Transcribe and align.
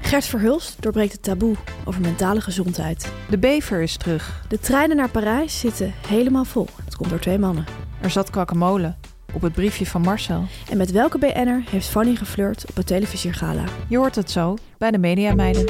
Gert 0.00 0.24
Verhulst 0.24 0.76
doorbreekt 0.82 1.12
het 1.12 1.22
taboe 1.22 1.56
over 1.84 2.00
mentale 2.00 2.40
gezondheid. 2.40 3.12
De 3.30 3.38
bever 3.38 3.82
is 3.82 3.96
terug. 3.96 4.44
De 4.48 4.58
treinen 4.58 4.96
naar 4.96 5.08
Parijs 5.10 5.58
zitten 5.58 5.94
helemaal 6.06 6.44
vol. 6.44 6.66
Het 6.84 6.96
komt 6.96 7.10
door 7.10 7.18
twee 7.18 7.38
mannen. 7.38 7.64
Er 8.00 8.10
zat 8.10 8.30
kwakkemolen 8.30 8.96
op 9.32 9.42
het 9.42 9.52
briefje 9.52 9.86
van 9.86 10.00
Marcel. 10.00 10.44
En 10.70 10.76
met 10.76 10.90
welke 10.90 11.18
BN'er 11.18 11.62
heeft 11.70 11.88
Fanny 11.88 12.14
geflirt 12.14 12.64
op 12.68 12.76
het 12.76 12.86
televisiegala? 12.86 13.64
Je 13.88 13.96
hoort 13.96 14.14
het 14.14 14.30
zo 14.30 14.56
bij 14.78 14.90
de 14.90 14.98
Mediameiden. 14.98 15.64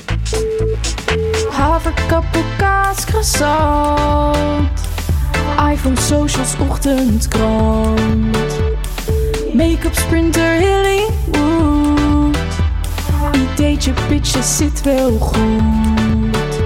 Haverkappel, 1.50 2.42
kaas, 2.58 3.04
croissant. 3.04 4.68
iPhone, 5.72 6.00
socials, 6.00 6.54
ochtendkrant. 6.58 8.36
Make-up, 9.52 9.94
sprinter, 9.94 10.60
Hollywood. 10.60 10.97
Ideetje, 13.58 13.92
pitches, 14.08 14.56
zit 14.56 14.82
wel 14.82 15.18
goed. 15.18 16.60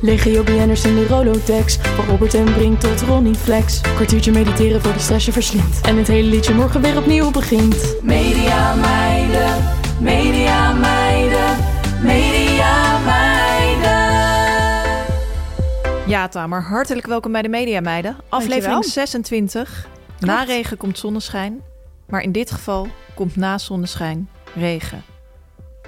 Legio 0.00 0.42
BN'ers 0.42 0.84
in 0.84 0.94
de 0.94 1.06
Rolodex. 1.06 1.76
Van 1.76 2.04
Robert 2.04 2.34
en 2.34 2.44
Brink 2.44 2.80
tot 2.80 3.00
Ronnie 3.00 3.34
Flex. 3.34 3.80
Kwartiertje 3.80 4.32
mediteren 4.32 4.80
voor 4.80 4.92
die 4.92 5.00
stress 5.00 5.26
je 5.26 5.32
verslindt. 5.32 5.80
En 5.80 5.96
het 5.96 6.06
hele 6.06 6.28
liedje 6.28 6.54
morgen 6.54 6.80
weer 6.80 6.96
opnieuw 6.96 7.30
begint. 7.30 7.96
Media 8.02 8.74
meiden, 8.74 9.64
media 10.00 10.72
meiden, 10.72 11.56
media 12.02 12.98
meiden. 12.98 14.06
Ja, 16.06 16.28
Tamer, 16.28 16.62
hartelijk 16.62 17.06
welkom 17.06 17.32
bij 17.32 17.42
de 17.42 17.48
Mediameiden. 17.48 18.16
Aflevering 18.28 18.72
Dankjewel. 18.72 19.06
26. 19.06 19.88
Na 20.18 20.42
regen 20.42 20.76
komt 20.76 20.98
zonneschijn. 20.98 21.60
Maar 22.06 22.22
in 22.22 22.32
dit 22.32 22.50
geval 22.50 22.88
komt 23.14 23.36
na 23.36 23.58
zonneschijn 23.58 24.28
regen. 24.54 25.16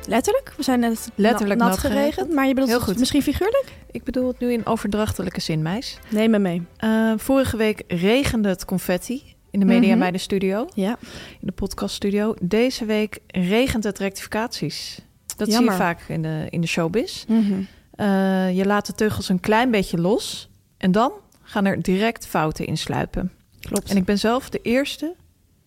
Letterlijk? 0.09 0.53
We 0.57 0.63
zijn 0.63 0.81
net 0.81 1.11
Letterlijk 1.15 1.61
nat, 1.61 1.69
nat 1.69 1.79
geregend. 1.79 2.05
geregend. 2.15 2.35
Maar 2.35 2.45
je 2.47 2.51
bedoelt 2.55 2.69
Heel 2.71 2.79
het 2.81 2.89
goed. 2.89 2.99
misschien 2.99 3.23
figuurlijk? 3.23 3.73
Ik 3.91 4.05
bedoel 4.05 4.27
het 4.29 4.39
nu 4.39 4.53
in 4.53 4.67
overdrachtelijke 4.67 5.41
zin, 5.41 5.63
meis. 5.63 5.99
Neem 6.09 6.31
me 6.31 6.39
mee. 6.39 6.63
Eh, 6.77 7.13
vorige 7.17 7.57
week 7.57 7.83
regende 7.89 8.49
het 8.49 8.65
confetti 8.65 9.35
in 9.51 9.61
de 9.61 9.67
Mhm. 9.67 9.75
Mediameiden 9.75 10.21
studio. 10.21 10.67
Ja. 10.75 10.97
in 11.41 11.47
de 11.47 11.53
podcaststudio. 11.53 12.35
Deze 12.43 12.85
week 12.85 13.19
regent 13.27 13.85
het 13.85 13.99
rectificaties. 13.99 15.01
Dat 15.37 15.53
zie 15.53 15.63
je 15.65 15.71
vaak 15.73 16.01
in 16.09 16.23
de, 16.23 16.47
in 16.51 16.61
de 16.61 16.67
showbiz. 16.67 17.25
Mhm. 17.29 17.53
Eh, 17.95 18.57
je 18.57 18.67
laat 18.67 18.87
de 18.87 18.93
teugels 18.95 19.29
een 19.29 19.41
klein 19.41 19.71
beetje 19.71 19.99
los. 19.99 20.49
En 20.77 20.93
dan 20.93 21.13
gaan 21.43 21.65
er 21.65 21.83
direct 21.83 22.27
fouten 22.27 22.67
insluipen. 22.67 23.33
Klopt. 23.61 23.91
En 23.91 23.97
ik 23.97 24.05
ben 24.05 24.19
zelf 24.19 24.49
de 24.51 24.61
eerste 24.63 25.15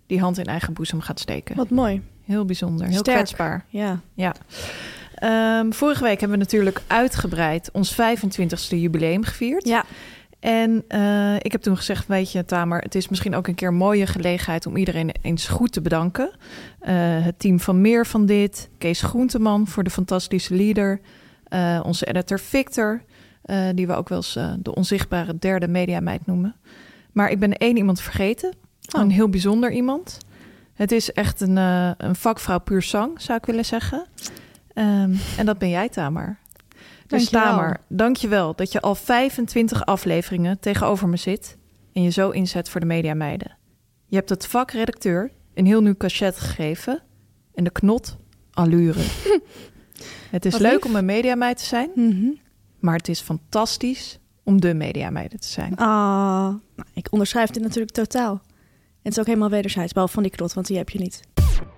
die 0.08 0.20
hand 0.20 0.38
in 0.38 0.46
eigen 0.46 0.74
boezem 0.74 1.02
gaat 1.02 1.20
steken. 1.20 1.56
Wat 1.56 1.70
mooi. 1.70 2.02
Heel 2.26 2.46
bijzonder, 2.46 2.88
heel 2.88 2.98
Sterk. 2.98 3.18
kwetsbaar. 3.18 3.66
Ja. 3.70 4.00
Ja. 4.14 4.36
Ehm, 5.16 5.72
vorige 5.72 6.04
week 6.04 6.20
hebben 6.20 6.38
we 6.38 6.44
natuurlijk 6.44 6.82
uitgebreid 6.88 7.70
ons 7.72 7.94
25ste 7.94 8.80
jubileum 8.80 9.24
gevierd. 9.24 9.68
Ja. 9.68 9.86
En 10.40 10.84
eh, 10.88 11.36
ik 11.40 11.52
heb 11.52 11.62
toen 11.62 11.78
gezegd, 11.78 12.08
weet 12.08 12.32
je 12.32 12.46
Tamer, 12.46 12.80
het 12.82 12.96
is 12.96 13.10
misschien 13.10 13.36
ook 13.36 13.48
een 13.48 13.56
keer 13.56 13.68
een 13.68 13.76
mooie 13.76 14.08
gelegenheid 14.08 14.66
om 14.66 14.76
iedereen 14.78 15.12
eens 15.22 15.48
goed 15.48 15.72
te 15.72 15.82
bedanken. 15.82 16.32
Eh, 16.80 16.94
het 16.98 17.40
team 17.40 17.60
van 17.60 17.82
Meer 17.82 18.06
van 18.06 18.26
dit, 18.26 18.70
Kees 18.78 19.02
Groenteman 19.02 19.68
voor 19.68 19.84
de 19.84 19.90
fantastische 19.90 20.56
leader, 20.56 21.00
eh, 21.44 21.80
onze 21.84 22.06
editor 22.06 22.40
Victor, 22.40 23.02
die 23.74 23.88
we 23.88 23.94
ook 23.94 24.10
wel 24.10 24.18
eens 24.18 24.40
de 24.60 24.76
onzichtbare 24.76 25.38
derde 25.40 25.68
mediameid 25.68 26.26
noemen. 26.26 26.56
Maar 27.12 27.30
ik 27.32 27.40
ben 27.40 27.54
één 27.54 27.78
iemand 27.78 28.02
vergeten, 28.02 28.54
Oh. 28.96 29.02
een 29.02 29.12
heel 29.12 29.30
bijzonder 29.30 29.72
iemand. 29.72 30.18
Het 30.74 30.92
is 30.92 31.12
echt 31.12 31.42
een, 31.42 31.58
eh, 31.58 31.92
een 31.98 32.16
vakvrouw 32.16 32.60
puur 32.60 32.82
zang, 32.82 33.22
zou 33.22 33.38
ik 33.38 33.46
willen 33.46 33.66
zeggen. 33.66 34.06
Ehm, 34.74 35.14
en 35.38 35.46
dat 35.46 35.58
ben 35.58 35.70
jij, 35.70 35.90
Tamer. 35.90 36.38
Dus 37.08 37.30
Dankjewel. 37.30 37.44
Tamer, 37.58 37.80
dank 37.88 38.16
je 38.16 38.28
wel 38.28 38.56
dat 38.56 38.72
je 38.72 38.82
al 38.82 38.96
25 38.96 39.86
afleveringen 39.86 40.60
tegenover 40.60 41.08
me 41.08 41.18
zit 41.18 41.58
en 41.94 42.04
je 42.04 42.10
zo 42.10 42.30
inzet 42.30 42.70
voor 42.70 42.80
de 42.80 42.86
mediameiden. 42.86 43.58
Je 44.08 44.16
hebt 44.16 44.30
het 44.30 44.46
vak 44.48 44.72
redacteur 44.72 45.32
een 45.54 45.66
heel 45.66 45.82
nieuw 45.82 45.98
cachet 45.98 46.40
gegeven 46.40 47.02
en 47.56 47.64
de 47.64 47.70
knot 47.72 48.18
allure. 48.52 49.00
het 50.32 50.46
is 50.46 50.52
Wat 50.52 50.62
leuk 50.62 50.74
lief. 50.84 50.86
om 50.86 50.96
een 50.96 51.06
mediameid 51.06 51.58
te 51.58 51.66
zijn, 51.66 51.90
Mhm. 51.96 52.28
maar 52.80 52.96
het 52.96 53.08
is 53.08 53.20
fantastisch 53.22 54.20
om 54.44 54.62
de 54.62 54.74
mediameiden 54.74 55.40
te 55.40 55.48
zijn. 55.48 55.76
Ah, 55.76 55.88
nou, 56.76 56.88
ik 56.94 57.08
onderschrijf 57.12 57.50
dit 57.50 57.64
natuurlijk 57.64 57.94
totaal. 57.94 58.42
En 59.04 59.10
het 59.10 59.14
is 59.14 59.20
ook 59.20 59.26
helemaal 59.26 59.50
wederzijds, 59.50 59.94
behalve 59.94 60.14
van 60.14 60.24
die 60.24 60.32
knot, 60.32 60.54
want 60.54 60.68
die 60.68 60.78
heb 60.78 60.90
je 60.90 61.00
niet. 61.00 61.20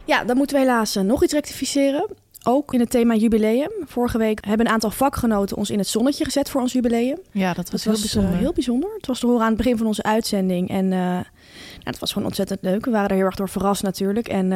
Ja, 0.05 0.23
dan 0.23 0.37
moeten 0.37 0.55
we 0.55 0.61
helaas 0.61 0.95
eh, 0.95 1.03
nog 1.03 1.23
iets 1.23 1.33
rectificeren. 1.33 2.05
Ook 2.47 2.73
in 2.73 2.79
het 2.79 2.89
thema 2.89 3.15
jubileum. 3.15 3.71
Vorige 3.85 4.17
week 4.17 4.45
hebben 4.45 4.65
een 4.65 4.71
aantal 4.71 4.91
vakgenoten 4.91 5.57
ons 5.57 5.69
in 5.69 5.77
het 5.77 5.87
zonnetje 5.87 6.23
gezet 6.23 6.49
voor 6.49 6.61
ons 6.61 6.73
jubileum. 6.73 7.17
Ja, 7.31 7.53
dat 7.53 7.55
was 7.55 7.71
Dat 7.71 7.81
heel 7.83 7.91
was 7.91 8.01
bijzonder. 8.01 8.31
eh, 8.33 8.39
heel 8.39 8.53
bijzonder. 8.53 8.89
Het 8.97 9.07
was 9.07 9.19
te 9.19 9.25
horen 9.25 9.41
aan 9.41 9.47
het 9.47 9.57
begin 9.57 9.77
van 9.77 9.87
onze 9.87 10.03
uitzending. 10.03 10.69
En 10.69 10.87
nou, 10.87 11.23
het 11.83 11.99
was 11.99 12.11
gewoon 12.11 12.27
ontzettend 12.27 12.59
leuk. 12.61 12.85
We 12.85 12.91
waren 12.91 13.09
er 13.09 13.15
heel 13.15 13.25
erg 13.25 13.35
door 13.35 13.49
verrast 13.49 13.83
natuurlijk. 13.83 14.27
En 14.27 14.47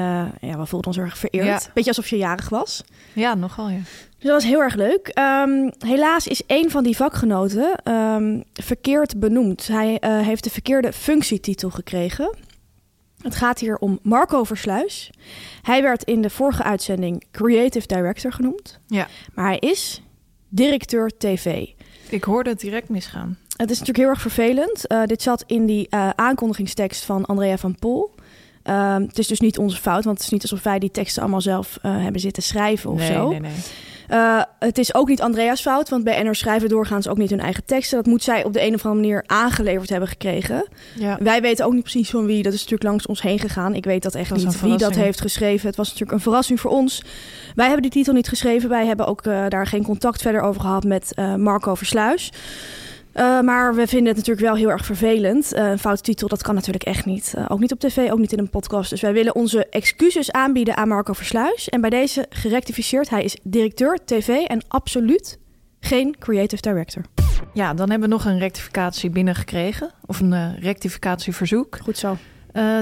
ja, 0.41 0.57
we 0.57 0.65
voelden 0.65 0.87
ons 0.87 0.97
erg 0.97 1.17
vereerd. 1.17 1.45
Ja. 1.45 1.59
Beetje 1.73 1.89
alsof 1.89 2.07
je 2.07 2.17
jarig 2.17 2.49
was. 2.49 2.83
Ja, 3.13 3.35
nogal 3.35 3.69
ja. 3.69 3.77
Dus 3.77 4.23
dat 4.27 4.31
was 4.31 4.43
heel 4.43 4.61
erg 4.61 4.75
leuk. 4.75 5.07
Ehm, 5.07 5.69
helaas 5.85 6.27
is 6.27 6.41
een 6.47 6.71
van 6.71 6.83
die 6.83 6.95
vakgenoten 6.95 7.75
ehm, 7.83 8.41
verkeerd 8.53 9.19
benoemd. 9.19 9.67
Hij 9.67 9.97
heeft 10.01 10.43
de 10.43 10.49
verkeerde 10.49 10.93
functietitel 10.93 11.69
gekregen. 11.69 12.35
Het 13.21 13.35
gaat 13.35 13.59
hier 13.59 13.77
om 13.77 13.99
Marco 14.01 14.43
Versluis. 14.43 15.11
Hij 15.61 15.81
werd 15.81 16.03
in 16.03 16.21
de 16.21 16.29
vorige 16.29 16.63
uitzending 16.63 17.23
Creative 17.31 17.87
Director 17.87 18.31
genoemd. 18.31 18.79
Ja. 18.87 19.07
Maar 19.33 19.45
hij 19.45 19.57
is 19.57 20.01
directeur 20.49 21.11
TV. 21.17 21.67
Ik 22.09 22.23
hoorde 22.23 22.49
het 22.49 22.59
direct 22.59 22.89
misgaan. 22.89 23.37
Het 23.57 23.69
is 23.71 23.79
natuurlijk 23.79 23.97
heel 23.97 24.07
erg 24.07 24.21
vervelend. 24.21 24.87
Eh, 24.87 25.03
dit 25.03 25.21
zat 25.21 25.43
in 25.47 25.65
die 25.65 25.87
eh, 25.89 26.09
aankondigingstekst 26.09 27.05
van 27.05 27.25
Andrea 27.25 27.57
van 27.57 27.75
Pol. 27.75 28.15
Ehm, 28.63 29.01
het 29.01 29.19
is 29.19 29.27
dus 29.27 29.39
niet 29.39 29.57
onze 29.57 29.77
fout, 29.77 30.03
want 30.03 30.17
het 30.17 30.25
is 30.25 30.31
niet 30.31 30.41
alsof 30.41 30.63
wij 30.63 30.79
die 30.79 30.91
teksten 30.91 31.21
allemaal 31.21 31.41
zelf 31.41 31.77
eh, 31.81 32.01
hebben 32.01 32.21
zitten 32.21 32.43
schrijven 32.43 32.89
of 32.89 32.97
nee, 32.97 33.11
zo. 33.11 33.29
nee, 33.29 33.39
nee. 33.39 33.51
Eh, 34.09 34.41
het 34.59 34.77
is 34.77 34.93
ook 34.93 35.07
niet 35.07 35.21
Andrea's 35.21 35.61
fout, 35.61 35.89
want 35.89 36.03
bij 36.03 36.23
NR 36.23 36.35
schrijven 36.35 36.69
doorgaans 36.69 37.07
ook 37.07 37.17
niet 37.17 37.29
hun 37.29 37.39
eigen 37.39 37.65
teksten. 37.65 37.97
Dat 37.97 38.05
moet 38.05 38.23
zij 38.23 38.43
op 38.43 38.53
de 38.53 38.61
een 38.61 38.73
of 38.73 38.85
andere 38.85 39.01
manier 39.01 39.23
aangeleverd 39.27 39.89
hebben 39.89 40.09
gekregen. 40.09 40.67
Ja. 40.95 41.17
Wij 41.21 41.41
weten 41.41 41.65
ook 41.65 41.73
niet 41.73 41.81
precies 41.81 42.09
van 42.09 42.25
wie. 42.25 42.43
Dat 42.43 42.53
is 42.53 42.59
natuurlijk 42.59 42.89
langs 42.89 43.05
ons 43.05 43.21
heen 43.21 43.39
gegaan. 43.39 43.75
Ik 43.75 43.85
weet 43.85 44.03
dat 44.03 44.15
echt 44.15 44.29
Dat 44.29 44.37
niet 44.37 44.61
wie 44.61 44.77
dat 44.77 44.95
heeft 44.95 45.21
geschreven. 45.21 45.67
Het 45.67 45.75
was 45.75 45.85
natuurlijk 45.85 46.17
een 46.17 46.23
verrassing 46.23 46.59
voor 46.59 46.71
ons. 46.71 47.03
Wij 47.55 47.65
hebben 47.65 47.83
die 47.83 47.91
titel 47.91 48.13
niet 48.13 48.27
geschreven. 48.27 48.69
Wij 48.69 48.85
hebben 48.85 49.07
ook 49.07 49.21
eh, 49.21 49.45
daar 49.47 49.67
geen 49.67 49.83
contact 49.83 50.21
verder 50.21 50.41
over 50.41 50.61
gehad 50.61 50.83
met 50.83 51.13
eh, 51.13 51.35
Marco 51.35 51.75
Versluis. 51.75 52.31
Eh, 53.11 53.41
maar 53.41 53.75
we 53.75 53.87
vinden 53.87 54.07
het 54.07 54.17
natuurlijk 54.17 54.45
wel 54.45 54.55
heel 54.55 54.69
erg 54.69 54.85
vervelend. 54.85 55.53
Eh, 55.53 55.69
een 55.69 55.79
foute 55.79 56.01
titel, 56.01 56.27
dat 56.27 56.41
kan 56.41 56.55
natuurlijk 56.55 56.83
echt 56.83 57.05
niet. 57.05 57.33
Eh, 57.35 57.45
ook 57.47 57.59
niet 57.59 57.71
op 57.71 57.79
tv, 57.79 58.11
ook 58.11 58.19
niet 58.19 58.31
in 58.31 58.39
een 58.39 58.49
podcast. 58.49 58.89
Dus 58.89 59.01
wij 59.01 59.13
willen 59.13 59.35
onze 59.35 59.65
excuses 59.69 60.31
aanbieden 60.31 60.77
aan 60.77 60.87
Marco 60.87 61.13
Versluis. 61.13 61.69
En 61.69 61.81
bij 61.81 61.89
deze 61.89 62.25
gerectificeerd, 62.29 63.09
hij 63.09 63.23
is 63.23 63.37
directeur 63.43 63.99
tv 64.05 64.27
en 64.27 64.61
absoluut 64.67 65.39
geen 65.79 66.15
creative 66.19 66.61
director. 66.61 67.03
Ja, 67.53 67.73
dan 67.73 67.89
hebben 67.89 68.09
we 68.09 68.15
nog 68.15 68.25
een 68.25 68.39
rectificatie 68.39 69.09
binnengekregen. 69.09 69.91
Of 70.05 70.19
een 70.19 70.59
rectificatieverzoek. 70.59 71.77
Goed 71.81 71.97
zo. 71.97 72.17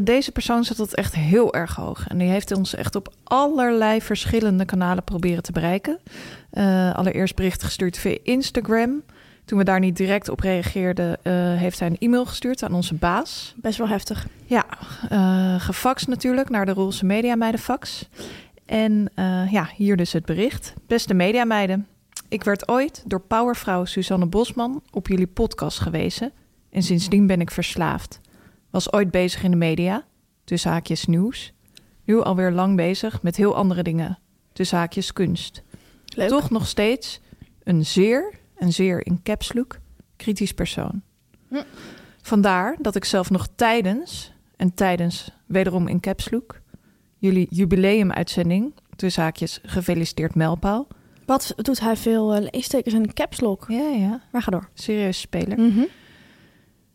Deze 0.03 0.31
persoon 0.31 0.63
zet 0.63 0.77
dat 0.77 0.93
echt 0.93 1.15
heel 1.15 1.53
erg 1.53 1.75
hoog. 1.75 2.07
En 2.07 2.17
die 2.17 2.29
heeft 2.29 2.55
ons 2.55 2.75
echt 2.75 2.95
op 2.95 3.13
allerlei 3.23 4.01
verschillende 4.01 4.65
kanalen 4.65 5.03
proberen 5.03 5.43
te 5.43 5.51
bereiken. 5.51 5.99
Allereerst 6.93 7.35
bericht 7.35 7.63
gestuurd 7.63 7.97
via 7.97 8.17
Instagram. 8.23 9.03
Toen 9.47 9.57
we 9.57 9.63
daar 9.63 9.79
niet 9.79 9.97
direct 9.97 10.29
op 10.29 10.39
reageerden, 10.39 11.23
eh, 11.23 11.33
heeft 11.33 11.79
hij 11.79 11.89
een 11.89 11.97
e-mail 11.97 12.25
gestuurd 12.25 12.63
aan 12.63 12.73
onze 12.73 12.93
baas. 12.93 13.53
Best 13.57 13.77
wel 13.77 13.87
heftig. 13.87 14.27
Ja, 14.45 14.65
eh 15.09 15.61
gefaxt 15.61 16.07
natuurlijk 16.07 16.49
naar 16.49 16.65
de 16.65 16.73
Roelse 16.73 17.05
Media 17.05 17.35
Meiden 17.35 17.59
fax. 17.59 18.09
En 18.65 19.11
eh, 19.15 19.51
ja, 19.51 19.69
hier 19.75 19.97
dus 19.97 20.13
het 20.13 20.25
bericht. 20.25 20.73
Beste 20.87 21.13
mediameiden, 21.13 21.87
ik 22.27 22.43
werd 22.43 22.67
ooit 22.67 23.03
door 23.05 23.21
powervrouw 23.21 23.85
Suzanne 23.85 24.25
Bosman 24.25 24.81
op 24.91 25.07
jullie 25.07 25.27
podcast 25.27 25.79
gewezen. 25.79 26.31
En 26.69 26.83
sindsdien 26.83 27.27
ben 27.27 27.41
ik 27.41 27.51
verslaafd. 27.51 28.19
Was 28.69 28.93
ooit 28.93 29.11
bezig 29.11 29.43
in 29.43 29.51
de 29.51 29.57
media, 29.57 30.05
tussen 30.43 30.71
haakjes 30.71 31.05
nieuws. 31.05 31.53
Nu 32.03 32.21
alweer 32.21 32.51
lang 32.51 32.75
bezig 32.75 33.21
met 33.21 33.35
heel 33.35 33.55
andere 33.55 33.83
dingen, 33.83 34.19
tussen 34.53 34.77
haakjes 34.77 35.13
kunst. 35.13 35.63
Leuk. 36.05 36.29
Toch 36.29 36.49
nog 36.49 36.67
steeds 36.67 37.19
een 37.63 37.85
zeer, 37.85 38.33
en 38.57 38.73
zeer 38.73 39.05
in 39.05 39.19
caps 39.23 39.53
look, 39.53 39.79
kritisch 40.15 40.53
persoon. 40.53 41.01
Hm. 41.47 41.63
Vandaar 42.21 42.75
dat 42.81 42.95
ik 42.95 43.05
zelf 43.05 43.29
nog 43.29 43.47
tijdens, 43.55 44.33
en 44.55 44.73
tijdens 44.73 45.31
wederom 45.45 45.87
in 45.87 45.99
caps 45.99 46.31
look, 46.31 46.61
jullie 47.17 47.47
jubileumuitzending, 47.49 48.73
tussen 48.95 49.23
haakjes 49.23 49.59
gefeliciteerd 49.63 50.35
mijlpaal. 50.35 50.87
Wat 51.25 51.53
doet 51.55 51.79
hij 51.79 51.95
veel 51.95 52.33
eh, 52.33 52.47
leestekens 52.51 52.93
en 52.93 53.13
caps 53.13 53.39
lock? 53.39 53.65
Ja, 53.67 53.89
ja, 53.89 54.21
Maar 54.31 54.41
ga 54.41 54.51
door. 54.51 54.69
serieus 54.73 55.19
speler. 55.19 55.59
Mhm. 55.59 55.83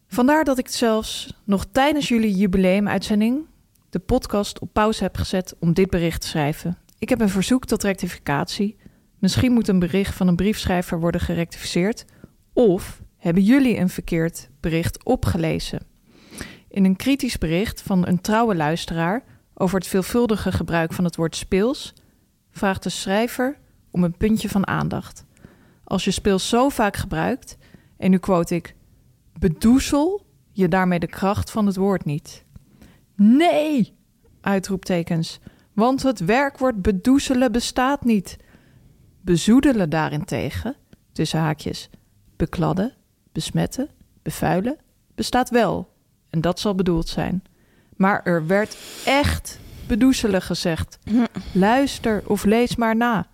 Vandaar 0.07 0.45
dat 0.45 0.59
ik 0.59 0.69
zelfs 0.69 1.41
nog 1.45 1.67
tijdens 1.73 2.09
jullie 2.09 2.35
jubileumuitzending 2.35 3.47
de 3.91 3.99
podcast 3.99 4.59
op 4.59 4.69
pauze 4.73 5.03
heb 5.03 5.17
gezet 5.17 5.55
om 5.59 5.73
dit 5.73 5.91
bericht 5.91 6.21
te 6.21 6.27
schrijven. 6.27 6.79
Ik 6.99 7.09
heb 7.09 7.21
een 7.21 7.29
verzoek 7.29 7.65
tot 7.65 7.83
rectificatie. 7.83 8.77
Misschien 9.23 9.53
moet 9.53 9.69
een 9.69 9.79
bericht 9.79 10.15
van 10.15 10.29
een 10.29 10.37
briefschrijver 10.37 11.01
worden 11.01 11.21
gerectificeerd. 11.21 12.05
Of 12.53 13.03
hebben 13.17 13.43
jullie 13.43 13.77
een 13.77 13.89
verkeerd 13.89 14.49
bericht 14.61 15.05
opgelezen? 15.05 15.87
In 16.69 16.85
een 16.85 16.97
kritisch 16.97 17.39
bericht 17.39 17.83
van 17.83 18.07
een 18.07 18.21
trouwe 18.21 18.55
luisteraar 18.55 19.25
over 19.55 19.79
het 19.79 19.87
veelvuldige 19.87 20.53
gebruik 20.53 20.93
van 20.93 21.05
het 21.05 21.17
woord 21.17 21.37
speels, 21.37 21.95
vraagt 22.51 22.83
de 22.83 22.89
schrijver 22.89 23.59
om 23.91 24.05
een 24.05 24.17
puntje 24.17 24.49
van 24.49 24.67
aandacht. 24.67 25.25
Als 25.85 26.05
je 26.05 26.11
speels 26.11 26.49
zo 26.49 26.69
vaak 26.69 26.97
gebruikt, 26.97 27.57
en 27.97 28.11
nu 28.11 28.19
quote 28.19 28.55
ik, 28.55 28.75
bedoezel 29.39 30.27
je 30.53 30.69
daarmee 30.69 30.99
de 30.99 31.07
kracht 31.07 31.51
van 31.51 31.67
het 31.67 31.77
woord 31.77 32.05
niet. 32.05 32.45
Nee! 33.17 33.97
Uitroeptekens. 34.41 35.41
Want 35.73 36.03
het 36.03 36.25
werkwoord 36.25 36.83
bedoezelen 36.83 37.53
bestaat 37.53 38.05
niet. 38.05 38.37
Bezoedelen 39.23 39.91
daarentegen, 39.91 40.77
tussen 41.13 41.39
haakjes, 41.41 41.91
bekladden, 42.37 42.93
besmetten, 43.33 43.89
bevuilen, 44.23 44.77
bestaat 45.15 45.51
wel. 45.51 45.91
En 46.31 46.41
dat 46.41 46.61
zal 46.61 46.75
bedoeld 46.75 47.09
zijn. 47.09 47.43
Maar 47.97 48.21
er 48.25 48.47
werd 48.47 48.77
echt 49.05 49.59
bedoezelen 49.87 50.43
gezegd. 50.43 50.99
Luister 51.53 52.23
of 52.27 52.45
lees 52.45 52.77
maar 52.77 52.97
na. 52.97 53.27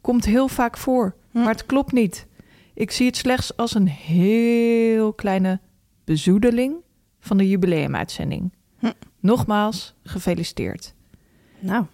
Komt 0.00 0.24
heel 0.24 0.48
vaak 0.48 0.76
voor, 0.76 1.14
maar 1.30 1.48
het 1.52 1.66
klopt 1.66 1.92
niet. 1.92 2.26
Ik 2.74 2.90
zie 2.90 3.06
het 3.06 3.16
slechts 3.16 3.56
als 3.56 3.74
een 3.74 3.88
heel 3.88 5.12
kleine 5.12 5.60
bezoedeling 6.04 6.74
van 7.20 7.36
de 7.36 7.48
jubileumuitzending. 7.48 8.52
Nogmaals, 9.20 9.94
gefeliciteerd. 10.02 10.94
Nou, 11.58 11.84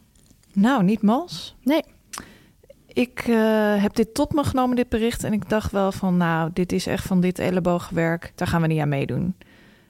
Nou, 0.52 0.84
niet 0.84 1.02
mals. 1.02 1.54
nee. 1.62 1.82
Ik 2.92 3.22
eh, 3.28 3.36
heb 3.82 3.94
dit 3.94 4.14
tot 4.14 4.32
me 4.32 4.44
genomen, 4.44 4.76
dit 4.76 4.88
bericht. 4.88 5.24
En 5.24 5.32
ik 5.32 5.48
dacht 5.48 5.72
wel 5.72 5.92
van, 5.92 6.16
nou, 6.16 6.50
dit 6.52 6.72
is 6.72 6.86
echt 6.86 7.06
van 7.06 7.20
dit 7.20 7.38
elleboogwerk. 7.38 8.32
Daar 8.34 8.48
gaan 8.48 8.60
we 8.60 8.66
niet 8.66 8.80
aan 8.80 8.88
meedoen. 8.88 9.34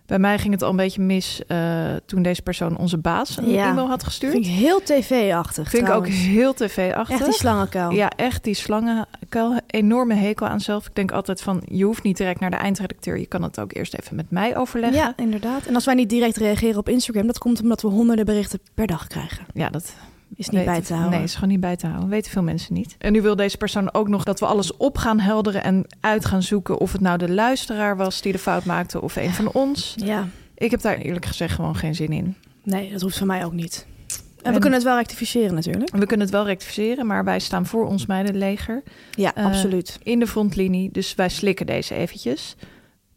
Bij 0.07 0.19
mij 0.21 0.39
ging 0.39 0.53
het 0.53 0.63
al 0.63 0.71
een 0.71 0.77
beetje 0.77 1.01
mis 1.03 1.43
eh, 1.47 1.95
toen 2.07 2.23
deze 2.23 2.43
persoon 2.43 2.77
onze 2.77 2.99
baas 2.99 3.37
een 3.37 3.51
Ja. 3.51 3.71
e-mail 3.71 3.89
had 3.89 4.05
gestuurd. 4.05 4.33
Vind 4.33 4.45
ik 4.47 4.51
heel 4.53 4.83
tv-achtig 4.83 5.71
Vind 5.71 5.89
ik 5.89 5.95
ook 5.95 6.07
heel 6.07 6.55
tv-achtig. 6.55 7.17
Echt 7.17 7.25
die 7.25 7.35
slangenkuil. 7.35 7.91
Ja, 7.91 8.11
echt 8.17 8.45
die 8.45 8.55
slangenkuil. 8.55 9.61
Enorme 9.67 10.15
hekel 10.15 10.47
aan 10.47 10.61
zelf. 10.61 10.87
Ik 10.87 10.95
denk 10.95 11.13
altijd 11.13 11.43
van, 11.43 11.63
je 11.65 11.85
hoeft 11.85 12.03
niet 12.03 12.17
direct 12.17 12.41
naar 12.41 12.51
de 12.51 12.57
eindredacteur. 12.57 13.19
Je 13.19 13.27
kan 13.27 13.43
het 13.43 13.61
ook 13.61 13.75
eerst 13.75 13.95
even 14.01 14.17
met 14.17 14.31
mij 14.31 14.57
overleggen. 14.57 14.99
Ja, 14.99 15.13
inderdaad. 15.17 15.67
En 15.67 15.75
als 15.75 15.85
wij 15.85 15.95
niet 15.95 16.11
direct 16.11 16.37
reageren 16.37 16.79
op 16.79 16.89
Instagram, 16.89 17.27
dat 17.27 17.39
komt 17.39 17.63
omdat 17.63 17.83
we 17.83 17.89
honderden 17.89 18.25
berichten 18.25 18.61
per 18.75 18.87
dag 18.87 19.07
krijgen. 19.07 19.47
Ja, 19.55 19.71
dat 19.71 19.95
Is 20.35 20.49
niet 20.49 20.65
bij 20.65 20.81
te 20.81 20.93
houden. 20.95 21.15
Nee, 21.15 21.23
is 21.27 21.35
gewoon 21.35 21.49
niet 21.49 21.61
bij 21.61 21.77
te 21.77 21.87
houden. 21.87 22.09
Weten 22.09 22.31
veel 22.31 22.43
mensen 22.43 22.75
niet. 22.75 22.95
En 22.99 23.13
nu 23.13 23.23
wil 23.23 23.37
deze 23.37 23.57
persoon 23.57 23.95
ook 23.95 24.09
nog 24.09 24.25
dat 24.25 24.41
we 24.41 24.47
alles 24.47 24.77
op 24.77 24.97
gaan 24.99 25.21
helderen 25.21 25.63
en 25.63 25.87
uit 26.01 26.25
gaan 26.25 26.43
zoeken 26.43 26.79
of 26.79 26.93
het 26.93 27.01
nou 27.01 27.19
de 27.19 27.31
luisteraar 27.31 27.97
was 27.97 28.21
die 28.23 28.33
de 28.33 28.39
fout 28.39 28.65
maakte 28.65 29.01
of 29.03 29.17
een 29.17 29.33
van 29.33 29.53
ons. 29.53 29.95
Ja, 29.97 30.29
Ik 30.55 30.71
heb 30.71 30.81
daar 30.81 30.97
eerlijk 30.99 31.27
gezegd 31.27 31.55
gewoon 31.55 31.77
geen 31.77 31.95
zin 31.95 32.13
in. 32.13 32.37
nee, 32.63 32.91
dat 32.93 33.01
hoeft 33.01 33.19
van 33.19 33.27
mij 33.27 33.45
ook 33.45 33.53
niet. 33.53 33.87
En, 34.09 34.49
En- 34.49 34.53
we 34.53 34.59
kunnen 34.59 34.79
het 34.79 34.89
wel 34.89 34.97
rectificeren 34.97 35.55
natuurlijk. 35.55 35.91
We 35.97 36.07
kunnen 36.07 36.27
het 36.27 36.35
wel 36.35 36.45
rectificeren, 36.47 37.07
maar 37.07 37.25
wij 37.25 37.39
staan 37.39 37.67
voor 37.67 37.87
ons 37.87 38.07
meidenleger 38.07 38.83
Ja, 39.11 39.35
Eh, 39.35 39.45
absoluut. 39.45 39.99
in 40.03 40.19
de 40.19 40.27
frontlinie. 40.27 40.89
Dus 40.93 41.15
wij 41.15 41.29
slikken 41.29 41.67
deze 41.67 41.95
eventjes. 41.95 42.55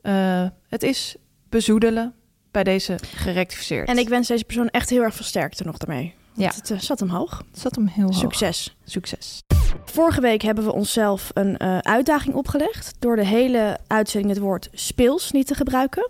Eh, 0.02 0.46
het 0.68 0.84
is 0.84 1.16
bezoedelen 1.50 2.14
bij 2.52 2.64
deze 2.64 3.00
gerectificeerd. 3.16 3.88
En 3.88 3.98
ik 3.98 4.10
wens 4.10 4.28
deze 4.28 4.44
persoon 4.44 4.70
echt 4.70 4.90
heel 4.90 5.02
erg 5.04 5.16
veel 5.16 5.26
sterkte 5.26 5.64
nog 5.64 5.78
daarmee. 5.78 6.14
Ja. 6.36 6.52
Het 6.56 6.72
eh, 6.72 6.80
zat 6.80 7.00
hem 7.00 7.10
hoog. 7.10 7.44
Het 7.52 7.60
zat 7.60 7.76
hem 7.76 7.88
heel 7.88 8.06
hoog. 8.06 8.16
Succes. 8.16 8.76
Succes. 8.86 9.44
Vorige 9.86 10.22
week 10.22 10.42
hebben 10.42 10.64
we 10.64 10.74
onszelf 10.74 11.32
een 11.34 11.58
eh, 11.58 11.78
uitdaging 11.78 12.36
opgelegd... 12.36 12.96
door 13.00 13.16
de 13.16 13.26
hele 13.26 13.78
uitzending 13.88 14.34
het 14.34 14.44
woord 14.44 14.70
speels 14.72 15.32
niet 15.32 15.48
te 15.48 15.56
gebruiken. 15.56 16.10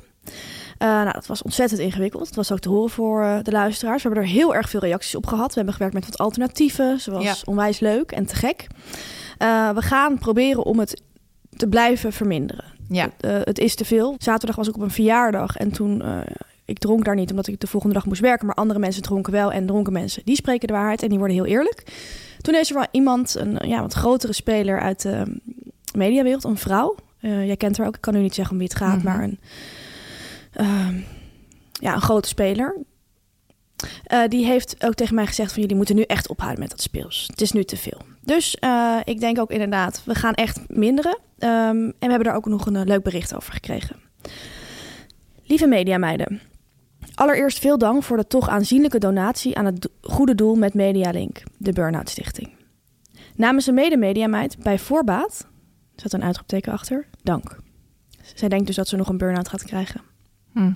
Eh, 0.77 0.87
nou, 0.87 1.11
dat 1.11 1.25
was 1.25 1.41
ontzettend 1.41 1.79
ingewikkeld. 1.79 2.25
Het 2.25 2.35
was 2.35 2.51
ook 2.51 2.59
te 2.59 2.69
horen 2.69 2.89
voor 2.89 3.39
de 3.43 3.51
luisteraars. 3.51 4.03
We 4.03 4.09
hebben 4.09 4.27
er 4.27 4.33
heel 4.33 4.55
erg 4.55 4.69
veel 4.69 4.79
reacties 4.79 5.15
op 5.15 5.25
gehad. 5.25 5.47
We 5.47 5.55
hebben 5.55 5.73
gewerkt 5.73 5.95
met 5.95 6.05
wat 6.05 6.17
alternatieven. 6.17 6.99
Ja. 7.19 7.35
onwijs 7.45 7.79
leuk 7.79 8.11
en 8.11 8.25
te 8.25 8.35
gek. 8.35 8.67
We 9.73 9.81
gaan 9.81 10.17
proberen 10.17 10.63
om 10.63 10.79
het 10.79 11.01
te 11.49 11.67
blijven 11.67 12.13
verminderen. 12.13 12.65
Ja. 12.89 13.09
Het 13.19 13.59
is 13.59 13.75
te 13.75 13.85
veel. 13.85 14.15
Zaterdag 14.17 14.55
was 14.55 14.67
ik 14.67 14.75
op 14.75 14.81
een 14.81 14.91
verjaardag 14.91 15.57
en 15.57 15.71
toen... 15.71 16.03
ik 16.65 16.77
dronk 16.79 17.05
daar 17.05 17.15
niet 17.15 17.29
omdat 17.29 17.47
ik 17.47 17.59
de 17.59 17.67
volgende 17.67 17.95
dag 17.95 18.05
moest 18.05 18.21
werken, 18.21 18.45
maar 18.45 18.55
andere 18.55 18.79
mensen 18.79 19.01
dronken 19.01 19.31
wel. 19.33 19.51
En 19.51 19.65
dronken 19.65 19.93
mensen, 19.93 20.21
die 20.25 20.35
spreken 20.35 20.67
de 20.67 20.73
waarheid 20.73 21.03
en 21.03 21.09
die 21.09 21.17
worden 21.17 21.35
heel 21.37 21.45
eerlijk. 21.45 21.83
Toen 22.41 22.55
is 22.55 22.69
er 22.69 22.75
wel 22.75 22.87
iemand, 22.91 23.35
een 23.35 23.57
ja, 23.67 23.81
wat 23.81 23.93
grotere 23.93 24.33
speler 24.33 24.79
uit 24.81 25.01
de 25.01 25.39
mediawereld, 25.95 26.43
een 26.43 26.57
vrouw. 26.57 26.95
Eh, 27.19 27.45
jij 27.45 27.57
kent 27.57 27.77
haar 27.77 27.87
ook, 27.87 27.95
ik 27.95 28.01
kan 28.01 28.13
nu 28.13 28.19
niet 28.21 28.35
zeggen 28.35 28.53
om 28.53 28.59
wie 28.59 28.67
het 28.67 28.77
gaat, 28.77 28.95
Mhm. 28.95 29.05
maar 29.05 29.23
een, 29.23 29.39
ehm, 30.51 30.95
ja, 31.71 31.93
een 31.93 32.01
grote 32.01 32.27
speler. 32.27 32.75
Eh, 34.03 34.21
die 34.27 34.45
heeft 34.45 34.85
ook 34.85 34.93
tegen 34.93 35.15
mij 35.15 35.25
gezegd 35.25 35.51
van 35.51 35.61
jullie 35.61 35.77
moeten 35.77 35.95
nu 35.95 36.01
echt 36.01 36.27
ophouden 36.29 36.59
met 36.59 36.69
dat 36.69 36.81
speels. 36.81 37.23
Het 37.27 37.41
is 37.41 37.51
nu 37.51 37.63
te 37.63 37.77
veel. 37.77 38.01
Dus 38.21 38.55
eh, 38.55 38.97
ik 39.03 39.19
denk 39.19 39.39
ook 39.39 39.51
inderdaad, 39.51 40.01
we 40.05 40.15
gaan 40.15 40.33
echt 40.33 40.59
minderen. 40.67 41.17
Ehm, 41.39 41.51
en 41.75 41.93
we 41.99 42.07
hebben 42.07 42.23
daar 42.23 42.35
ook 42.35 42.45
nog 42.45 42.65
een 42.65 42.87
leuk 42.87 43.03
bericht 43.03 43.35
over 43.35 43.53
gekregen. 43.53 43.95
Lieve 45.43 45.67
mediameiden. 45.67 46.41
Allereerst 47.15 47.59
veel 47.59 47.77
dank 47.77 48.03
voor 48.03 48.17
de 48.17 48.27
toch 48.27 48.49
aanzienlijke 48.49 48.99
donatie 48.99 49.57
aan 49.57 49.65
het 49.65 49.89
goede 50.01 50.35
doel 50.35 50.55
met 50.55 50.73
Medialink, 50.73 51.43
de 51.57 51.73
Burnout 51.73 52.09
Stichting. 52.09 52.49
Namens 53.35 53.67
een 53.67 53.73
medemediameid 53.73 54.57
bij 54.57 54.79
voorbaat, 54.79 55.47
zat 55.95 56.13
een 56.13 56.23
uitroepteken 56.23 56.73
achter, 56.73 57.07
dank. 57.23 57.57
Zij 58.35 58.49
denkt 58.49 58.67
dus 58.67 58.75
dat 58.75 58.87
ze 58.87 58.95
nog 58.95 59.09
een 59.09 59.17
burn-out 59.17 59.49
gaat 59.49 59.63
krijgen. 59.63 60.01
Hm. 60.51 60.71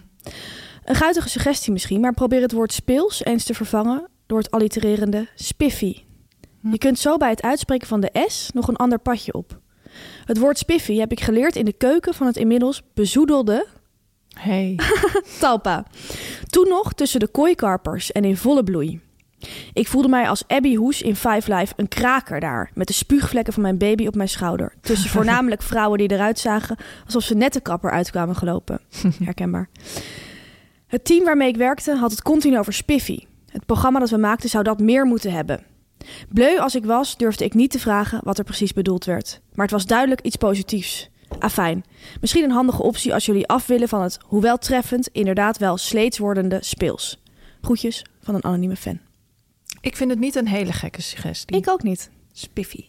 Een 0.84 0.96
guitige 0.96 1.30
suggestie 1.30 1.72
misschien, 1.72 2.00
maar 2.00 2.14
probeer 2.14 2.42
het 2.42 2.52
woord 2.52 2.74
speels 2.74 3.24
eens 3.24 3.44
te 3.44 3.54
vervangen 3.54 4.08
door 4.26 4.38
het 4.38 4.52
allitererende 4.52 5.28
spiffy. 5.36 6.04
Hm. 6.62 6.72
Je 6.72 6.78
kunt 6.78 7.00
zo 7.00 7.18
bij 7.18 7.30
het 7.30 7.42
uitspreken 7.42 7.88
van 7.88 8.00
de 8.00 8.26
S 8.28 8.52
nog 8.54 8.68
een 8.68 8.76
ander 8.76 9.00
padje 9.00 9.34
op. 9.34 9.60
Het 10.26 10.38
woord 10.38 10.58
spiffy 10.58 10.98
heb 10.98 11.12
ik 11.12 11.20
geleerd 11.20 11.56
in 11.56 11.66
de 11.66 11.74
keuken 11.74 12.14
van 12.14 12.28
het 12.28 12.38
inmiddels 12.38 12.84
bezoedelde 12.94 13.68
Hey. 14.40 14.80
Talpa. 15.40 15.86
Toen 16.50 16.68
nog 16.68 16.94
tussen 16.94 17.20
de 17.20 17.28
kooikarpers 17.28 18.12
en 18.12 18.24
in 18.26 18.38
volle 18.38 18.64
bloei. 18.64 19.02
Ik 19.74 19.88
voelde 19.88 20.08
mij 20.08 20.30
als 20.30 20.44
Abby 20.48 20.76
Hoes 20.76 21.02
in 21.02 21.16
Five 21.16 21.56
Live 21.56 21.74
een 21.76 21.88
kraker 21.88 22.40
daar. 22.40 22.72
Met 22.74 22.88
de 22.88 22.94
spuugvlekken 22.94 23.54
van 23.54 23.62
mijn 23.62 23.78
baby 23.78 24.08
op 24.08 24.16
mijn 24.16 24.30
schouder. 24.30 24.74
Tussen 24.82 25.10
voornamelijk 25.20 25.62
vrouwen 25.62 25.98
die 25.98 26.12
eruit 26.12 26.40
zagen 26.40 26.78
alsof 27.06 27.24
ze 27.24 27.36
net 27.36 27.54
de 27.54 27.62
kapper 27.62 27.92
uitkwamen 27.92 28.36
gelopen. 28.36 28.82
Herkenbaar. 29.24 29.70
Het 30.88 31.06
team 31.06 31.24
waarmee 31.24 31.48
ik 31.48 31.58
werkte 31.58 31.96
had 31.96 32.12
het 32.12 32.22
continu 32.22 32.58
over 32.58 32.74
Spiffy. 32.74 33.26
Het 33.52 33.66
programma 33.66 34.00
dat 34.00 34.10
we 34.10 34.18
maakten 34.18 34.50
zou 34.50 34.64
dat 34.64 34.80
meer 34.80 35.06
moeten 35.06 35.32
hebben. 35.32 35.64
Bleu 36.30 36.60
als 36.60 36.76
ik 36.76 36.86
was, 36.86 37.18
durfde 37.18 37.46
ik 37.46 37.54
niet 37.54 37.72
te 37.72 37.80
vragen 37.80 38.20
wat 38.24 38.38
er 38.38 38.44
precies 38.44 38.74
bedoeld 38.74 39.06
werd. 39.06 39.42
Maar 39.54 39.66
het 39.66 39.74
was 39.74 39.86
duidelijk 39.86 40.22
iets 40.22 40.36
positiefs. 40.36 41.10
Afijn. 41.40 41.84
Misschien 42.22 42.44
een 42.44 42.52
handige 42.52 42.84
optie 42.84 43.14
als 43.14 43.26
jullie 43.26 43.48
af 43.48 43.68
willen 43.68 43.88
van 43.88 44.02
het, 44.02 44.18
hoewel 44.26 44.58
treffend, 44.58 45.08
inderdaad 45.08 45.58
wel 45.58 45.78
sleets 45.78 46.18
wordende 46.18 46.58
speels. 46.62 47.22
Groetjes 47.62 48.06
van 48.22 48.36
een 48.36 48.44
anonieme 48.44 48.76
fan. 48.76 49.00
Ik 49.82 49.96
vind 49.96 50.10
het 50.10 50.20
niet 50.20 50.36
een 50.36 50.48
hele 50.48 50.72
gekke 50.74 51.02
suggestie. 51.02 51.58
Ik 51.58 51.70
ook 51.70 51.84
niet. 51.84 52.10
Spiffy. 52.32 52.86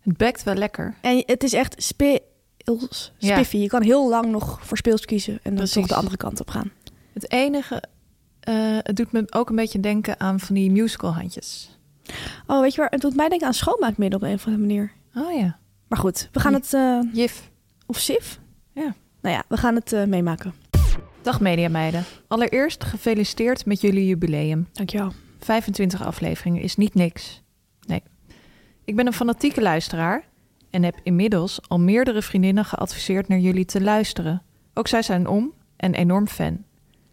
Het 0.00 0.16
bekt 0.16 0.42
wel 0.42 0.54
lekker. 0.54 0.94
En 1.00 1.22
het 1.26 1.42
is 1.42 1.52
echt 1.52 1.82
speels, 1.82 3.12
Ja. 3.18 3.34
spiffy. 3.34 3.56
Je 3.56 3.66
kan 3.68 3.82
heel 3.82 4.08
lang 4.08 4.26
nog 4.30 4.58
voor 4.66 4.76
speels 4.76 5.04
kiezen 5.04 5.32
en 5.34 5.40
dan 5.42 5.54
Precies. 5.54 5.74
toch 5.74 5.86
de 5.86 5.94
andere 5.94 6.16
kant 6.16 6.40
op 6.40 6.48
gaan. 6.50 6.70
Het 7.12 7.30
enige, 7.32 7.82
eh, 8.40 8.54
het 8.82 8.96
doet 8.96 9.12
me 9.12 9.24
ook 9.30 9.48
een 9.50 9.56
beetje 9.56 9.80
denken 9.80 10.20
aan 10.20 10.40
van 10.40 10.54
die 10.54 10.70
musicalhandjes. 10.70 11.78
Oh, 12.46 12.60
weet 12.60 12.74
je 12.74 12.80
waar? 12.80 12.90
Het 12.90 13.00
doet 13.00 13.16
mij 13.16 13.28
denken 13.28 13.46
aan 13.46 13.54
schoonmaakmiddel 13.54 14.18
op 14.18 14.24
een 14.24 14.34
of 14.34 14.46
andere 14.46 14.66
manier. 14.66 14.92
Oh 15.14 15.38
ja. 15.38 15.58
Maar 15.88 15.98
goed, 15.98 16.28
we 16.32 16.40
gaan 16.40 16.52
het... 16.54 16.74
eh, 16.74 16.98
Jif. 17.12 17.50
of 17.86 17.98
Sif? 17.98 18.40
Ja. 18.72 18.94
Nou 19.20 19.34
ja, 19.34 19.44
we 19.48 19.56
gaan 19.56 19.74
het 19.74 19.92
eh, 19.92 20.04
meemaken. 20.04 20.54
Dag 21.22 21.40
mediameiden. 21.40 22.04
Allereerst 22.28 22.84
gefeliciteerd 22.84 23.66
met 23.66 23.80
jullie 23.80 24.06
jubileum. 24.06 24.68
Dankjewel. 24.72 25.12
25 25.40 26.02
afleveringen 26.02 26.62
is 26.62 26.76
niet 26.76 26.94
niks. 26.94 27.42
Nee. 27.86 28.02
Ik 28.84 28.96
ben 28.96 29.06
een 29.06 29.12
fanatieke 29.12 29.62
luisteraar 29.62 30.24
en 30.70 30.82
heb 30.82 31.00
inmiddels 31.02 31.68
al 31.68 31.80
meerdere 31.80 32.22
vriendinnen 32.22 32.64
geadviseerd 32.64 33.28
naar 33.28 33.38
jullie 33.38 33.64
te 33.64 33.80
luisteren. 33.80 34.42
Ook 34.74 34.88
zij 34.88 35.02
zijn 35.02 35.26
om 35.26 35.52
en 35.76 35.94
enorm 35.94 36.26
fan. 36.28 36.64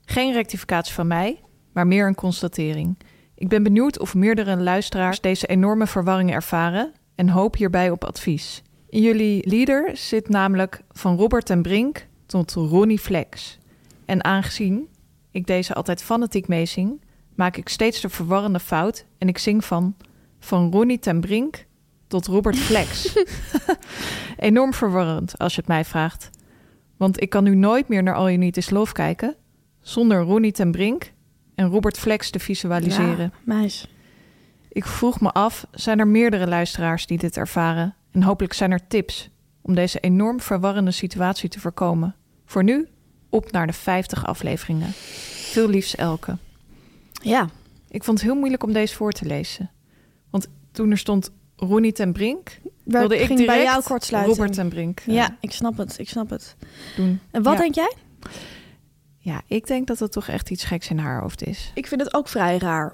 Geen 0.05 0.33
rectificatie 0.33 0.93
van 0.93 1.07
mij, 1.07 1.41
maar 1.73 1.87
meer 1.87 2.07
een 2.07 2.15
constatering. 2.15 2.97
Ik 3.35 3.47
ben 3.49 3.63
benieuwd 3.63 3.99
of 3.99 4.15
meerdere 4.15 4.57
luisteraars 4.57 5.21
deze 5.21 5.47
enorme 5.47 5.87
verwarring 5.87 6.31
ervaren 6.31 6.91
en 7.21 7.29
hoop 7.29 7.55
hierbij 7.55 7.89
op 7.89 8.03
advies. 8.03 8.63
In 8.89 9.01
jullie 9.01 9.49
leader 9.49 9.97
zit 9.97 10.29
namelijk 10.29 10.81
van 10.91 11.17
Robert 11.17 11.49
en 11.49 11.61
Brink 11.61 12.07
tot 12.25 12.51
Ronnie 12.51 12.99
Flex. 12.99 13.57
En 14.05 14.23
aangezien 14.23 14.87
ik 15.31 15.47
deze 15.47 15.73
altijd 15.73 16.03
fanatiek 16.03 16.47
meezing, 16.47 17.01
maak 17.35 17.57
ik 17.57 17.69
steeds 17.69 18.01
de 18.01 18.09
verwarrende 18.09 18.59
fout 18.59 19.05
en 19.17 19.27
ik 19.27 19.37
zing 19.37 19.65
van 19.65 19.95
van 20.39 20.71
Ronnie 20.71 20.99
ten 20.99 21.19
Brink 21.19 21.65
tot 22.07 22.27
Robert 22.27 22.57
Flex. 22.57 23.17
Enorm 24.37 24.73
verwarrend 24.73 25.37
als 25.37 25.55
je 25.55 25.59
het 25.59 25.69
mij 25.69 25.85
vraagt. 25.85 26.29
Want 26.97 27.21
ik 27.21 27.29
kan 27.29 27.43
nu 27.43 27.55
nooit 27.55 27.87
meer 27.87 28.03
naar 28.03 28.15
All 28.15 28.25
You 28.25 28.37
Need 28.37 28.57
Is 28.57 28.69
Love 28.69 28.93
kijken 28.93 29.35
zonder 29.79 30.21
Ronnie 30.21 30.51
ten 30.51 30.71
Brink 30.71 31.11
en 31.55 31.67
Robert 31.67 31.97
Flex 31.97 32.29
te 32.29 32.39
visualiseren. 32.39 33.31
Ja, 33.33 33.39
meis. 33.43 33.87
Ik 34.73 34.85
vroeg 34.85 35.21
me 35.21 35.31
af, 35.31 35.67
zijn 35.71 35.99
er 35.99 36.07
meerdere 36.07 36.47
luisteraars 36.47 37.05
die 37.05 37.17
dit 37.17 37.37
ervaren? 37.37 37.95
En 38.11 38.23
hopelijk 38.23 38.53
zijn 38.53 38.71
er 38.71 38.87
tips 38.87 39.29
om 39.61 39.75
deze 39.75 39.99
enorm 39.99 40.39
verwarrende 40.41 40.91
situatie 40.91 41.49
te 41.49 41.59
voorkomen. 41.59 42.15
Voor 42.45 42.63
nu, 42.63 42.87
op 43.29 43.51
naar 43.51 43.67
de 43.67 43.73
50 43.73 44.25
afleveringen. 44.25 44.91
Veel 45.51 45.69
liefs 45.69 45.95
Elke. 45.95 46.37
Ja. 47.11 47.49
Ik 47.89 48.03
vond 48.03 48.17
het 48.19 48.27
heel 48.27 48.37
moeilijk 48.37 48.63
om 48.63 48.73
deze 48.73 48.95
voor 48.95 49.11
te 49.11 49.25
lezen. 49.25 49.69
Want 50.29 50.47
toen 50.71 50.91
er 50.91 50.97
stond 50.97 51.31
Ronnie 51.55 51.91
ten 51.91 52.13
Brink, 52.13 52.59
wilde 52.83 53.17
ik 53.19 53.27
direct 53.27 53.45
bij 53.45 53.63
jou 53.63 53.83
kortsluiten. 53.83 54.33
Robert 54.33 54.53
ten 54.53 54.69
Brink 54.69 54.99
eh, 54.99 55.13
Ja, 55.13 55.37
ik 55.39 55.51
snap 55.51 55.77
het. 55.77 55.99
Ik 55.99 56.09
snap 56.09 56.29
het. 56.29 56.55
doen. 56.95 57.19
En 57.31 57.43
wat 57.43 57.53
Ja. 57.53 57.59
denk 57.59 57.75
jij? 57.75 57.93
Ja, 59.17 59.41
ik 59.47 59.67
denk 59.67 59.87
dat 59.87 59.99
het 59.99 60.11
toch 60.11 60.27
echt 60.27 60.49
iets 60.49 60.63
geks 60.63 60.89
in 60.89 60.97
haar 60.97 61.21
hoofd 61.21 61.43
is. 61.43 61.71
Ik 61.73 61.87
vind 61.87 62.01
het 62.01 62.13
ook 62.13 62.27
vrij 62.27 62.57
raar. 62.57 62.93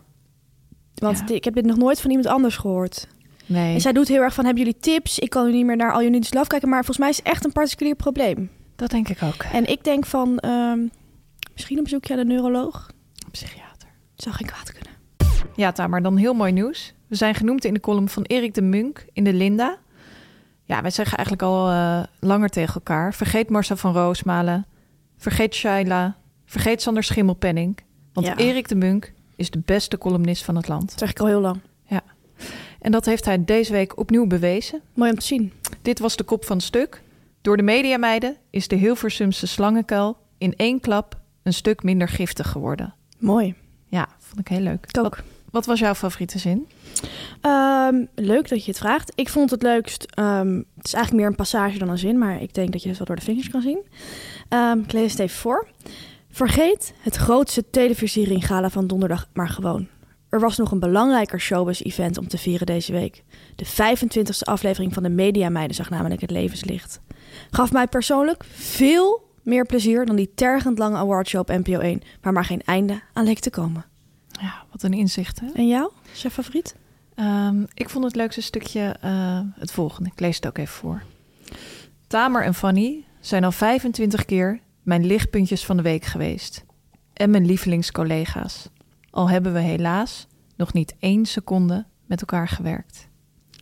Want 0.97 1.23
Ja. 1.27 1.35
ik 1.35 1.43
heb 1.43 1.53
dit 1.53 1.65
nog 1.65 1.77
nooit 1.77 2.01
van 2.01 2.09
iemand 2.09 2.27
anders 2.29 2.57
gehoord. 2.57 3.07
Nee, 3.45 3.73
En 3.73 3.81
zij 3.81 3.93
doet 3.93 4.07
heel 4.07 4.21
erg 4.21 4.33
van, 4.33 4.45
hebben 4.45 4.63
jullie 4.63 4.79
tips? 4.79 5.19
Ik 5.19 5.29
kan 5.29 5.45
nu 5.45 5.51
niet 5.51 5.65
meer 5.65 5.75
naar 5.75 5.91
All 5.91 5.99
You 5.99 6.09
Need 6.11 6.23
Is 6.23 6.33
Love 6.33 6.47
kijken. 6.47 6.67
Maar 6.69 6.77
volgens 6.77 6.97
mij 6.97 7.09
is 7.09 7.17
het 7.17 7.25
echt 7.25 7.45
een 7.45 7.51
particulier 7.51 7.95
probleem. 7.95 8.49
dat 8.75 8.89
denk 8.89 9.09
ik 9.09 9.23
ook. 9.23 9.43
En 9.53 9.65
ik 9.69 9.83
denk 9.83 10.05
van, 10.05 10.37
ehm, 10.39 10.79
misschien 11.53 11.77
een 11.77 11.83
bezoekje 11.83 12.13
aan 12.13 12.19
de 12.19 12.25
neuroloog. 12.33 12.89
Psychiater. 13.31 13.89
Zou 14.15 14.35
geen 14.35 14.47
kwaad 14.47 14.71
kunnen. 14.71 14.91
Ja, 15.55 15.71
Tamer, 15.71 16.01
dan 16.01 16.17
heel 16.17 16.33
mooi 16.33 16.51
nieuws. 16.51 16.93
We 17.07 17.15
zijn 17.15 17.35
genoemd 17.35 17.65
in 17.65 17.73
de 17.73 17.79
column 17.79 18.09
van 18.09 18.23
Erik 18.23 18.53
de 18.53 18.61
Munk 18.61 19.05
in 19.13 19.23
de 19.23 19.33
Linda. 19.33 19.77
Ja, 20.63 20.81
wij 20.81 20.91
zeggen 20.91 21.17
eigenlijk 21.17 21.47
al 21.47 21.69
eh, 21.69 22.03
langer 22.19 22.49
tegen 22.49 22.73
elkaar. 22.73 23.13
Vergeet 23.13 23.49
Marcel 23.49 23.75
van 23.75 23.93
Roosmalen. 23.93 24.65
Vergeet 25.17 25.55
Shaila. 25.55 26.15
Vergeet 26.45 26.81
Sander 26.81 27.03
Schimmelpenning. 27.03 27.77
Want 28.13 28.27
Ja. 28.27 28.35
Erik 28.37 28.67
de 28.67 28.75
Munk 28.75 29.13
is 29.37 29.49
de 29.49 29.61
beste 29.65 29.97
columnist 29.97 30.43
van 30.43 30.55
het 30.55 30.67
land. 30.67 30.89
Dat 30.89 30.99
zeg 30.99 31.09
ik 31.09 31.19
al 31.19 31.27
heel 31.27 31.41
lang. 31.41 31.59
En 32.79 32.91
dat 32.91 33.05
heeft 33.05 33.25
hij 33.25 33.45
deze 33.45 33.71
week 33.71 33.97
opnieuw 33.97 34.27
bewezen. 34.27 34.81
Mooi 34.93 35.11
om 35.11 35.17
te 35.17 35.25
zien. 35.25 35.53
Dit 35.81 35.99
was 35.99 36.15
de 36.15 36.23
kop 36.23 36.45
van 36.45 36.55
het 36.57 36.65
stuk. 36.65 37.01
Door 37.41 37.57
de 37.57 37.63
mediameiden 37.63 38.35
is 38.49 38.67
de 38.67 38.75
Hilversumse 38.75 39.47
slangenkuil 39.47 40.17
in 40.37 40.53
één 40.55 40.79
klap 40.79 41.17
een 41.43 41.53
stuk 41.53 41.83
minder 41.83 42.07
giftig 42.07 42.49
geworden. 42.51 42.93
Mooi. 43.17 43.55
Ja, 43.87 44.07
vond 44.17 44.39
ik 44.39 44.47
heel 44.47 44.59
leuk. 44.59 44.87
Ook. 44.99 45.15
Wat, 45.15 45.23
wat 45.51 45.65
was 45.65 45.79
jouw 45.79 45.93
favoriete 45.95 46.39
zin? 46.39 46.67
Ehm, 47.41 48.05
leuk 48.15 48.49
dat 48.49 48.65
je 48.65 48.71
het 48.71 48.79
vraagt. 48.79 49.11
Ik 49.15 49.29
vond 49.29 49.51
het 49.51 49.61
leukst. 49.61 50.05
ehm, 50.13 50.55
het 50.75 50.85
is 50.85 50.93
eigenlijk 50.93 51.23
meer 51.23 51.31
een 51.31 51.43
passage 51.43 51.77
dan 51.77 51.89
een 51.89 51.97
zin, 51.97 52.17
maar 52.17 52.41
ik 52.41 52.53
denk 52.53 52.71
dat 52.71 52.81
je 52.83 52.89
het 52.89 52.97
wel 52.97 53.07
door 53.07 53.15
de 53.15 53.21
vingers 53.21 53.49
kan 53.49 53.61
zien. 53.61 53.85
Ehm, 54.49 54.79
ik 54.79 54.91
lees 54.91 55.11
het 55.11 55.19
even 55.19 55.37
voor. 55.37 55.67
Vergeet 56.37 56.93
het 56.99 57.15
grootste 57.15 57.69
televisieringgala 57.69 58.69
van 58.69 58.87
donderdag 58.87 59.29
maar 59.33 59.49
gewoon. 59.49 59.87
Er 60.29 60.39
was 60.39 60.57
nog 60.57 60.71
een 60.71 60.79
belangrijker 60.79 61.39
showbiz-event 61.39 62.17
om 62.17 62.27
te 62.27 62.37
vieren 62.37 62.65
deze 62.65 62.91
week. 62.91 63.23
De 63.55 63.65
25e 63.65 64.39
aflevering 64.39 64.93
van 64.93 65.03
de 65.03 65.09
Media 65.09 65.49
Meiden 65.49 65.75
zag 65.75 65.89
namelijk 65.89 66.21
het 66.21 66.31
levenslicht. 66.31 67.01
Gaf 67.51 67.71
mij 67.71 67.87
persoonlijk 67.87 68.43
veel 68.51 69.31
meer 69.43 69.65
plezier 69.65 70.05
dan 70.05 70.15
die 70.15 70.31
tergend 70.35 70.77
lange 70.77 70.97
awardshow 70.97 71.41
op 71.41 71.47
NPO 71.47 71.79
1, 71.79 72.01
waar 72.21 72.33
maar 72.33 72.45
geen 72.45 72.61
einde 72.65 73.01
aan 73.13 73.25
leek 73.25 73.39
te 73.39 73.49
komen. 73.49 73.85
Ja, 74.41 74.63
wat 74.71 74.83
een 74.83 74.93
inzicht, 74.93 75.39
hè? 75.39 75.47
En 75.53 75.67
jou? 75.67 75.91
Is 76.13 76.21
je 76.21 76.31
favoriet? 76.31 76.75
Ehm, 77.15 77.63
ik 77.73 77.89
vond 77.89 78.03
het 78.03 78.15
leukste 78.15 78.41
stukje 78.41 78.95
eh, 79.01 79.39
het 79.53 79.71
volgende. 79.71 80.09
Ik 80.13 80.19
lees 80.19 80.35
het 80.35 80.47
ook 80.47 80.57
even 80.57 80.75
voor. 80.75 81.03
Tamer 82.07 82.43
en 82.43 82.53
Fanny 82.53 83.05
zijn 83.19 83.43
al 83.43 83.51
25 83.51 84.25
keer 84.25 84.65
mijn 84.87 85.05
lichtpuntjes 85.05 85.65
van 85.65 85.77
de 85.77 85.83
week 85.83 86.05
geweest. 86.05 86.65
En 87.13 87.29
mijn 87.29 87.45
lievelingscollega's. 87.45 88.69
Al 89.09 89.29
hebben 89.29 89.53
we 89.53 89.59
helaas 89.59 90.27
nog 90.55 90.73
niet 90.73 90.95
één 90.99 91.25
seconde 91.25 91.85
met 92.05 92.19
elkaar 92.19 92.47
gewerkt. 92.47 93.07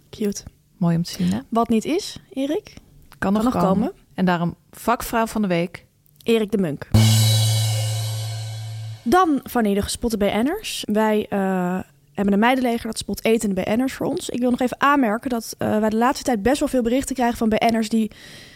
Cute. 0.10 0.44
Mooi 0.77 0.96
om 0.96 1.03
te 1.03 1.12
zien, 1.12 1.34
hè? 1.34 1.39
Wat 1.50 1.70
niet 1.70 1.86
is, 1.86 2.20
Erik? 2.29 2.74
Kan 3.17 3.34
nog, 3.34 3.44
nog 3.44 3.53
komen. 3.53 3.67
komen. 3.67 3.91
En 4.13 4.25
daarom 4.25 4.55
vakvrouw 4.72 5.25
van 5.25 5.41
de 5.41 5.48
week. 5.48 5.86
Erik 6.24 6.51
de 6.51 6.58
Munk. 6.58 6.88
Dan 9.03 9.39
van 9.44 9.63
de 9.63 9.82
gespotte 9.82 10.17
BN'ers. 10.17 10.84
Wij 10.91 11.25
eh, 11.29 11.79
hebben 12.13 12.34
een 12.34 12.39
meidenleger 12.39 12.88
dat 12.88 12.98
spot 12.98 13.24
etende 13.24 13.62
BN'ers 13.62 13.94
voor 13.94 14.05
ons. 14.05 14.29
Ik 14.29 14.39
wil 14.39 14.51
nog 14.51 14.62
even 14.62 14.82
aanmerken 14.82 15.29
dat 15.29 15.55
eh, 15.58 15.79
wij 15.79 15.89
de 15.89 15.98
laatste 15.98 16.24
tijd 16.24 16.41
best 16.41 16.60
wel 16.60 16.70
veel 16.70 16.84
berichten 16.84 17.15
krijgen 17.15 17.38
van 17.38 17.50
BN'ers 17.50 17.89
die 17.89 18.12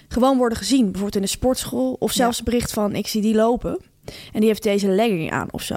gewoon 0.10 0.38
worden 0.38 0.58
gezien. 0.58 0.84
Bijvoorbeeld 0.84 1.16
in 1.16 1.22
de 1.22 1.28
sportschool 1.28 1.96
of 2.00 2.12
zelfs 2.12 2.40
een 2.40 2.46
bericht 2.46 2.74
van 2.74 2.96
ik 2.96 3.08
zie 3.08 3.22
die 3.22 3.36
lopen. 3.36 3.78
En 4.34 4.40
die 4.40 4.48
heeft 4.48 4.64
deze 4.64 4.88
legging 4.88 5.32
aan 5.32 5.48
of 5.52 5.62
zo. 5.62 5.76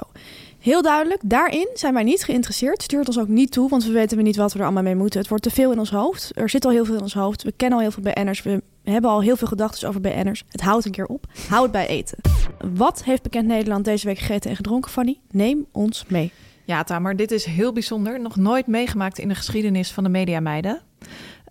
Heel 0.59 0.81
duidelijk, 0.81 1.21
daarin 1.25 1.67
zijn 1.73 1.93
wij 1.93 2.03
niet 2.03 2.23
geïnteresseerd. 2.23 2.83
Stuurt 2.83 3.07
ons 3.07 3.19
ook 3.19 3.27
niet 3.27 3.51
toe, 3.51 3.69
want 3.69 3.85
we 3.85 3.91
weten 3.91 4.23
niet 4.23 4.35
wat 4.35 4.53
we 4.53 4.59
er 4.59 4.65
allemaal 4.65 4.83
mee 4.83 4.95
moeten. 4.95 5.19
Het 5.19 5.29
wordt 5.29 5.43
te 5.43 5.49
veel 5.49 5.71
in 5.71 5.79
ons 5.79 5.89
hoofd. 5.89 6.31
Er 6.33 6.49
zit 6.49 6.65
al 6.65 6.71
heel 6.71 6.85
veel 6.85 6.95
in 6.95 7.01
ons 7.01 7.13
hoofd. 7.13 7.43
We 7.43 7.51
kennen 7.51 7.77
al 7.77 7.83
heel 7.83 7.93
veel 7.93 8.13
BN'ers. 8.13 8.41
We 8.41 8.61
hebben 8.83 9.09
al 9.11 9.21
heel 9.21 9.35
veel 9.35 9.47
gedachten 9.47 9.87
over 9.87 10.01
BN'ers. 10.01 10.43
Het 10.49 10.61
houdt 10.61 10.85
een 10.85 10.91
keer 10.91 11.05
op. 11.05 11.25
Hou 11.49 11.63
het 11.63 11.71
bij 11.71 11.87
eten. 11.87 12.17
Wat 12.73 13.03
heeft 13.03 13.21
Bekend 13.21 13.47
Nederland 13.47 13.85
deze 13.85 14.05
week 14.05 14.17
gegeten 14.17 14.49
en 14.49 14.55
gedronken, 14.55 14.91
Fanny? 14.91 15.19
Neem 15.31 15.65
ons 15.71 16.05
mee. 16.07 16.31
Ja, 16.65 16.83
Tamer, 16.83 17.15
dit 17.15 17.31
is 17.31 17.45
heel 17.45 17.73
bijzonder. 17.73 18.19
Nog 18.19 18.35
nooit 18.35 18.67
meegemaakt 18.67 19.19
in 19.19 19.27
de 19.27 19.35
geschiedenis 19.35 19.91
van 19.91 20.03
de 20.03 20.09
mediameiden. 20.09 20.81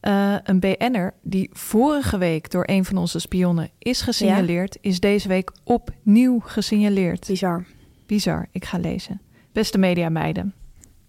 Eh 0.02 0.35
een 0.42 0.61
BN'er 0.61 1.14
die 1.23 1.50
vorige 1.52 2.18
week 2.18 2.50
door 2.50 2.64
een 2.66 2.85
van 2.85 2.97
onze 2.97 3.18
spionnen 3.18 3.71
is 3.78 4.00
gesignaleerd... 4.00 4.78
is 4.80 5.00
deze 5.00 5.28
week 5.28 5.52
opnieuw 5.64 6.40
gesignaleerd. 6.40 7.26
Bizar. 7.26 7.66
Bizar, 8.06 8.49
ik 8.50 8.64
ga 8.64 8.78
lezen. 8.78 9.21
Beste 9.52 9.78
mediameiden, 9.78 10.54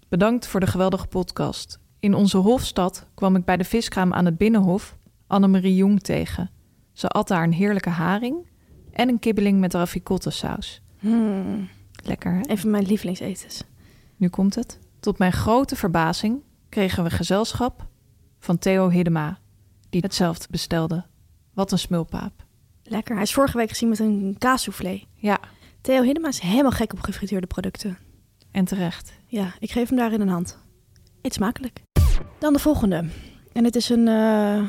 bedankt 0.09 0.47
voor 0.47 0.59
de 0.59 0.67
geweldige 0.67 1.07
podcast. 1.07 1.79
In 1.99 2.13
onze 2.13 2.37
hofstad 2.37 3.05
kwam 3.13 3.35
ik 3.35 3.45
bij 3.45 3.57
de 3.57 3.63
viskraam 3.63 4.13
aan 4.13 4.25
het 4.25 4.37
Binnenhof 4.37 4.97
Annemarie 5.27 5.75
Jong 5.75 6.01
tegen. 6.01 6.49
Ze 6.91 7.07
at 7.07 7.27
daar 7.27 7.43
een 7.43 7.53
heerlijke 7.53 7.89
haring 7.89 8.47
en 8.91 9.09
een 9.09 9.19
kibbeling 9.19 9.59
met 9.59 9.73
ravicotta 9.73 10.29
saus. 10.29 10.81
Hmm. 10.99 11.69
Lekker, 12.03 12.33
hè? 12.33 12.41
Een 12.49 12.57
van 12.57 12.69
mijn 12.69 12.85
lievelingsetens. 12.85 13.63
Nu 14.15 14.29
komt 14.29 14.55
het. 14.55 14.79
Tot 14.99 15.17
mijn 15.17 15.31
grote 15.31 15.75
verbazing 15.75 16.41
kregen 16.69 17.03
we 17.03 17.09
gezelschap 17.09 17.87
van 18.43 18.57
Theo 18.57 18.89
Hiddema, 18.89 19.39
die 19.89 20.01
hetzelfde 20.01 20.47
bestelde. 20.49 21.05
Wat 21.53 21.71
een 21.71 21.79
smulpaap. 21.79 22.31
Lekker. 22.83 23.13
Hij 23.13 23.23
is 23.23 23.33
vorige 23.33 23.57
week 23.57 23.69
gezien 23.69 23.89
met 23.89 23.99
een 23.99 24.35
kaassoufflé. 24.37 25.01
Ja, 25.15 25.39
Theo 25.81 26.01
Hiddema 26.01 26.27
is 26.27 26.39
helemaal 26.39 26.71
gek 26.71 26.93
op 26.93 26.99
gefrituurde 26.99 27.47
producten. 27.47 27.97
en 28.51 28.65
terecht. 28.65 29.13
Ja, 29.27 29.53
ik 29.59 29.71
geef 29.71 29.89
hem 29.89 29.97
daarin 29.97 30.21
een 30.21 30.27
hand. 30.27 30.57
Eet 31.21 31.33
smakelijk. 31.33 31.81
Dan 32.39 32.53
de 32.53 32.59
volgende. 32.59 33.05
En 33.53 33.63
het 33.63 33.75
is 33.75 33.89
een 33.89 34.07
eh 34.07 34.63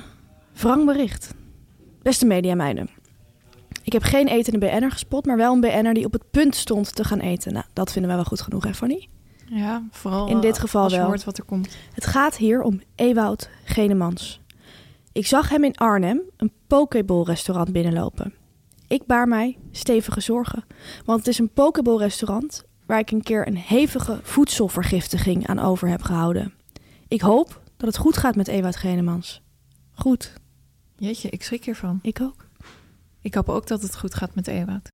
wrang 0.53 0.85
bericht. 0.87 1.35
Beste 2.03 2.27
mediameiden. 2.27 2.89
Ik 3.83 3.93
heb 3.93 4.03
geen 4.03 4.29
etende 4.29 4.59
BN'er 4.59 4.91
gespot, 4.91 5.27
maar 5.27 5.37
wel 5.37 5.53
een 5.53 5.61
BN'er 5.61 5.95
die 5.95 6.05
op 6.05 6.13
het 6.13 6.31
punt 6.31 6.55
stond 6.55 6.95
te 6.95 7.05
gaan 7.05 7.21
eten. 7.21 7.53
Nou, 7.53 7.65
dat 7.73 7.93
vinden 7.93 8.11
wij 8.11 8.19
wel 8.21 8.29
goed 8.29 8.41
genoeg, 8.41 8.65
hè 8.65 8.75
Fanny? 8.75 9.09
Ja, 9.47 9.83
vooral 9.91 10.29
In 10.29 10.41
dit 10.41 10.55
eh, 10.55 10.61
geval 10.61 10.83
als 10.83 10.93
je 10.93 10.99
wel. 10.99 11.07
hoort 11.07 11.25
wat 11.25 11.39
er 11.39 11.45
komt. 11.45 11.77
Het 11.95 12.07
gaat 12.07 12.37
hier 12.37 12.63
om 12.63 12.81
Ewout 12.95 13.51
Genemans. 13.65 14.41
Ik 15.13 15.27
zag 15.27 15.49
hem 15.49 15.65
in 15.65 15.75
Arnhem 15.75 16.21
een 16.37 16.53
pokeball-restaurant 16.67 17.73
binnenlopen. 17.73 18.35
Ik 18.89 19.07
baar 19.07 19.29
mij 19.29 19.59
stevige 19.71 20.21
zorgen, 20.21 20.65
want 21.05 21.19
het 21.19 21.29
is 21.29 21.39
een 21.39 21.51
pokeball-restaurant 21.53 22.65
waar 22.87 22.99
ik 22.99 23.11
een 23.11 23.23
keer 23.23 23.47
een 23.47 23.57
hevige 23.57 24.19
voedselvergiftiging 24.23 25.47
aan 25.47 25.59
over 25.59 25.89
heb 25.89 26.03
gehouden. 26.03 26.53
Ik 27.09 27.21
hoop 27.21 27.61
dat 27.77 27.89
het 27.89 27.97
goed 27.97 28.17
gaat 28.17 28.37
met 28.37 28.49
Ewout 28.49 28.77
Genemans. 28.77 29.43
Goed, 29.93 30.33
Jeetje, 30.97 31.29
ik 31.31 31.43
schrik 31.43 31.65
hiervan. 31.65 31.99
ik 32.03 32.21
ook. 32.21 32.47
Ik 33.21 33.35
hoop 33.35 33.49
ook 33.49 33.67
dat 33.67 33.83
het 33.83 33.97
goed 33.97 34.15
gaat 34.15 34.35
met 34.35 34.47
Ewout. 34.47 34.91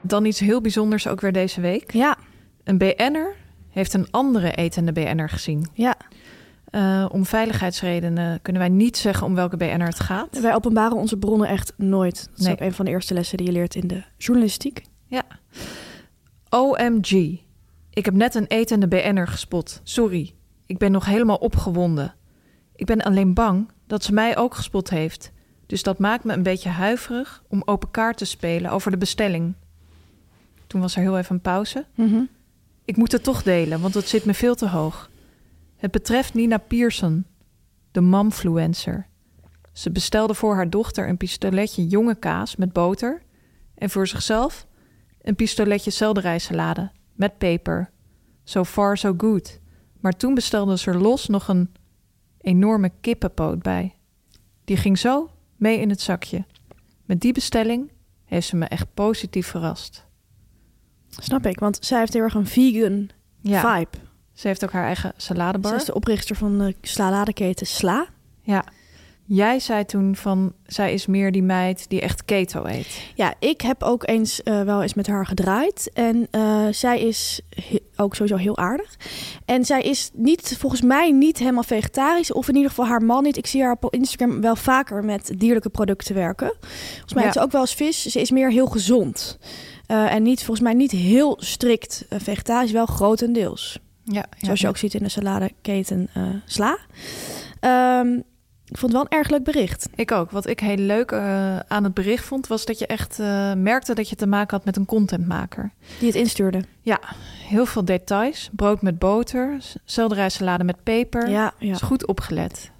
Dan 0.00 0.24
iets 0.24 0.40
heel 0.40 0.60
bijzonders 0.60 1.06
ook 1.08 1.20
weer 1.20 1.32
deze 1.32 1.60
week. 1.60 1.92
Ja, 1.92 2.16
Een 2.64 2.78
BN'er 2.78 3.34
heeft 3.72 3.94
een 3.94 4.06
andere 4.10 4.52
etende 4.54 4.92
BN'er 4.92 5.28
gezien. 5.28 5.66
ja. 5.72 5.96
Eh, 6.70 7.06
om 7.12 7.26
veiligheidsredenen 7.26 8.42
kunnen 8.42 8.62
wij 8.62 8.70
niet 8.70 8.96
zeggen 8.96 9.26
om 9.26 9.34
welke 9.34 9.56
BN'er 9.56 9.86
het 9.86 10.00
gaat. 10.00 10.40
Wij 10.40 10.54
openbaren 10.54 10.96
onze 10.96 11.16
bronnen 11.16 11.48
echt 11.48 11.72
nooit. 11.76 12.26
Dat 12.30 12.38
is 12.38 12.44
Nee. 12.44 12.52
ook 12.54 12.60
een 12.60 12.72
van 12.72 12.84
de 12.84 12.90
eerste 12.90 13.14
lessen 13.14 13.36
die 13.36 13.46
je 13.46 13.52
leert 13.52 13.74
in 13.74 13.86
de 13.88 14.02
journalistiek. 14.18 14.82
Ja. 15.06 15.22
OMG. 16.48 17.10
Ik 17.90 18.04
heb 18.04 18.14
net 18.14 18.34
een 18.34 18.46
etende 18.46 18.88
BN'er 18.88 19.28
gespot. 19.28 19.80
Sorry, 19.82 20.34
ik 20.66 20.78
ben 20.78 20.92
nog 20.92 21.04
helemaal 21.04 21.36
opgewonden. 21.36 22.14
Ik 22.76 22.86
ben 22.86 23.02
alleen 23.02 23.34
bang 23.34 23.70
dat 23.86 24.04
ze 24.04 24.12
mij 24.12 24.36
ook 24.36 24.54
gespot 24.54 24.90
heeft. 24.90 25.32
Dus 25.66 25.82
dat 25.82 25.98
maakt 25.98 26.24
me 26.24 26.32
een 26.32 26.42
beetje 26.42 26.68
huiverig 26.68 27.42
om 27.48 27.62
open 27.64 27.90
kaart 27.90 28.16
te 28.16 28.24
spelen 28.24 28.70
over 28.70 28.90
de 28.90 28.96
bestelling. 28.96 29.54
Toen 30.66 30.80
was 30.80 30.94
er 30.96 31.02
heel 31.02 31.18
even 31.18 31.34
een 31.34 31.40
pauze. 31.40 31.86
Ik 32.84 32.96
moet 32.96 33.12
het 33.12 33.22
toch 33.22 33.42
delen, 33.42 33.80
want 33.80 33.94
het 33.94 34.08
zit 34.08 34.24
me 34.24 34.34
veel 34.34 34.54
te 34.54 34.68
hoog. 34.68 35.10
Het 35.76 35.90
betreft 35.90 36.34
Nina 36.34 36.58
Pearson, 36.58 37.26
de 37.90 38.00
momfluencer. 38.00 39.06
Ze 39.72 39.90
bestelde 39.90 40.34
voor 40.34 40.54
haar 40.54 40.70
dochter 40.70 41.08
een 41.08 41.16
pistoletje 41.16 41.86
jonge 41.86 42.14
kaas 42.14 42.56
met 42.56 42.72
boter... 42.72 43.22
en 43.74 43.90
voor 43.90 44.06
zichzelf 44.06 44.66
een 45.22 45.36
pistoletje 45.36 45.90
selderijsalade 45.90 46.90
met 47.14 47.38
peper. 47.38 47.90
So 48.44 48.64
far 48.64 48.98
so 48.98 49.14
good. 49.16 49.60
Maar 50.00 50.16
toen 50.16 50.34
bestelde 50.34 50.78
ze 50.78 50.90
er 50.90 50.98
los 50.98 51.26
nog 51.26 51.48
een 51.48 51.74
enorme 52.40 52.90
kippenpoot 53.00 53.62
bij. 53.62 53.94
Die 54.64 54.76
ging 54.76 54.98
zo 54.98 55.30
mee 55.56 55.80
in 55.80 55.90
het 55.90 56.00
zakje. 56.00 56.44
Met 57.04 57.20
die 57.20 57.32
bestelling 57.32 57.90
heeft 58.24 58.46
ze 58.46 58.56
me 58.56 58.64
echt 58.64 58.94
positief 58.94 59.46
verrast. 59.46 60.06
Snap 61.18 61.46
ik, 61.46 61.58
want 61.58 61.78
zij 61.80 61.98
heeft 61.98 62.12
heel 62.12 62.22
erg 62.22 62.34
een 62.34 62.46
vegan 62.46 63.08
Ja, 63.40 63.74
vibe. 63.76 63.98
ze 64.32 64.46
heeft 64.46 64.64
ook 64.64 64.72
haar 64.72 64.84
eigen 64.86 65.12
saladebar. 65.16 65.70
Zij 65.70 65.78
is 65.80 65.86
de 65.86 65.94
oprichter 65.94 66.36
van 66.36 66.58
de 66.58 66.74
saladeketen 66.82 67.66
Sla. 67.66 68.06
Ja. 68.42 68.64
Jij 69.24 69.60
zei 69.60 69.84
toen 69.84 70.16
van, 70.16 70.52
zij 70.66 70.92
is 70.92 71.06
meer 71.06 71.32
die 71.32 71.42
meid 71.42 71.88
die 71.88 72.00
echt 72.00 72.24
keto 72.24 72.64
eet. 72.66 73.00
Ja, 73.14 73.34
ik 73.38 73.60
heb 73.60 73.82
ook 73.82 74.08
eens 74.08 74.42
eh, 74.42 74.62
wel 74.62 74.82
eens 74.82 74.94
met 74.94 75.06
haar 75.06 75.26
gedraaid. 75.26 75.90
En 75.94 76.28
eh, 76.30 76.66
zij 76.70 77.00
is 77.00 77.40
ook 77.96 78.14
sowieso 78.14 78.36
heel 78.36 78.58
aardig. 78.58 78.96
En 79.44 79.64
zij 79.64 79.82
is 79.82 80.10
niet, 80.14 80.56
volgens 80.58 80.82
mij 80.82 81.10
niet 81.10 81.38
helemaal 81.38 81.62
vegetarisch. 81.62 82.32
Of 82.32 82.48
in 82.48 82.54
ieder 82.54 82.70
geval 82.70 82.86
haar 82.86 83.02
man 83.02 83.22
niet. 83.22 83.36
Ik 83.36 83.46
zie 83.46 83.62
haar 83.62 83.76
op 83.80 83.94
Instagram 83.94 84.40
wel 84.40 84.56
vaker 84.56 85.04
met 85.04 85.32
dierlijke 85.36 85.68
producten 85.70 86.14
werken. 86.14 86.52
Volgens 86.90 87.14
mij 87.14 87.24
Ja. 87.24 87.32
ze 87.32 87.40
ook 87.40 87.52
wel 87.52 87.60
eens 87.60 87.74
vis. 87.74 88.02
Ze 88.02 88.20
is 88.20 88.30
meer 88.30 88.50
heel 88.50 88.66
gezond. 88.66 89.38
Eh, 89.92 90.14
en 90.14 90.22
niet, 90.22 90.38
volgens 90.38 90.60
mij 90.60 90.74
niet 90.74 90.90
heel 90.90 91.36
strikt 91.40 92.04
eh, 92.08 92.18
vegetarisch, 92.20 92.72
wel 92.72 92.86
grotendeels. 92.86 93.78
Ja, 94.04 94.24
Zoals 94.40 94.60
je 94.60 94.68
ook 94.68 94.76
ziet 94.76 94.94
in 94.94 95.02
de 95.02 95.08
saladeketen 95.08 96.08
eh 96.14 96.22
Sla. 96.46 96.78
Ehm, 97.60 98.12
ik 98.64 98.78
vond 98.78 98.92
het 98.92 98.92
wel 98.92 99.00
een 99.00 99.18
erg 99.18 99.30
leuk 99.30 99.44
bericht. 99.44 99.88
Ik 99.94 100.12
ook. 100.12 100.30
Wat 100.30 100.46
ik 100.46 100.60
heel 100.60 100.76
leuk 100.76 101.12
aan 101.68 101.84
het 101.84 101.94
bericht 101.94 102.24
vond, 102.24 102.46
was 102.46 102.64
dat 102.64 102.78
je 102.78 102.86
echt 102.86 103.18
merkte 103.56 103.94
dat 103.94 104.08
je 104.08 104.16
te 104.16 104.26
maken 104.26 104.56
had 104.56 104.64
met 104.64 104.76
een 104.76 104.86
contentmaker. 104.86 105.72
Die 105.98 106.08
het 106.08 106.16
instuurde. 106.16 106.64
Ja, 106.80 107.00
heel 107.48 107.66
veel 107.66 107.84
details. 107.84 108.50
Brood 108.52 108.82
met 108.82 108.98
boter, 108.98 109.56
selderijsalade 109.84 110.64
met 110.64 110.82
peper. 110.82 111.28
Ja, 111.28 111.52
ja. 111.58 111.72
Is 111.72 111.80
goed 111.80 112.06
opgelet. 112.06 112.70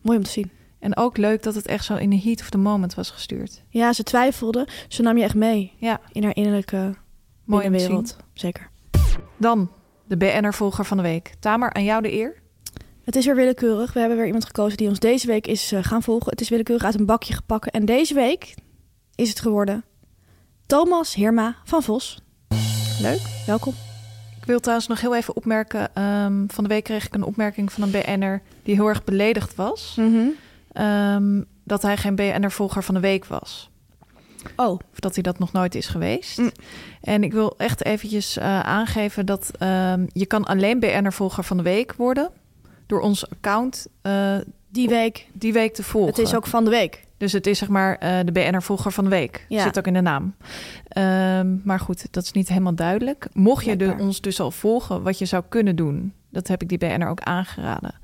mooi 0.00 0.18
om 0.18 0.24
te 0.24 0.30
zien. 0.30 0.50
En 0.82 0.96
ook 0.96 1.16
leuk 1.16 1.42
dat 1.42 1.54
het 1.54 1.66
echt 1.66 1.84
zo 1.84 1.94
in 1.96 2.10
de 2.10 2.20
heat 2.20 2.40
of 2.40 2.50
the 2.50 2.58
moment 2.58 2.94
was 2.94 3.10
gestuurd. 3.10 3.62
Ja, 3.68 3.92
ze 3.92 4.02
twijfelde. 4.02 4.68
Ze 4.88 5.02
nam 5.02 5.16
je 5.16 5.22
echt 5.24 5.34
mee 5.34 5.72
Ja, 5.76 6.00
in 6.12 6.22
haar 6.24 6.36
innerlijke 6.36 6.94
mooi 7.44 7.66
om 7.66 7.72
te 7.72 7.78
zien. 7.78 7.88
wereld. 7.88 8.16
Zeker. 8.32 8.70
Dan 9.36 9.70
de 10.06 10.16
BN'er-volger 10.16 10.84
van 10.84 10.96
de 10.96 11.02
week. 11.02 11.32
Tamer, 11.40 11.72
aan 11.72 11.84
jou 11.84 12.02
de 12.02 12.12
eer. 12.12 12.40
Het 13.04 13.16
is 13.16 13.24
weer 13.26 13.34
willekeurig. 13.34 13.92
We 13.92 13.98
hebben 14.00 14.16
weer 14.16 14.26
iemand 14.26 14.44
gekozen 14.44 14.76
die 14.76 14.88
ons 14.88 14.98
deze 14.98 15.26
week 15.26 15.46
is 15.46 15.72
eh, 15.72 15.82
gaan 15.82 16.02
volgen. 16.02 16.30
Het 16.30 16.40
is 16.40 16.48
willekeurig 16.48 16.84
uit 16.84 16.98
een 16.98 17.06
bakje 17.06 17.34
gepakken. 17.34 17.72
En 17.72 17.84
deze 17.84 18.14
week 18.14 18.54
is 19.14 19.28
het 19.28 19.40
geworden 19.40 19.84
Thomas 20.66 21.14
Hirma 21.14 21.56
van 21.64 21.82
Vos. 21.82 22.20
Leuk, 23.00 23.20
welkom. 23.46 23.74
Ik 24.40 24.44
wil 24.48 24.60
trouwens 24.60 24.88
nog 24.88 25.00
heel 25.00 25.14
even 25.16 25.36
opmerken. 25.36 25.94
ehm, 25.94 26.44
van 26.46 26.64
de 26.64 26.70
week 26.70 26.84
kreeg 26.84 27.06
ik 27.06 27.14
een 27.14 27.22
opmerking 27.24 27.72
van 27.72 27.82
een 27.82 27.90
BN'er 27.90 28.42
die 28.62 28.74
heel 28.74 28.88
erg 28.88 29.04
beledigd 29.04 29.54
was. 29.54 29.96
Ehm, 30.72 31.42
dat 31.64 31.82
hij 31.82 31.96
geen 31.96 32.14
BN'er-volger 32.14 32.82
van 32.82 32.94
de 32.94 33.00
week 33.00 33.24
was. 33.24 33.70
Oh, 34.56 34.70
Of 34.70 35.00
dat 35.00 35.14
hij 35.14 35.22
dat 35.22 35.38
nog 35.38 35.52
nooit 35.52 35.74
is 35.74 35.86
geweest. 35.86 36.38
Mm. 36.38 36.50
En 37.00 37.22
ik 37.22 37.32
wil 37.32 37.54
echt 37.56 37.84
eventjes 37.84 38.36
eh, 38.36 38.60
aangeven 38.60 39.26
dat 39.26 39.50
ehm, 39.58 40.06
je 40.12 40.26
kan 40.26 40.44
alleen 40.44 40.80
BN'er-volger 40.80 41.44
van 41.44 41.56
de 41.56 41.62
week 41.62 41.94
worden... 41.94 42.30
door 42.86 43.00
ons 43.00 43.30
account 43.30 43.86
eh, 44.02 44.36
die 44.68 44.88
week. 44.88 45.26
die 45.32 45.52
week 45.52 45.74
te 45.74 45.82
volgen. 45.82 46.10
Het 46.10 46.18
is 46.18 46.34
ook 46.34 46.46
van 46.46 46.64
de 46.64 46.70
week. 46.70 47.04
Dus 47.16 47.32
het 47.32 47.46
is 47.46 47.58
zeg 47.58 47.68
maar 47.68 47.96
eh, 47.96 48.18
de 48.24 48.32
BN'er-volger 48.32 48.92
van 48.92 49.04
de 49.04 49.10
week. 49.10 49.46
Ja. 49.48 49.62
Zit 49.62 49.78
ook 49.78 49.86
in 49.86 49.92
de 49.92 50.00
naam. 50.00 50.34
Ehm, 50.88 51.56
maar 51.64 51.80
goed, 51.80 52.12
dat 52.12 52.22
is 52.22 52.32
niet 52.32 52.48
helemaal 52.48 52.74
duidelijk. 52.74 53.28
Mocht 53.32 53.64
je 53.64 53.76
de, 53.76 53.94
ons 53.98 54.20
dus 54.20 54.40
al 54.40 54.50
volgen, 54.50 55.02
wat 55.02 55.18
je 55.18 55.24
zou 55.24 55.42
kunnen 55.48 55.76
doen... 55.76 56.12
dat 56.30 56.48
heb 56.48 56.62
ik 56.62 56.68
die 56.68 56.78
BN'er 56.78 57.08
ook 57.08 57.20
aangeraden. 57.20 57.94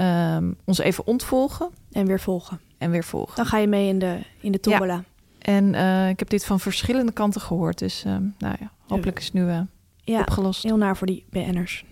Ehm, 0.00 0.52
ons 0.64 0.78
even 0.78 1.06
ontvolgen 1.06 1.70
En 1.92 2.06
weer 2.06 2.20
volgen. 2.20 2.60
en 2.78 2.90
weer 2.90 3.04
volgen. 3.04 3.36
Dan 3.36 3.46
ga 3.46 3.58
je 3.58 3.66
mee 3.66 3.88
in 3.88 3.98
de, 3.98 4.18
in 4.40 4.52
de 4.52 4.60
tombola. 4.60 5.02
En 5.38 5.74
eh, 5.74 6.08
ik 6.08 6.18
heb 6.18 6.28
dit 6.30 6.44
van 6.44 6.60
verschillende 6.60 7.12
kanten 7.12 7.40
gehoord. 7.40 7.78
Dus 7.78 8.04
ehm, 8.06 8.22
nou 8.38 8.56
ja, 8.60 8.70
hopelijk 8.88 9.18
is 9.18 9.24
het 9.24 9.34
nu 9.34 9.48
eh, 9.48 9.60
Ja, 10.04 10.20
opgelost. 10.20 10.62
heel 10.62 10.76
naar 10.76 10.96
voor 10.96 11.06
die 11.06 11.24
BN'ers. 11.30 11.84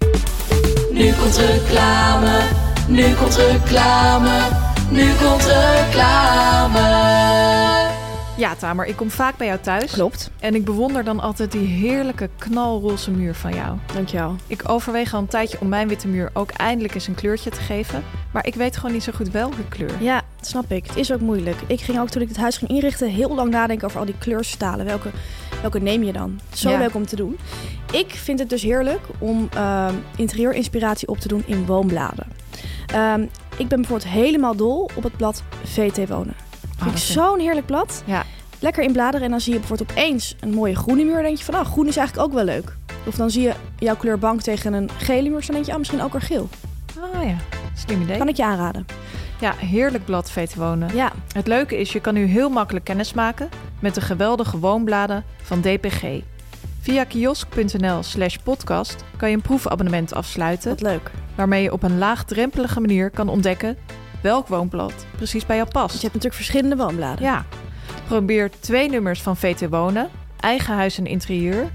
Nu 0.92 1.12
komt 1.12 1.36
reclame, 1.36 2.40
nu 2.88 3.14
komt 3.14 3.36
reclame, 3.36 4.48
nu 4.90 5.12
komt 5.14 5.44
reclame. 5.44 6.86
Ja, 8.38 8.54
Tamer, 8.54 8.86
ik 8.86 8.96
kom 8.96 9.10
vaak 9.10 9.36
bij 9.36 9.46
jou 9.46 9.58
thuis. 9.60 9.92
Klopt. 9.92 10.30
En 10.40 10.54
ik 10.54 10.64
bewonder 10.64 11.04
dan 11.04 11.20
altijd 11.20 11.52
die 11.52 11.66
heerlijke 11.66 12.28
knalroze 12.38 13.10
muur 13.10 13.34
van 13.34 13.54
jou. 13.54 13.76
Dankjewel. 13.94 14.36
Ik 14.46 14.68
overweeg 14.68 15.14
al 15.14 15.20
een 15.20 15.26
tijdje 15.26 15.60
om 15.60 15.68
mijn 15.68 15.88
witte 15.88 16.08
muur 16.08 16.30
ook 16.32 16.50
eindelijk 16.50 16.94
eens 16.94 17.06
een 17.06 17.14
kleurtje 17.14 17.50
te 17.50 17.60
geven. 17.60 18.04
Maar 18.32 18.46
ik 18.46 18.54
weet 18.54 18.76
gewoon 18.76 18.92
niet 18.92 19.02
zo 19.02 19.12
goed 19.14 19.30
welke 19.30 19.68
kleur. 19.68 19.90
Ja, 20.02 20.22
dat 20.36 20.46
snap 20.46 20.70
ik. 20.72 20.86
Het 20.86 20.96
is 20.96 21.12
ook 21.12 21.20
moeilijk. 21.20 21.56
Ik 21.66 21.80
ging 21.80 21.98
ook 22.00 22.08
toen 22.08 22.22
ik 22.22 22.28
het 22.28 22.36
huis 22.36 22.56
ging 22.56 22.70
inrichten 22.70 23.08
heel 23.10 23.34
lang 23.34 23.50
nadenken 23.50 23.86
over 23.86 23.98
al 24.00 24.06
die 24.06 24.18
kleurstalen. 24.18 24.84
Welke, 24.86 25.10
welke 25.60 25.80
neem 25.80 26.02
je 26.02 26.12
dan? 26.12 26.40
Zo 26.52 26.70
Ja. 26.70 26.78
leuk 26.78 26.94
om 26.94 27.06
te 27.06 27.16
doen. 27.16 27.38
Ik 27.92 28.10
vind 28.10 28.38
het 28.38 28.50
dus 28.50 28.62
heerlijk 28.62 29.00
om 29.18 29.48
ehm, 29.54 29.94
interieurinspiratie 30.16 31.08
op 31.08 31.18
te 31.18 31.28
doen 31.28 31.42
in 31.46 31.66
woonbladen. 31.66 32.26
Ehm, 32.86 33.22
ik 33.56 33.68
ben 33.68 33.80
bijvoorbeeld 33.80 34.10
helemaal 34.10 34.56
dol 34.56 34.90
op 34.94 35.02
het 35.02 35.16
blad 35.16 35.42
VT 35.64 36.08
Wonen. 36.08 36.34
Vind 36.78 36.90
ik 36.90 36.96
zo'n 36.98 37.38
heerlijk 37.38 37.66
blad. 37.66 38.02
Ja. 38.06 38.24
Lekker 38.60 38.82
in 38.82 38.92
bladeren 38.92 39.24
en 39.24 39.30
dan 39.30 39.40
zie 39.40 39.52
je 39.52 39.58
bijvoorbeeld 39.58 39.90
opeens 39.90 40.36
een 40.40 40.50
mooie 40.54 40.76
groene 40.76 41.04
muur. 41.04 41.14
Dan 41.14 41.22
denk 41.22 41.38
je 41.38 41.44
van, 41.44 41.54
nou, 41.54 41.66
groen 41.66 41.86
is 41.86 41.96
eigenlijk 41.96 42.28
ook 42.28 42.34
wel 42.34 42.44
leuk. 42.44 42.76
Of 43.06 43.14
dan 43.14 43.30
zie 43.30 43.42
je 43.42 43.52
jouw 43.78 43.96
kleur 43.96 44.18
bank 44.18 44.40
tegen 44.40 44.72
een 44.72 44.90
gele 44.98 45.28
muur. 45.28 45.40
Dan 45.46 45.54
denk 45.54 45.64
je, 45.64 45.72
ah, 45.72 45.78
misschien 45.78 46.02
ook 46.02 46.12
wel 46.12 46.20
geel. 46.20 46.48
Oh 47.14 47.24
ja, 47.24 47.36
slim 47.74 48.02
idee. 48.02 48.18
Kan 48.18 48.28
ik 48.28 48.36
je 48.36 48.44
aanraden. 48.44 48.86
Ja, 49.40 49.54
heerlijk 49.56 50.04
blad 50.04 50.30
VT 50.30 50.54
Wonen. 50.54 50.94
Ja, 50.94 51.12
Het 51.32 51.46
leuke 51.46 51.78
is, 51.80 51.92
je 51.92 52.00
kan 52.00 52.14
nu 52.14 52.24
heel 52.24 52.50
makkelijk 52.50 52.84
kennis 52.84 53.12
maken 53.12 53.48
met 53.80 53.94
de 53.94 54.00
geweldige 54.00 54.58
woonbladen 54.58 55.24
van 55.42 55.60
DPG. 55.60 56.02
Via 56.80 57.04
kiosk.nl 57.04 58.02
slash 58.02 58.36
podcast 58.36 59.04
kan 59.16 59.28
je 59.30 59.36
een 59.36 59.42
proefabonnement 59.42 60.14
afsluiten... 60.14 60.68
Wat 60.68 60.80
leuk. 60.80 61.10
waarmee 61.34 61.62
je 61.62 61.72
op 61.72 61.82
een 61.82 61.98
laagdrempelige 61.98 62.80
manier 62.80 63.10
kan 63.10 63.28
ontdekken... 63.28 63.76
welk 64.22 64.46
woonblad 64.48 65.06
precies 65.16 65.46
bij 65.46 65.56
jou 65.56 65.68
past. 65.68 65.94
je 65.94 66.00
hebt 66.00 66.14
natuurlijk 66.14 66.42
verschillende 66.42 66.76
woonbladen. 66.76 67.24
Ja, 67.24 67.44
probeer 68.06 68.50
twee 68.60 68.90
nummers 68.90 69.22
van 69.22 69.36
VT 69.36 69.68
Wonen, 69.68 70.08
Eigen 70.40 70.74
Huis 70.74 70.98
en 70.98 71.06
Interieur, 71.06 71.70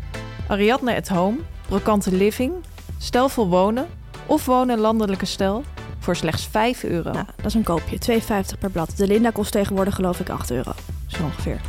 Ariadne 0.48 0.96
at 0.96 1.08
Home, 1.08 1.38
Brokante 1.68 2.12
Living, 2.16 2.54
Stelvol 2.98 3.48
Wonen 3.48 3.88
of 4.26 4.46
Wonen 4.46 4.80
Landelijke 4.80 5.26
Stel 5.26 5.64
voor 6.00 6.16
slechts 6.16 6.46
5 6.46 6.84
euro. 6.84 7.12
Nou, 7.12 7.26
dat 7.36 7.46
is 7.46 7.54
een 7.54 7.64
koopje. 7.64 7.98
2,50 8.12 8.60
per 8.60 8.70
blad. 8.70 8.98
De 8.98 9.08
Linda 9.08 9.30
kost 9.30 9.52
tegenwoordig 9.52 9.96
geloof 9.96 10.20
ik 10.20 10.30
8 10.30 10.52
euro. 10.52 10.72
Zo 11.08 11.24
ongeveer. 11.24 11.62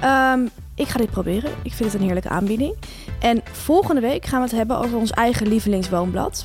Ehm, 0.00 0.40
ik 0.74 0.88
ga 0.88 0.98
dit 0.98 1.10
proberen. 1.10 1.50
Ik 1.62 1.72
vind 1.72 1.92
het 1.92 2.00
een 2.00 2.06
heerlijke 2.06 2.28
aanbieding. 2.28 2.74
En 3.20 3.42
volgende 3.52 4.00
week 4.00 4.26
gaan 4.26 4.40
we 4.40 4.46
het 4.46 4.56
hebben 4.56 4.78
over 4.78 4.98
ons 4.98 5.10
eigen 5.10 5.48
lievelingswoonblad. 5.48 6.44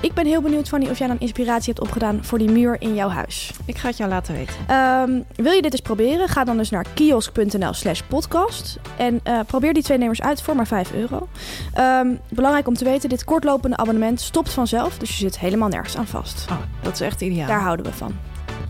Ik 0.00 0.14
ben 0.14 0.26
heel 0.26 0.40
benieuwd, 0.40 0.68
Fanny, 0.68 0.90
of 0.90 0.98
jij 0.98 1.06
dan 1.06 1.18
inspiratie 1.18 1.72
hebt 1.72 1.86
opgedaan 1.86 2.24
voor 2.24 2.38
die 2.38 2.50
muur 2.50 2.76
in 2.78 2.94
jouw 2.94 3.08
huis. 3.08 3.50
Ik 3.64 3.76
ga 3.76 3.88
het 3.88 3.96
jou 3.96 4.10
laten 4.10 4.34
weten. 4.34 4.54
Ehm, 4.66 5.20
wil 5.36 5.52
je 5.52 5.62
dit 5.62 5.72
eens 5.72 5.80
proberen? 5.80 6.28
Ga 6.28 6.44
dan 6.44 6.56
dus 6.56 6.70
naar 6.70 6.86
kiosk.nl 6.94 7.72
slash 7.72 8.00
podcast. 8.08 8.78
En 8.96 9.20
eh, 9.22 9.40
probeer 9.46 9.72
die 9.72 9.82
twee 9.82 9.98
nummers 9.98 10.22
uit 10.22 10.42
voor 10.42 10.56
maar 10.56 10.66
5 10.66 10.92
euro. 10.92 11.28
Ehm, 11.72 12.08
belangrijk 12.28 12.66
om 12.66 12.74
te 12.74 12.84
weten, 12.84 13.08
dit 13.08 13.24
kortlopende 13.24 13.76
abonnement 13.76 14.20
stopt 14.20 14.52
vanzelf. 14.52 14.98
Dus 14.98 15.10
je 15.10 15.16
zit 15.16 15.38
helemaal 15.38 15.68
nergens 15.68 15.96
aan 15.96 16.06
vast. 16.06 16.46
Oh, 16.50 16.58
dat 16.82 16.92
is 16.92 17.00
echt 17.00 17.20
ideaal. 17.20 17.46
Daar 17.46 17.60
houden 17.60 17.86
we 17.86 17.92
van. 17.92 18.12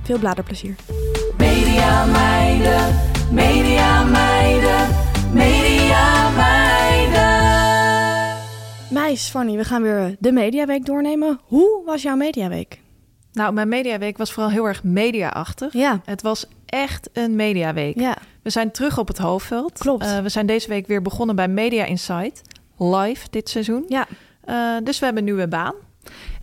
Veel 0.03 0.19
bladerplezier. 0.19 0.75
Media 1.39 2.05
meiden, 2.05 2.95
media 3.31 4.05
meiden, 4.05 4.87
Meis, 8.95 9.29
Fanny, 9.29 9.57
we 9.57 9.65
gaan 9.65 9.83
weer 9.83 10.17
de 10.19 10.33
Mediaweek 10.33 10.87
doornemen. 10.87 11.41
Hoe 11.45 11.83
was 11.85 12.03
jouw 12.03 12.17
Mediaweek? 12.17 12.81
Nou, 13.33 13.53
mijn 13.53 13.69
mediaweek 13.69 14.17
was 14.19 14.33
vooral 14.33 14.51
heel 14.53 14.65
erg 14.67 14.83
media-achtig. 14.85 15.73
Ja, 15.73 16.01
Het 16.05 16.23
was 16.23 16.47
echt 16.67 17.09
een 17.13 17.37
mediaweek. 17.37 18.01
ja. 18.01 18.17
We 18.43 18.51
zijn 18.51 18.71
terug 18.71 18.99
op 18.99 19.09
het 19.09 19.19
hoofdveld. 19.19 19.79
Klopt. 19.79 20.05
Eh, 20.05 20.19
we 20.19 20.29
zijn 20.29 20.47
deze 20.47 20.69
week 20.69 20.87
weer 20.87 21.03
begonnen 21.03 21.37
bij 21.37 21.49
Media 21.49 21.85
Insight. 21.85 22.43
Live 22.79 23.27
dit 23.31 23.49
seizoen. 23.49 23.85
ja. 23.89 24.07
Eh, 24.45 24.77
dus 24.85 24.99
we 24.99 25.05
hebben 25.05 25.23
een 25.23 25.29
nieuwe 25.35 25.49
baan. 25.49 25.75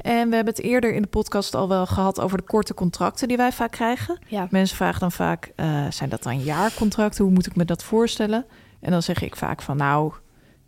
En 0.01 0.29
we 0.29 0.35
hebben 0.35 0.53
het 0.53 0.63
eerder 0.63 0.93
in 0.93 1.01
de 1.01 1.07
podcast 1.07 1.55
al 1.55 1.67
wel 1.67 1.85
gehad 1.85 2.19
over 2.19 2.37
de 2.37 2.43
korte 2.43 2.73
contracten 2.73 3.27
die 3.27 3.37
wij 3.37 3.51
vaak 3.51 3.71
krijgen. 3.71 4.19
ja. 4.27 4.47
Mensen 4.49 4.75
vragen 4.77 4.99
dan 4.99 5.11
vaak, 5.11 5.51
eh, 5.55 5.85
zijn 5.89 6.09
dat 6.09 6.23
dan 6.23 6.39
jaarcontracten? 6.39 7.23
Hoe 7.23 7.33
moet 7.33 7.45
ik 7.47 7.55
me 7.55 7.65
dat 7.65 7.83
voorstellen? 7.83 8.45
En 8.79 8.91
dan 8.91 9.01
zeg 9.03 9.21
ik 9.21 9.35
vaak 9.35 9.61
van, 9.61 9.77
nou, 9.77 10.13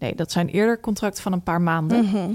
nee, 0.04 0.16
dat 0.16 0.32
zijn 0.32 0.48
eerder 0.48 0.80
contracten 0.80 1.24
van 1.24 1.34
een 1.34 1.44
paar 1.44 1.62
maanden. 1.62 2.06
Mhm. 2.06 2.30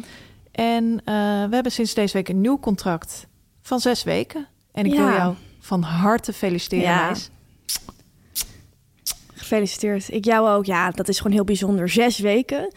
En 0.52 1.00
eh, 1.04 1.14
we 1.48 1.54
hebben 1.54 1.72
sinds 1.72 1.94
deze 1.94 2.12
week 2.12 2.28
een 2.28 2.40
nieuw 2.40 2.59
contract 2.59 3.26
van 3.62 3.81
zes 3.81 4.02
weken. 4.02 4.46
En 4.72 4.87
ik 4.87 4.92
Ja. 4.92 4.98
wil 5.07 5.16
jou 5.16 5.35
van 5.61 5.83
harte 5.83 6.33
feliciteren, 6.33 6.85
Ja. 6.85 7.04
Meis. 7.07 7.31
Gefeliciteerd. 9.35 10.12
Ik 10.12 10.24
jou 10.24 10.48
ook. 10.48 10.64
Ja, 10.64 10.90
dat 10.90 11.09
is 11.09 11.16
gewoon 11.16 11.33
heel 11.33 11.44
bijzonder. 11.44 11.88
Zes 11.88 12.18
weken. 12.18 12.72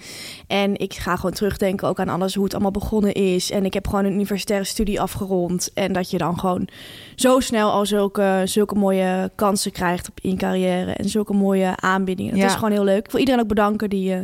En 0.48 0.78
ik 0.80 0.94
ga 0.94 1.16
gewoon 1.16 1.32
terugdenken 1.32 1.88
ook 1.88 2.00
aan 2.00 2.10
alles, 2.10 2.34
hoe 2.36 2.44
het 2.44 2.54
allemaal 2.54 2.72
begonnen 2.72 3.14
is. 3.14 3.52
En 3.52 3.66
ik 3.66 3.74
heb 3.74 3.88
gewoon 3.88 4.06
een 4.06 4.14
universitaire 4.14 4.66
studie 4.66 5.02
afgerond. 5.02 5.74
En 5.74 5.94
dat 5.94 6.10
je 6.10 6.18
dan 6.18 6.40
gewoon 6.40 6.68
zo 7.16 7.40
snel 7.40 7.72
al 7.72 7.86
zulke, 7.86 8.42
zulke 8.46 8.76
mooie 8.76 9.32
kansen 9.36 9.72
krijgt 9.72 10.10
op 10.10 10.20
in 10.22 10.30
je 10.30 10.36
carrière. 10.36 10.92
En 10.94 11.10
zulke 11.10 11.34
mooie 11.34 11.76
aanbiedingen. 11.76 12.32
Dat 12.32 12.40
Ja. 12.42 12.46
is 12.48 12.54
gewoon 12.54 12.72
heel 12.72 12.84
leuk. 12.84 13.06
Ik 13.06 13.12
wil 13.12 13.20
iedereen 13.20 13.42
ook 13.42 13.48
bedanken 13.48 13.90
die, 13.90 14.14
eh, 14.14 14.20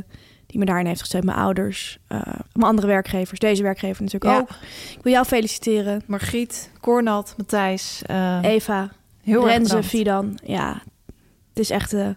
die 0.47 0.59
me 0.59 0.65
daarin 0.65 0.85
heeft 0.85 0.99
gesteund. 0.99 1.23
Mijn 1.23 1.37
ouders, 1.37 1.97
eh, 2.07 2.21
mijn 2.53 2.65
andere 2.69 2.87
werkgevers. 2.87 3.39
Deze 3.39 3.63
werkgever 3.63 4.03
natuurlijk 4.03 4.31
Ja. 4.33 4.39
ook. 4.39 4.49
Ik 4.97 5.03
wil 5.03 5.13
jou 5.13 5.25
feliciteren. 5.25 6.01
Margriet, 6.07 6.71
Cornald, 6.81 7.33
Matthijs. 7.37 8.01
eh, 8.05 8.39
Eva, 8.41 8.89
heel 9.23 9.47
Renze. 9.47 9.83
Fidan. 9.83 10.39
Ja, 10.43 10.81
het 11.49 11.59
is 11.59 11.69
echt... 11.69 11.93
eh, 11.93 12.09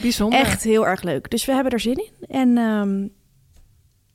Bijzonder. 0.00 0.38
Echt 0.40 0.62
heel 0.62 0.86
erg 0.86 1.02
leuk. 1.02 1.30
Dus 1.30 1.44
we 1.44 1.52
hebben 1.52 1.72
er 1.72 1.80
zin 1.80 1.96
in. 1.96 2.10
En, 2.28 2.58
ehm, 2.58 3.02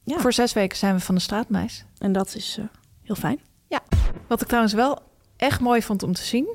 ja. 0.04 0.20
Voor 0.22 0.34
zes 0.34 0.54
weken 0.54 0.78
zijn 0.78 0.96
we 0.96 1.02
van 1.02 1.16
de 1.16 1.22
straatmeis. 1.22 1.86
en 1.98 2.12
dat 2.12 2.36
is 2.36 2.60
heel 3.04 3.16
fijn. 3.16 3.40
Wat 4.28 4.42
ik 4.42 4.48
trouwens 4.48 4.74
wel 4.74 5.00
echt 5.38 5.60
mooi 5.60 5.82
vond 5.82 6.04
om 6.04 6.14
te 6.14 6.24
zien... 6.24 6.48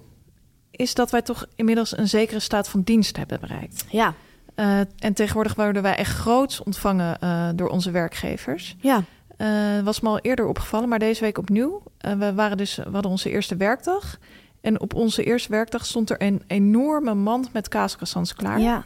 is 0.70 0.94
dat 0.94 1.10
wij 1.10 1.22
toch 1.22 1.46
inmiddels 1.54 1.96
een 1.98 2.08
zekere 2.08 2.40
staat 2.40 2.68
van 2.68 2.82
dienst 2.82 3.16
hebben 3.16 3.40
bereikt. 3.40 3.84
Ja, 3.90 4.14
Eh, 4.54 4.78
en 4.98 5.12
tegenwoordig 5.14 5.54
worden 5.54 5.82
wij 5.82 5.96
echt 5.96 6.16
groots 6.16 6.62
ontvangen 6.62 7.20
eh, 7.20 7.48
door 7.54 7.68
onze 7.68 7.90
werkgevers. 7.90 8.76
ja, 8.80 9.02
Eh, 9.36 9.80
was 9.84 10.00
me 10.00 10.08
al 10.08 10.18
eerder 10.18 10.46
opgevallen, 10.46 10.88
maar 10.88 10.98
deze 10.98 11.20
week 11.20 11.38
opnieuw. 11.38 11.82
We, 11.98 12.34
waren 12.34 12.56
dus, 12.56 12.76
we 12.76 12.90
hadden 12.90 13.10
onze 13.10 13.30
eerste 13.30 13.56
werkdag. 13.56 14.18
En 14.60 14.80
op 14.80 14.94
onze 14.94 15.24
eerste 15.24 15.50
werkdag 15.50 15.86
stond 15.86 16.10
er 16.10 16.22
een 16.22 16.42
enorme 16.46 17.14
mand 17.14 17.52
met 17.52 17.68
kaascroissants 17.68 18.34
klaar. 18.34 18.60
ja. 18.60 18.84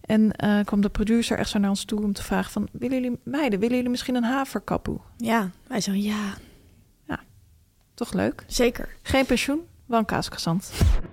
En 0.00 0.32
kwam 0.64 0.80
de 0.80 0.88
producer 0.88 1.38
echt 1.38 1.48
zo 1.50 1.58
naar 1.58 1.70
ons 1.70 1.84
toe 1.84 2.02
om 2.02 2.12
te 2.12 2.22
vragen 2.22 2.50
van... 2.52 2.68
willen 2.72 3.00
jullie, 3.02 3.18
meiden, 3.24 3.58
willen 3.58 3.74
jullie 3.76 3.90
misschien 3.90 4.14
een 4.14 4.24
haverkapoe? 4.24 4.98
ja. 5.16 5.50
Wij 5.66 5.80
zo, 5.80 5.92
ja, 5.92 6.34
Toch 7.94 8.12
leuk? 8.12 8.44
zeker. 8.46 8.88
Geen 9.02 9.26
pensioen, 9.26 9.60
wel 9.90 10.04
een. 10.06 10.60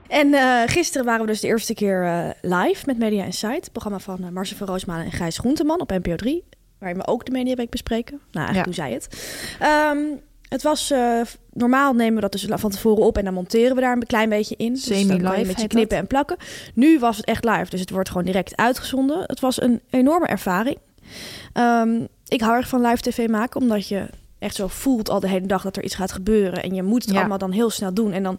En 0.08 0.34
eh, 0.34 0.62
gisteren 0.66 1.06
waren 1.06 1.22
we 1.22 1.28
dus 1.28 1.40
de 1.40 1.48
eerste 1.48 1.74
keer 1.74 2.04
eh, 2.06 2.30
live 2.42 2.84
met 2.86 2.98
Media 2.98 3.24
Insight. 3.24 3.56
Het 3.64 3.72
programma 3.72 4.00
van 4.00 4.24
uh, 4.24 4.30
Marcel 4.30 4.58
van 4.58 4.68
Roosmalen 4.68 5.06
en 5.06 5.12
Gijs 5.12 5.38
Groenteman 5.38 5.82
op 5.82 5.90
NPO 5.90 6.16
3. 6.16 6.44
Waarin 6.80 6.98
we 6.98 7.08
ook 7.08 7.26
de 7.26 7.32
Mediaweek 7.32 7.70
bespreken. 7.70 8.20
Nou, 8.32 8.46
eigenlijk 8.48 8.56
Ja. 8.56 8.64
doen 8.64 8.74
zij 8.74 8.94
het. 8.94 9.08
Ehm, 9.60 9.98
het 10.50 10.62
was, 10.62 10.94
normaal 11.54 11.94
nemen 11.94 12.16
we 12.16 12.22
dat 12.22 12.32
dus 12.32 12.46
van 12.50 12.70
tevoren 12.72 13.06
op 13.06 13.18
en 13.18 13.24
dan 13.24 13.34
monteren 13.34 13.76
we 13.76 13.82
daar 13.82 13.96
een 13.96 14.06
klein 14.06 14.30
beetje 14.30 14.56
in. 14.58 14.74
Dus 14.74 14.84
Semi-live 14.84 15.36
een 15.36 15.48
beetje 15.48 15.68
knippen 15.68 15.88
dat. 15.88 16.00
en 16.00 16.08
plakken. 16.08 16.38
Nu 16.74 17.00
was 17.00 17.18
het 17.18 17.26
echt 17.26 17.46
live, 17.46 17.70
dus 17.70 17.80
het 17.80 17.90
wordt 17.90 18.10
gewoon 18.10 18.26
direct 18.26 18.56
uitgezonden. 18.56 19.24
Het 19.26 19.40
was 19.40 19.62
een 19.62 19.82
enorme 19.90 20.28
ervaring. 20.28 20.78
Ehm, 21.54 22.06
ik 22.28 22.42
hou 22.42 22.56
erg 22.56 22.68
van 22.68 22.82
live 22.82 23.02
tv 23.02 23.28
maken, 23.28 23.62
omdat 23.62 23.88
je 23.88 24.10
echt 24.40 24.56
zo 24.56 24.68
voelt 24.68 25.10
al 25.10 25.20
de 25.20 25.28
hele 25.30 25.48
dag 25.48 25.64
dat 25.64 25.78
er 25.78 25.84
iets 25.84 25.96
gaat 25.96 26.12
gebeuren. 26.12 26.64
En 26.64 26.74
je 26.74 26.84
moet 26.84 27.04
het 27.04 27.12
Ja. 27.14 27.20
allemaal 27.20 27.38
dan 27.38 27.52
heel 27.52 27.70
snel 27.70 27.94
doen. 27.94 28.12
En 28.12 28.24
dan 28.24 28.38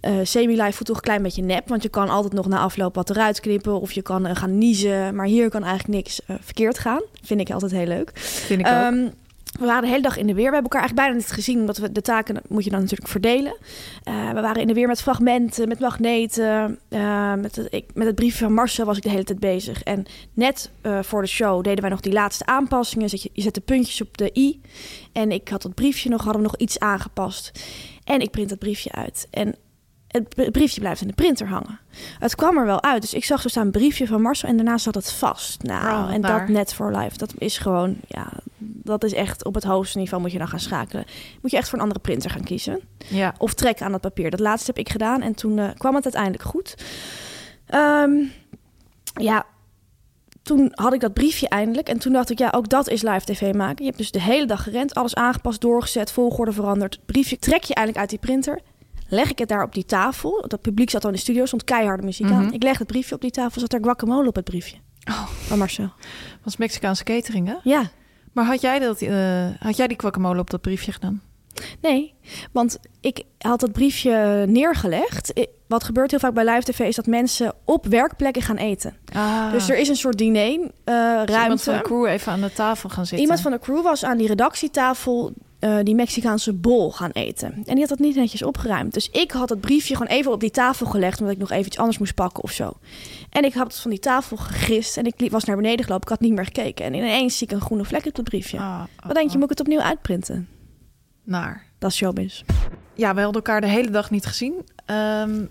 eh, 0.00 0.12
semi-live 0.22 0.72
voelt 0.72 0.86
toch 0.86 0.96
een 0.96 1.02
klein 1.02 1.22
beetje 1.22 1.42
nep. 1.42 1.68
Want 1.68 1.82
je 1.82 1.88
kan 1.88 2.08
altijd 2.08 2.32
nog 2.32 2.46
na 2.46 2.58
afloop 2.58 2.94
wat 2.94 3.10
eruit 3.10 3.40
knippen. 3.40 3.80
Of 3.80 3.92
je 3.92 4.02
kan 4.02 4.26
eh, 4.26 4.36
gaan 4.36 4.58
niezen. 4.58 5.14
Maar 5.14 5.26
hier 5.26 5.48
kan 5.48 5.64
eigenlijk 5.64 5.94
niks 5.94 6.20
eh, 6.26 6.36
verkeerd 6.40 6.78
gaan. 6.78 7.02
Vind 7.22 7.40
ik 7.40 7.50
altijd 7.50 7.72
heel 7.72 7.86
leuk. 7.86 8.10
Vind 8.18 8.60
ik 8.60 8.66
ook. 8.66 8.72
We 9.52 9.66
waren 9.66 9.82
de 9.82 9.88
hele 9.88 10.02
dag 10.02 10.16
in 10.16 10.26
de 10.26 10.34
weer. 10.34 10.48
We 10.48 10.54
hebben 10.54 10.70
elkaar 10.70 10.80
eigenlijk 10.80 11.08
bijna 11.08 11.22
niet 11.22 11.32
gezien, 11.32 11.60
omdat 11.60 11.76
we 11.76 11.92
de 11.92 12.02
taken 12.02 12.42
moet 12.48 12.64
je 12.64 12.70
dan 12.70 12.80
natuurlijk 12.80 13.10
verdelen. 13.10 13.56
Eh, 14.02 14.30
we 14.30 14.40
waren 14.40 14.60
in 14.60 14.66
de 14.66 14.74
weer 14.74 14.86
met 14.86 15.02
fragmenten, 15.02 15.68
met 15.68 15.78
magneten. 15.78 16.78
eh, 16.88 17.34
met, 17.34 17.56
het, 17.56 17.66
ik, 17.70 17.84
met 17.94 18.06
het 18.06 18.14
briefje 18.14 18.44
van 18.44 18.52
Marcel 18.52 18.84
was 18.86 18.96
ik 18.96 19.02
de 19.02 19.10
hele 19.10 19.24
tijd 19.24 19.40
bezig. 19.40 19.82
En 19.82 20.06
net 20.32 20.70
eh, 20.80 21.02
voor 21.02 21.22
de 21.22 21.28
show 21.28 21.64
deden 21.64 21.80
wij 21.80 21.90
nog 21.90 22.00
die 22.00 22.12
laatste 22.12 22.46
aanpassingen. 22.46 23.08
Je, 23.10 23.30
je 23.32 23.42
zet 23.42 23.54
de 23.54 23.60
puntjes 23.60 24.00
op 24.00 24.16
de 24.16 24.30
i. 24.36 24.60
En 25.12 25.32
ik 25.32 25.48
had 25.48 25.62
dat 25.62 25.74
briefje 25.74 26.08
nog, 26.08 26.22
hadden 26.22 26.42
we 26.42 26.48
nog 26.48 26.56
iets 26.56 26.78
aangepast. 26.78 27.52
En 28.04 28.20
ik 28.20 28.30
print 28.30 28.48
dat 28.48 28.58
briefje 28.58 28.92
uit. 28.92 29.28
En 29.30 29.54
het 30.36 30.52
briefje 30.52 30.80
blijft 30.80 31.00
in 31.00 31.08
de 31.08 31.14
printer 31.14 31.46
hangen. 31.48 31.78
Het 32.18 32.34
kwam 32.34 32.58
er 32.58 32.66
wel 32.66 32.82
uit. 32.82 33.02
Dus 33.02 33.14
ik 33.14 33.24
zag 33.24 33.40
zo 33.40 33.48
staan 33.48 33.64
een 33.64 33.70
briefje 33.70 34.06
van 34.06 34.22
Marcel 34.22 34.48
en 34.48 34.56
daarna 34.56 34.78
zat 34.78 34.94
het 34.94 35.12
vast. 35.12 35.62
Nou, 35.62 36.04
Oh, 36.06 36.14
en 36.14 36.20
dat 36.20 36.48
net 36.48 36.74
voor 36.74 36.96
live. 36.96 37.16
Dat 37.16 37.32
is 37.38 37.58
gewoon, 37.58 37.96
ja, 38.08 38.28
dat 38.58 39.04
is 39.04 39.12
echt 39.12 39.44
op 39.44 39.54
het 39.54 39.64
hoogste 39.64 39.98
niveau 39.98 40.22
moet 40.22 40.32
je 40.32 40.38
dan 40.38 40.48
gaan 40.48 40.60
schakelen. 40.60 41.04
Moet 41.42 41.50
je 41.50 41.56
echt 41.56 41.68
voor 41.68 41.78
een 41.78 41.84
andere 41.84 42.00
printer 42.00 42.30
gaan 42.30 42.44
kiezen. 42.44 42.80
ja. 42.98 43.34
Of 43.38 43.54
trekken 43.54 43.86
aan 43.86 43.92
dat 43.92 44.00
papier. 44.00 44.30
Dat 44.30 44.40
laatste 44.40 44.70
heb 44.74 44.78
ik 44.86 44.90
gedaan 44.92 45.22
en 45.22 45.34
toen 45.34 45.58
eh, 45.58 45.68
kwam 45.76 45.94
het 45.94 46.04
uiteindelijk 46.04 46.42
goed. 46.42 46.74
Ehm, 47.66 48.12
ja, 49.14 49.44
toen 50.42 50.70
had 50.74 50.92
ik 50.94 51.00
dat 51.00 51.12
briefje 51.12 51.48
eindelijk. 51.48 51.88
En 51.88 51.98
toen 51.98 52.12
dacht 52.12 52.30
ik, 52.30 52.38
ja, 52.38 52.52
ook 52.54 52.68
dat 52.68 52.88
is 52.88 53.02
live 53.02 53.24
tv 53.24 53.54
maken. 53.54 53.76
Je 53.78 53.84
hebt 53.84 53.98
dus 53.98 54.10
de 54.10 54.20
hele 54.20 54.46
dag 54.46 54.62
gerend, 54.62 54.94
alles 54.94 55.14
aangepast, 55.14 55.60
doorgezet, 55.60 56.12
volgorde 56.12 56.52
veranderd. 56.52 56.98
Briefje 57.06 57.38
trek 57.38 57.62
je 57.64 57.74
eindelijk 57.74 58.00
uit 58.00 58.10
die 58.10 58.18
printer. 58.18 58.60
Leg 59.08 59.30
ik 59.30 59.38
het 59.38 59.48
daar 59.48 59.62
op 59.62 59.74
die 59.74 59.84
tafel. 59.84 60.44
Dat 60.48 60.60
publiek 60.60 60.90
zat 60.90 61.02
al 61.04 61.08
in 61.10 61.14
de 61.16 61.20
studio, 61.22 61.44
stond 61.46 61.64
keiharde 61.64 62.02
muziek 62.02 62.30
aan. 62.30 62.44
Mhm. 62.44 62.54
Ik 62.54 62.62
leg 62.62 62.78
het 62.78 62.86
briefje 62.86 63.14
op 63.14 63.20
die 63.20 63.30
tafel, 63.30 63.60
zat 63.60 63.72
er 63.72 63.80
guacamole 63.82 64.28
op 64.28 64.34
het 64.34 64.44
briefje. 64.44 64.76
Oh. 65.10 65.26
Van 65.28 65.58
Marcel. 65.58 65.92
was 66.44 66.56
Mexicaanse 66.56 67.04
catering, 67.04 67.46
hè? 67.48 67.54
Ja, 67.62 67.82
Maar 68.32 68.44
had 68.44 68.60
jij, 68.60 68.78
dat, 68.78 69.00
eh, 69.00 69.46
had 69.58 69.76
jij 69.76 69.86
die 69.86 70.00
guacamole 70.00 70.40
op 70.40 70.50
dat 70.50 70.60
briefje 70.60 70.92
gedaan? 70.92 71.22
Nee, 71.80 72.14
want 72.52 72.78
ik 73.00 73.22
had 73.38 73.60
dat 73.60 73.72
briefje 73.72 74.44
neergelegd. 74.48 75.32
Wat 75.66 75.84
gebeurt 75.84 76.10
heel 76.10 76.20
vaak 76.20 76.34
bij 76.34 76.44
live 76.44 76.72
tv 76.72 76.80
is 76.80 76.96
dat 76.96 77.06
mensen 77.06 77.54
op 77.64 77.86
werkplekken 77.86 78.42
gaan 78.42 78.56
eten. 78.56 78.96
Ah, 79.12 79.52
Dus 79.52 79.68
er 79.68 79.76
is 79.78 79.88
een 79.88 79.96
soort 79.96 80.18
diner, 80.18 80.42
eh 80.42 80.48
is 80.48 80.54
iemand 80.54 80.82
van 81.26 81.34
ruimte. 81.34 81.70
de 81.70 81.80
crew 81.82 82.06
even 82.06 82.32
aan 82.32 82.40
de 82.40 82.52
tafel 82.52 82.88
gaan 82.88 83.04
zitten. 83.06 83.20
Iemand 83.20 83.40
van 83.40 83.50
de 83.50 83.58
crew 83.58 83.82
was 83.82 84.04
aan 84.04 84.16
die 84.18 84.26
redactietafel 84.26 85.32
eh, 85.58 85.76
die 85.82 85.94
Mexicaanse 85.94 86.52
bol 86.52 86.92
gaan 86.92 87.10
eten. 87.10 87.52
En 87.52 87.62
die 87.64 87.78
had 87.78 87.88
dat 87.88 87.98
niet 87.98 88.16
netjes 88.16 88.42
opgeruimd. 88.42 88.94
Dus 88.94 89.10
ik 89.10 89.30
had 89.30 89.48
het 89.48 89.60
briefje 89.60 89.96
gewoon 89.96 90.12
even 90.16 90.32
op 90.32 90.40
die 90.40 90.50
tafel 90.50 90.86
gelegd... 90.86 91.18
omdat 91.20 91.34
ik 91.34 91.40
nog 91.40 91.50
even 91.50 91.66
iets 91.66 91.78
anders 91.78 91.98
moest 91.98 92.14
pakken 92.14 92.42
of 92.42 92.50
zo. 92.50 92.72
En 93.30 93.44
ik 93.44 93.54
had 93.54 93.66
het 93.66 93.80
van 93.80 93.90
die 93.90 94.00
tafel 94.00 94.36
gegist 94.36 94.96
en 94.96 95.04
ik 95.06 95.30
was 95.30 95.44
naar 95.44 95.56
beneden 95.56 95.84
gelopen. 95.84 96.04
Ik 96.04 96.12
had 96.12 96.20
niet 96.20 96.32
meer 96.32 96.44
gekeken. 96.44 96.84
En 96.84 96.94
ineens 96.94 97.38
zie 97.38 97.46
ik 97.46 97.52
een 97.52 97.60
groene 97.60 97.84
vlek 97.84 98.06
op 98.06 98.16
het 98.16 98.24
briefje. 98.24 98.58
Ah, 98.58 98.82
Wat 99.06 99.14
denk 99.14 99.30
je, 99.30 99.34
moet 99.34 99.44
ik 99.44 99.58
het 99.58 99.60
opnieuw 99.60 99.80
uitprinten? 99.80 100.48
Naar. 101.24 101.64
Dat 101.78 101.90
is 101.90 101.96
showbiz. 101.96 102.42
Ja, 102.94 103.14
we 103.14 103.20
hadden 103.20 103.42
elkaar 103.42 103.60
de 103.60 103.66
hele 103.66 103.90
dag 103.90 104.10
niet 104.10 104.26
gezien. 104.26 104.54
Ehm, 104.86 105.44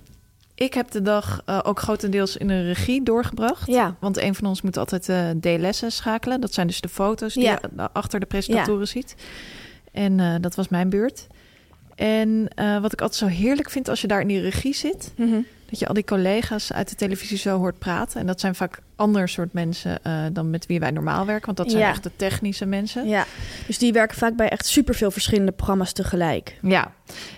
ik 0.55 0.73
heb 0.73 0.91
de 0.91 1.01
dag 1.01 1.41
eh, 1.45 1.59
ook 1.63 1.79
grotendeels 1.79 2.37
in 2.37 2.47
de 2.47 2.61
regie 2.61 3.03
doorgebracht. 3.03 3.67
Ja. 3.67 3.95
Want 3.99 4.17
een 4.17 4.35
van 4.35 4.47
ons 4.47 4.61
moet 4.61 4.77
altijd 4.77 5.09
eh 5.09 5.29
DLS'en 5.41 5.91
schakelen. 5.91 6.41
Dat 6.41 6.53
zijn 6.53 6.67
dus 6.67 6.81
de 6.81 6.89
foto's 6.89 7.33
die 7.33 7.43
Ja. 7.43 7.59
je 7.75 7.89
achter 7.93 8.19
de 8.19 8.25
presentatoren 8.25 8.87
ziet. 8.87 9.15
En 9.95 10.19
eh, 10.19 10.35
dat 10.41 10.55
was 10.55 10.67
mijn 10.67 10.89
beurt. 10.89 11.27
En 11.95 12.47
eh, 12.55 12.81
wat 12.81 12.93
ik 12.93 13.01
altijd 13.01 13.19
zo 13.19 13.37
heerlijk 13.37 13.69
vind 13.69 13.89
als 13.89 14.01
je 14.01 14.07
daar 14.07 14.21
in 14.21 14.27
die 14.27 14.41
regie 14.41 14.73
zit... 14.75 15.13
Mhm. 15.17 15.39
dat 15.69 15.79
je 15.79 15.87
al 15.87 15.93
die 15.93 16.03
collega's 16.03 16.73
uit 16.73 16.89
de 16.89 16.95
televisie 16.95 17.37
zo 17.37 17.57
hoort 17.57 17.79
praten. 17.79 18.19
En 18.19 18.27
dat 18.27 18.39
zijn 18.39 18.55
vaak 18.55 18.79
ander 18.95 19.29
soort 19.29 19.53
mensen 19.53 20.03
eh, 20.03 20.23
dan 20.33 20.49
met 20.49 20.65
wie 20.65 20.79
wij 20.79 20.91
normaal 20.91 21.25
werken. 21.25 21.45
Want 21.45 21.57
dat 21.57 21.69
zijn 21.71 21.81
Ja. 21.81 21.89
echt 21.89 22.03
de 22.03 22.11
technische 22.15 22.65
mensen. 22.65 23.07
Ja, 23.07 23.25
dus 23.67 23.77
die 23.77 23.93
werken 23.93 24.17
vaak 24.17 24.35
bij 24.35 24.49
echt 24.49 24.65
superveel 24.65 25.11
verschillende 25.11 25.51
programma's 25.51 25.91
tegelijk. 25.93 26.57
Ja, 26.61 26.91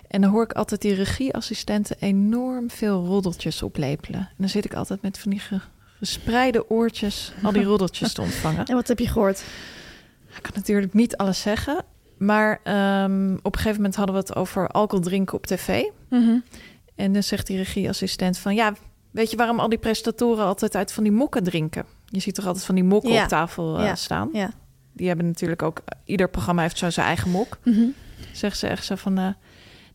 en 0.08 0.22
dan 0.22 0.30
hoor 0.32 0.44
ik 0.44 0.52
altijd 0.54 0.82
die 0.82 0.94
regieassistenten 0.94 1.96
enorm 2.00 2.70
veel 2.70 3.06
roddeltjes 3.06 3.64
oplepelen. 3.64 4.20
En 4.20 4.36
dan 4.38 4.50
zit 4.50 4.66
ik 4.66 4.74
altijd 4.74 5.02
met 5.02 5.18
van 5.20 5.32
die 5.32 5.40
ge- 5.40 5.60
gespreide 5.98 6.70
oortjes 6.70 7.34
al 7.44 7.52
die 7.52 7.64
roddeltjes 7.72 8.14
te 8.14 8.22
ontvangen. 8.22 8.66
En 8.66 8.76
wat 8.76 8.88
heb 8.88 9.00
je 9.00 9.08
gehoord? 9.08 9.44
Ik 10.36 10.42
kan 10.44 10.52
natuurlijk 10.56 10.94
niet 10.94 11.18
alles 11.18 11.42
zeggen, 11.42 11.84
maar 12.18 12.60
ehm, 12.64 13.34
op 13.42 13.46
een 13.56 13.62
gegeven 13.62 13.76
moment 13.76 13.96
hadden 13.96 14.16
we 14.16 14.22
het 14.22 14.36
over 14.36 14.68
alcohol 14.68 15.04
drinken 15.06 15.38
op 15.38 15.46
tv. 15.46 15.84
En 16.96 17.14
dan 17.14 17.24
zegt 17.24 17.48
die 17.48 17.58
regieassistent 17.58 18.38
van 18.38 18.56
ja, 18.56 18.74
weet 19.12 19.32
je 19.32 19.38
waarom 19.38 19.60
al 19.60 19.70
die 19.70 19.78
presentatoren 19.78 20.46
altijd 20.46 20.76
uit 20.76 20.92
van 20.92 21.04
die 21.04 21.12
mokken 21.12 21.44
drinken? 21.44 21.86
Je 22.06 22.20
ziet 22.20 22.36
toch 22.36 22.46
altijd 22.46 22.66
van 22.66 22.76
die 22.76 22.84
mokken 22.84 23.12
Ja. 23.12 23.24
op 23.24 23.28
tafel 23.30 23.78
eh, 23.78 23.86
Ja. 23.86 23.96
staan? 23.96 24.30
Ja. 24.34 24.52
Die 24.94 25.08
hebben 25.08 25.26
natuurlijk 25.26 25.62
ook, 25.62 25.82
ieder 26.06 26.30
programma 26.30 26.62
heeft 26.62 26.78
zo 26.78 26.90
zijn 26.90 27.08
eigen 27.08 27.30
mok. 27.32 27.58
Mhm. 27.64 27.86
Zegt 28.32 28.58
ze 28.58 28.68
echt 28.68 28.86
zo 28.86 28.96
van... 28.96 29.18
eh, 29.18 29.28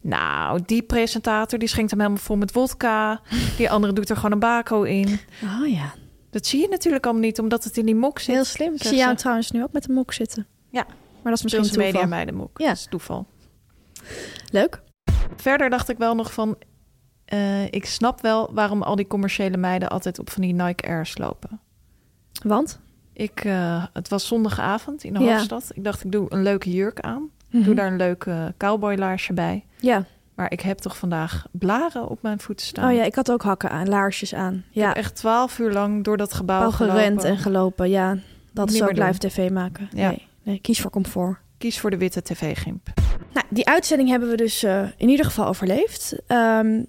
nou, 0.00 0.60
die 0.66 0.82
presentator 0.82 1.58
die 1.58 1.68
schenkt 1.68 1.90
hem 1.90 2.00
helemaal 2.00 2.22
vol 2.22 2.36
met 2.36 2.52
wodka. 2.52 3.20
Die 3.56 3.70
andere 3.70 3.92
doet 3.92 4.10
er 4.10 4.16
gewoon 4.16 4.32
een 4.32 4.38
bako 4.38 4.82
in. 4.82 5.18
Oh 5.60 5.68
ja, 5.68 5.94
Dat 6.30 6.46
zie 6.46 6.60
je 6.60 6.68
natuurlijk 6.68 7.04
allemaal 7.04 7.22
niet, 7.22 7.38
omdat 7.38 7.64
het 7.64 7.76
in 7.76 7.86
die 7.86 7.94
mok 7.94 8.18
zit. 8.18 8.34
heel 8.34 8.44
slim. 8.44 8.74
Ik 8.74 8.82
zie 8.82 8.96
jou 8.96 9.16
trouwens 9.16 9.50
nu 9.50 9.62
ook 9.62 9.72
met 9.72 9.88
een 9.88 9.94
mok 9.94 10.12
zitten. 10.12 10.46
Ja. 10.70 10.86
Maar 11.22 11.32
dat 11.32 11.36
is 11.36 11.42
misschien 11.42 11.62
toeval. 11.74 11.82
media 11.92 12.06
meiden 12.06 12.34
mok. 12.34 12.58
Ja. 12.58 12.66
Dat 12.66 12.76
is 12.76 12.86
toeval. 12.90 13.26
Leuk. 14.50 14.82
Verder 15.36 15.70
dacht 15.70 15.88
ik 15.88 15.98
wel 15.98 16.14
nog 16.14 16.32
van... 16.32 16.56
eh, 17.24 17.64
ik 17.64 17.84
snap 17.86 18.20
wel 18.20 18.50
waarom 18.54 18.82
al 18.82 18.96
die 18.96 19.06
commerciële 19.06 19.56
meiden 19.56 19.88
altijd 19.90 20.18
op 20.18 20.30
van 20.30 20.42
die 20.42 20.52
Nike 20.54 20.88
Airs 20.88 21.18
lopen. 21.18 21.60
Want? 22.44 22.80
Ik, 23.12 23.44
eh, 23.44 23.84
het 23.92 24.08
was 24.08 24.26
zondagavond 24.26 25.04
in 25.04 25.12
de 25.14 25.20
Ja. 25.20 25.30
hoofdstad. 25.32 25.70
Ik 25.74 25.84
dacht, 25.84 26.04
ik 26.04 26.12
doe 26.12 26.26
een 26.28 26.42
leuke 26.42 26.70
jurk 26.70 27.00
aan. 27.00 27.30
Mhm. 27.50 27.62
Doe 27.62 27.74
daar 27.74 27.86
een 27.86 27.96
leuke 27.96 28.54
cowboylaarsje 28.56 29.32
bij. 29.32 29.64
Ja. 29.80 30.04
Maar 30.34 30.50
ik 30.52 30.60
heb 30.60 30.78
toch 30.78 30.96
vandaag 30.96 31.46
blaren 31.50 32.08
op 32.08 32.22
mijn 32.22 32.40
voeten 32.40 32.66
staan. 32.66 32.90
Oh 32.90 32.96
ja, 32.96 33.02
ik 33.04 33.14
had 33.14 33.30
ook 33.30 33.42
hakken 33.42 33.70
aan, 33.70 33.88
laarsjes 33.88 34.34
aan. 34.34 34.54
Ik 34.54 34.62
Ja, 34.70 34.86
heb 34.88 34.96
echt 34.96 35.14
twaalf 35.16 35.58
uur 35.58 35.72
lang 35.72 36.04
door 36.04 36.16
dat 36.16 36.32
gebouw 36.32 36.62
al 36.64 36.72
gerend 36.72 36.96
gelopen. 37.20 37.24
en 37.30 37.38
gelopen. 37.38 37.90
Ja, 37.90 38.16
dat 38.52 38.70
is 38.70 38.82
ook 38.82 38.96
live 38.96 39.18
tv 39.18 39.50
maken. 39.50 39.88
Ja. 39.94 40.08
Nee, 40.08 40.26
nee, 40.42 40.58
kies 40.60 40.80
voor 40.80 40.90
comfort. 40.90 41.36
Kies 41.58 41.78
voor 41.80 41.90
de 41.90 41.96
witte 41.96 42.22
tv-gimp. 42.22 42.88
Nou, 43.34 43.46
die 43.50 43.66
uitzending 43.68 44.08
hebben 44.08 44.28
we 44.30 44.36
dus 44.36 44.62
eh, 44.62 44.82
in 44.96 45.08
ieder 45.08 45.24
geval 45.26 45.46
overleefd. 45.46 46.14
Ehm, 46.26 46.82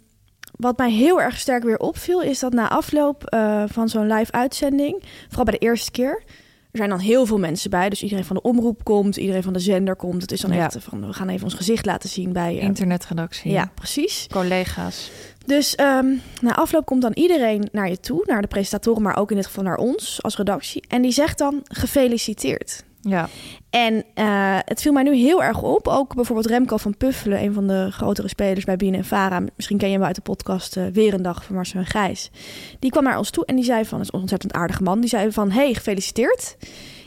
wat 0.55 0.77
mij 0.77 0.91
heel 0.91 1.21
erg 1.21 1.39
sterk 1.39 1.63
weer 1.63 1.77
opviel, 1.79 2.21
is 2.21 2.39
dat 2.39 2.53
na 2.53 2.69
afloop 2.69 3.23
eh, 3.25 3.63
van 3.67 3.89
zo'n 3.89 4.07
live 4.13 4.31
uitzending, 4.31 5.03
vooral 5.27 5.43
bij 5.45 5.53
de 5.59 5.65
eerste 5.65 5.91
keer, 5.91 6.23
er 6.71 6.79
zijn 6.79 6.89
dan 6.89 6.99
heel 6.99 7.25
veel 7.25 7.39
mensen 7.39 7.69
bij. 7.69 7.89
Dus 7.89 8.03
iedereen 8.03 8.25
van 8.25 8.35
de 8.35 8.41
omroep 8.41 8.83
komt, 8.83 9.17
iedereen 9.17 9.43
van 9.43 9.53
de 9.53 9.59
zender 9.59 9.95
komt. 9.95 10.21
Het 10.21 10.31
is 10.31 10.41
dan 10.41 10.51
Ja. 10.53 10.65
echt 10.65 10.77
van, 10.79 11.07
we 11.07 11.13
gaan 11.13 11.29
even 11.29 11.43
ons 11.43 11.53
gezicht 11.53 11.85
laten 11.85 12.09
zien 12.09 12.33
bij... 12.33 12.57
eh, 12.57 12.63
Internetredactie. 12.63 13.51
ja, 13.51 13.71
precies. 13.75 14.27
Collega's. 14.31 15.11
Dus 15.45 15.75
ehm, 15.75 16.07
na 16.41 16.55
afloop 16.55 16.85
komt 16.85 17.01
dan 17.01 17.13
iedereen 17.13 17.67
naar 17.71 17.89
je 17.89 17.99
toe, 17.99 18.23
naar 18.27 18.41
de 18.41 18.47
presentatoren, 18.47 19.01
maar 19.01 19.17
ook 19.17 19.29
in 19.29 19.35
dit 19.35 19.45
geval 19.45 19.63
naar 19.63 19.77
ons 19.77 20.21
als 20.23 20.37
redactie. 20.37 20.83
En 20.87 21.01
die 21.01 21.11
zegt 21.11 21.37
dan 21.37 21.59
gefeliciteerd. 21.63 22.83
Ja. 23.09 23.27
En 23.69 24.03
eh, 24.13 24.57
het 24.65 24.81
viel 24.81 24.91
mij 24.91 25.03
nu 25.03 25.15
heel 25.15 25.43
erg 25.43 25.61
op. 25.61 25.87
Ook 25.87 26.15
bijvoorbeeld 26.15 26.47
Remco 26.47 26.77
van 26.77 26.97
Puffelen, 26.97 27.43
een 27.43 27.53
van 27.53 27.67
de 27.67 27.87
grotere 27.91 28.27
spelers 28.27 28.65
bij 28.65 28.75
Bien 28.75 28.93
en 28.93 29.05
Vara. 29.05 29.43
Misschien 29.55 29.77
ken 29.77 29.89
je 29.89 29.95
hem 29.95 30.03
uit 30.05 30.15
de 30.15 30.21
podcast 30.21 30.77
eh, 30.77 30.83
Weer 30.93 31.13
een 31.13 31.21
dag 31.21 31.43
van 31.43 31.55
Marcel 31.55 31.79
en 31.79 31.85
Gijs. 31.85 32.31
Die 32.79 32.91
kwam 32.91 33.03
naar 33.03 33.17
ons 33.17 33.29
toe 33.29 33.45
en 33.45 33.55
die 33.55 33.65
zei 33.65 33.85
van, 33.85 33.97
dat 33.97 34.07
is 34.07 34.13
een 34.13 34.19
ontzettend 34.19 34.53
aardige 34.53 34.83
man. 34.83 34.99
Die 34.99 35.09
zei 35.09 35.31
van, 35.31 35.51
hey, 35.51 35.73
gefeliciteerd. 35.73 36.55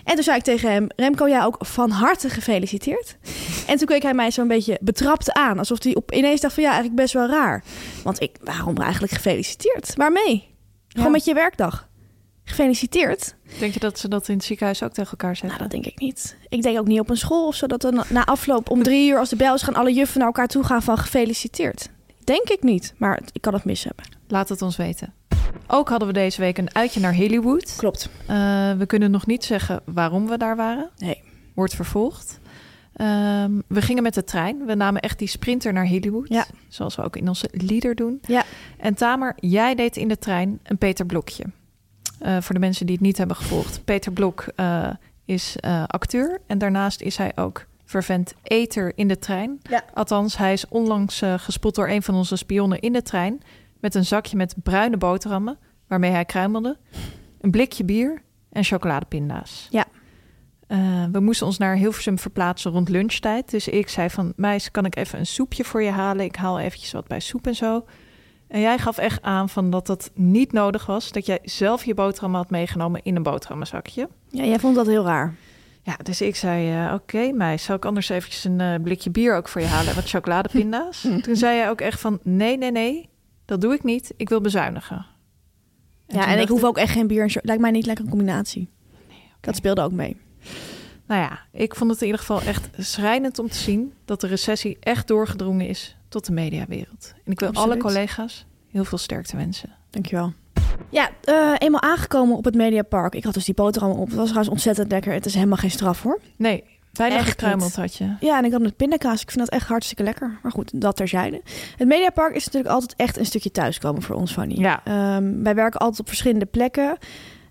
En 0.05 0.15
toen 0.15 0.25
zei 0.25 0.37
ik 0.37 0.43
tegen 0.43 0.71
hem, 0.73 0.87
Remco, 0.97 1.29
jij 1.29 1.45
ook 1.45 1.57
van 1.61 1.91
harte 1.91 2.29
gefeliciteerd. 2.29 3.17
En 3.67 3.77
toen 3.77 3.87
keek 3.87 4.03
hij 4.03 4.15
mij 4.15 4.31
zo'n 4.31 4.49
beetje 4.49 4.79
betrapt 4.81 5.33
aan. 5.33 5.59
Alsof 5.59 5.83
hij 5.83 5.95
op, 5.95 6.13
ineens 6.13 6.41
dacht 6.41 6.55
van, 6.55 6.63
ja, 6.63 6.69
eigenlijk 6.69 7.01
best 7.01 7.13
wel 7.15 7.27
raar. 7.29 7.65
Want 8.05 8.21
ik, 8.21 8.37
waarom 8.45 8.77
eigenlijk 8.77 9.13
gefeliciteerd? 9.13 9.93
Waarmee? 9.97 10.55
Gewoon 10.89 11.07
Ja. 11.07 11.13
met 11.13 11.25
je 11.25 11.35
werkdag. 11.35 11.89
Gefeliciteerd. 12.49 13.35
Denk 13.59 13.73
je 13.75 13.81
dat 13.81 13.99
ze 13.99 14.09
dat 14.09 14.29
in 14.29 14.35
het 14.37 14.45
ziekenhuis 14.45 14.83
ook 14.83 14.93
tegen 14.93 15.11
elkaar 15.11 15.29
Nou, 15.31 15.37
zeggen? 15.41 15.59
dat 15.61 15.71
denk 15.71 15.87
ik 15.87 15.99
niet. 16.01 16.37
Ik 16.49 16.63
denk 16.63 16.79
ook 16.79 16.87
niet 16.87 17.01
op 17.01 17.11
een 17.11 17.17
school 17.17 17.47
of 17.47 17.55
zo. 17.55 17.67
Dat 17.67 17.85
er 17.85 17.93
na, 17.93 18.05
na 18.09 18.25
afloop 18.25 18.71
om 18.71 18.83
drie 18.83 19.11
uur 19.11 19.19
als 19.19 19.29
de 19.29 19.37
bel 19.37 19.55
is... 19.55 19.63
gaan 19.63 19.75
alle 19.75 19.93
juffen 19.93 20.19
naar 20.19 20.27
elkaar 20.27 20.47
toe 20.47 20.65
gaan 20.65 20.83
van 20.83 20.99
gefeliciteerd. 20.99 21.89
Denk 22.25 22.49
ik 22.49 22.63
niet. 22.63 22.95
Maar 22.97 23.21
ik 23.33 23.41
kan 23.41 23.55
het 23.55 23.65
mis 23.65 23.85
hebben. 23.85 24.05
Laat 24.29 24.49
het 24.49 24.63
ons 24.63 24.77
weten. 24.77 25.13
Ook 25.67 25.89
hadden 25.89 26.09
we 26.09 26.15
deze 26.15 26.41
week 26.41 26.59
een 26.59 26.75
uitje 26.75 27.01
naar 27.01 27.17
Hollywood. 27.17 27.75
Klopt. 27.77 28.09
Eh, 28.27 28.37
we 28.73 28.87
kunnen 28.87 29.11
nog 29.11 29.27
niet 29.27 29.45
zeggen 29.45 29.81
waarom 29.85 30.27
we 30.27 30.37
daar 30.39 30.57
waren. 30.57 30.91
Nee. 30.97 31.23
Wordt 31.55 31.75
vervolgd. 31.75 32.41
Ehm, 32.93 33.51
we 33.67 33.83
gingen 33.83 34.03
met 34.03 34.15
de 34.15 34.25
trein. 34.25 34.67
We 34.67 34.75
namen 34.75 35.01
echt 35.01 35.19
die 35.19 35.29
sprinter 35.29 35.73
naar 35.73 35.89
Hollywood. 35.89 36.29
Ja. 36.29 36.47
Zoals 36.69 36.97
we 36.97 37.03
ook 37.03 37.17
in 37.17 37.29
onze 37.29 37.49
leader 37.53 37.95
doen. 37.95 38.19
Ja. 38.27 38.45
En 38.79 38.95
Tamer, 38.95 39.33
jij 39.37 39.75
deed 39.75 39.97
in 39.97 40.09
de 40.09 40.19
trein 40.19 40.61
een 40.63 40.79
Peter 40.79 41.07
Blokje. 41.07 41.45
Eh, 42.19 42.37
voor 42.41 42.55
de 42.55 42.61
mensen 42.61 42.87
die 42.87 42.95
het 42.95 43.05
niet 43.05 43.19
hebben 43.19 43.37
gevolgd. 43.37 43.85
Peter 43.85 44.13
Blok 44.13 44.47
eh, 44.55 44.89
is 45.25 45.57
eh, 45.57 45.85
acteur. 45.87 46.41
En 46.47 46.59
daarnaast 46.59 47.01
is 47.01 47.17
hij 47.17 47.33
ook 47.35 47.67
vervent 47.85 48.35
eter 48.43 48.93
in 48.95 49.09
de 49.09 49.19
trein. 49.19 49.59
Ja. 49.63 49.85
Althans, 49.95 50.37
hij 50.37 50.53
is 50.53 50.69
onlangs 50.69 51.23
gespot 51.37 51.75
door 51.75 51.89
een 51.89 52.03
van 52.03 52.15
onze 52.15 52.37
spionnen 52.37 52.81
in 52.81 52.93
de 52.93 53.03
trein. 53.03 53.43
Met 53.81 53.95
een 53.95 54.05
zakje 54.05 54.37
met 54.37 54.55
bruine 54.63 54.97
boterhammen. 54.97 55.59
Waarmee 55.87 56.11
hij 56.11 56.25
kruimelde. 56.25 56.77
Een 57.41 57.51
blikje 57.51 57.85
bier 57.85 58.23
en 58.51 58.65
chocoladepinda's. 58.65 59.69
Ja. 59.71 59.85
We 61.13 61.21
moesten 61.21 61.47
ons 61.47 61.59
naar 61.59 61.77
Hilversum 61.77 62.19
verplaatsen 62.19 62.71
rond 62.71 62.89
lunchtijd. 62.89 63.51
Dus 63.51 63.69
ik 63.69 63.89
zei 63.89 64.11
van, 64.11 64.33
meis, 64.37 64.71
kan 64.71 64.85
ik 64.85 64.97
even 64.97 65.19
een 65.19 65.27
soepje 65.27 65.65
voor 65.65 65.83
je 65.83 65.91
halen? 65.91 66.25
Ik 66.25 66.37
haal 66.37 66.59
eventjes 66.59 66.93
wat 66.93 67.07
bij 67.07 67.21
soep 67.21 67.47
en 67.47 67.55
zo. 67.55 67.85
En 68.49 68.61
jij 68.61 68.79
gaf 68.79 68.99
echt 68.99 69.23
aan 69.23 69.49
van 69.49 69.71
dat 69.71 69.87
dat 69.87 70.11
niet 70.15 70.53
nodig 70.53 70.87
was. 70.87 71.13
Dat 71.13 71.27
jij 71.27 71.39
zelf 71.43 71.85
je 71.85 71.95
boterham 71.95 72.35
had 72.35 72.51
meegenomen 72.51 73.01
in 73.03 73.17
een 73.17 73.23
boterhammenzakje. 73.23 74.09
Ja, 74.29 74.45
jij 74.45 74.59
vond 74.59 74.75
dat 74.75 74.87
heel 74.87 75.05
raar. 75.05 75.35
Ja, 75.83 75.97
dus 76.03 76.21
ik 76.21 76.37
zei, 76.37 76.87
eh, 76.87 76.95
oké 76.95 77.33
meis, 77.33 77.65
zal 77.65 77.77
ik 77.77 77.85
anders 77.85 78.09
eventjes 78.09 78.45
een 78.45 78.61
eh, 78.61 78.75
blikje 78.83 79.11
bier 79.11 79.37
ook 79.37 79.49
voor 79.49 79.61
je 79.61 79.67
halen? 79.67 79.89
en 79.89 79.95
Wat 79.95 80.09
chocoladepinda's? 80.09 81.01
Toen 81.23 81.37
zei 81.37 81.57
jij 81.57 81.71
ook 81.71 81.81
echt 81.81 82.01
van, 82.01 82.19
nee, 82.23 82.59
nee, 82.59 82.71
nee, 82.71 83.09
dat 83.45 83.61
doe 83.61 83.75
ik 83.75 83.85
niet. 83.85 84.15
Ik 84.17 84.29
wil 84.29 84.41
bezuinigen. 84.41 85.07
ja, 86.07 86.27
en 86.27 86.39
ik 86.39 86.49
hoef 86.49 86.65
ook 86.65 86.79
echt 86.79 86.93
geen 86.93 87.07
bier 87.07 87.23
en 87.23 87.41
Lijkt 87.43 87.63
mij 87.63 87.71
niet 87.71 87.87
lekker 87.87 88.05
een 88.05 88.11
combinatie. 88.11 88.71
Dat 89.41 89.57
speelde 89.57 89.83
ook 89.83 89.93
mee. 89.93 90.17
Nou 91.07 91.21
ja, 91.21 91.39
ik 91.53 91.75
vond 91.75 91.91
het 91.91 92.01
in 92.01 92.07
ieder 92.07 92.21
geval 92.21 92.41
echt 92.41 92.69
schrijnend 92.79 93.39
om 93.39 93.49
te 93.49 93.57
zien 93.57 93.93
dat 94.05 94.21
de 94.21 94.27
recessie 94.27 94.77
echt 94.81 95.09
doorgedrongen 95.09 95.69
is 95.69 95.97
tot 96.17 96.27
de 96.27 96.33
mediawereld. 96.33 97.15
En 97.25 97.33
ik 97.33 97.41
wil 97.41 97.49
Absoluut. 97.49 97.73
alle 97.73 97.83
collega's 97.83 98.47
heel 98.71 98.85
veel 98.85 98.99
sterkte 98.99 99.37
wensen. 99.37 99.71
Dankjewel. 99.91 100.33
Ja, 100.91 101.11
eh, 101.25 101.53
eenmaal 101.59 101.83
aangekomen 101.83 102.37
op 102.37 102.45
het 102.45 102.55
Mediapark. 102.55 103.15
Ik 103.15 103.25
had 103.25 103.35
dus 103.35 103.45
die 103.45 103.55
boterham 103.55 103.91
op. 103.91 104.07
Het 104.07 104.17
was 104.17 104.25
trouwens 104.25 104.49
ontzettend 104.49 104.91
lekker. 104.91 105.13
Het 105.13 105.27
is 105.27 105.35
helemaal 105.35 105.57
geen 105.57 105.71
straf 105.71 106.03
hoor. 106.03 106.21
Nee, 106.37 106.65
bijna 106.93 107.17
Echt 107.17 107.29
gekruimeld 107.29 107.77
had 107.77 107.97
je. 107.97 108.15
Ja, 108.21 108.39
en 108.39 108.45
ik 108.45 108.53
had 108.53 108.61
met 108.61 108.77
pindakaas. 108.77 109.23
Ik 109.23 109.31
vind 109.31 109.45
dat 109.45 109.55
echt 109.55 109.69
hartstikke 109.69 110.03
lekker. 110.03 110.39
Maar 110.43 110.53
goed, 110.53 110.81
dat 110.81 110.97
terzijde. 110.97 111.43
Het 111.77 111.89
Mediapark 111.89 112.35
is 112.35 112.45
natuurlijk 112.45 112.75
altijd 112.75 112.95
echt 112.97 113.19
een 113.19 113.27
stukje 113.27 113.51
thuiskomen 113.51 114.03
voor 114.03 114.17
ons, 114.17 114.33
Fanny. 114.33 114.55
Ja. 114.59 114.81
Ehm, 114.85 115.43
wij 115.43 115.55
werken 115.55 115.81
altijd 115.81 116.01
op 116.01 116.09
verschillende 116.09 116.47
plekken. 116.47 116.99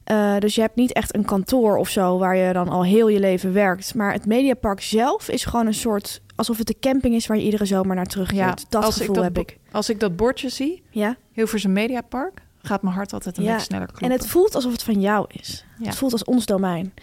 Eh, 0.04 0.38
dus 0.38 0.56
je 0.56 0.62
hebt 0.62 0.76
niet 0.76 0.94
echt 0.94 1.16
een 1.16 1.26
kantoor 1.26 1.78
of 1.78 1.90
zo 1.90 2.18
waar 2.18 2.36
je 2.36 2.54
dan 2.54 2.70
al 2.70 2.84
heel 2.84 3.08
je 3.08 3.20
leven 3.20 3.54
werkt. 3.54 3.96
Maar 3.96 4.14
het 4.14 4.26
Mediapark 4.26 4.82
zelf 4.82 5.30
is 5.30 5.46
gewoon 5.46 5.68
een 5.68 5.74
soort... 5.74 6.22
alsof 6.36 6.58
het 6.58 6.68
de 6.68 6.76
camping 6.80 7.16
is 7.16 7.28
waar 7.28 7.38
je 7.38 7.44
iedere 7.44 7.66
zomer 7.66 7.96
naar 7.96 8.06
terugkeert. 8.06 8.66
dat 8.70 8.84
als 8.84 8.98
gevoel 8.98 9.16
dat 9.16 9.24
heb 9.24 9.38
ik. 9.38 9.58
Als 9.72 9.90
ik 9.90 10.00
dat 10.00 10.16
bordje 10.16 10.50
zie, 10.50 10.84
Ja? 10.90 11.16
Hilversum 11.32 11.74
Mediapark, 11.74 12.42
gaat 12.62 12.82
mijn 12.82 12.96
hart 12.96 13.14
altijd 13.14 13.38
een 13.38 13.44
Ja, 13.44 13.50
beetje 13.52 13.66
sneller 13.66 13.88
kloppen. 13.88 14.08
En 14.10 14.14
het 14.18 14.28
voelt 14.28 14.56
alsof 14.56 14.72
het 14.72 14.84
van 14.84 15.02
jou 15.02 15.26
is. 15.32 15.66
Ja. 15.80 15.86
Het 15.86 15.96
voelt 15.96 16.12
als 16.12 16.24
ons 16.24 16.46
domein. 16.46 16.94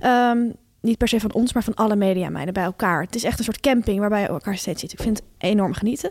Ehm, 0.00 0.38
niet 0.80 0.98
per 0.98 1.08
se 1.08 1.20
van 1.20 1.32
ons, 1.32 1.52
maar 1.52 1.62
van 1.62 1.74
alle 1.74 1.96
mediameiden 1.96 2.54
bij 2.54 2.62
elkaar. 2.64 3.02
Het 3.02 3.14
is 3.14 3.24
echt 3.24 3.38
een 3.38 3.44
soort 3.44 3.60
camping 3.60 3.98
waarbij 3.98 4.20
je 4.20 4.26
elkaar 4.26 4.56
steeds 4.56 4.80
ziet. 4.80 4.92
Ik 4.92 5.00
vind 5.00 5.16
het 5.16 5.26
enorm 5.38 5.72
genieten. 5.74 6.10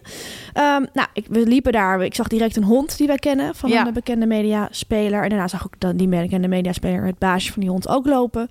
Ehm, 0.54 0.86
nou, 0.94 1.08
ik, 1.14 1.26
we 1.30 1.40
liepen 1.48 1.72
daar. 1.72 2.04
Ik 2.04 2.16
zag 2.16 2.28
direct 2.28 2.56
een 2.56 2.64
hond 2.64 2.98
die 2.98 3.08
wij 3.08 3.18
kennen 3.18 3.56
van 3.56 3.70
Ja. 3.70 3.88
een 3.88 3.94
bekende 3.94 4.26
mediaspeler. 4.26 5.24
En 5.24 5.30
daarna 5.30 5.48
zag 5.48 5.66
ik 5.66 5.74
dan 5.80 5.98
die 5.98 6.08
bekende 6.08 6.48
mediaspeler, 6.48 7.06
het 7.06 7.18
baasje 7.18 7.52
van 7.52 7.62
die 7.62 7.70
hond, 7.72 7.88
ook 7.88 8.06
lopen. 8.06 8.48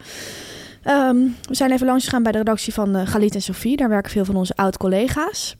Ehm, 0.82 1.16
we 1.42 1.54
zijn 1.54 1.70
even 1.70 1.86
langs 1.86 2.04
gegaan 2.04 2.22
bij 2.22 2.32
de 2.32 2.38
redactie 2.38 2.72
van 2.72 2.96
eh 2.96 3.06
Galit 3.06 3.34
en 3.34 3.42
Sophie. 3.42 3.76
Daar 3.76 3.88
werken 3.88 4.10
veel 4.10 4.24
van 4.24 4.36
onze 4.36 4.56
oud-collega's. 4.56 5.56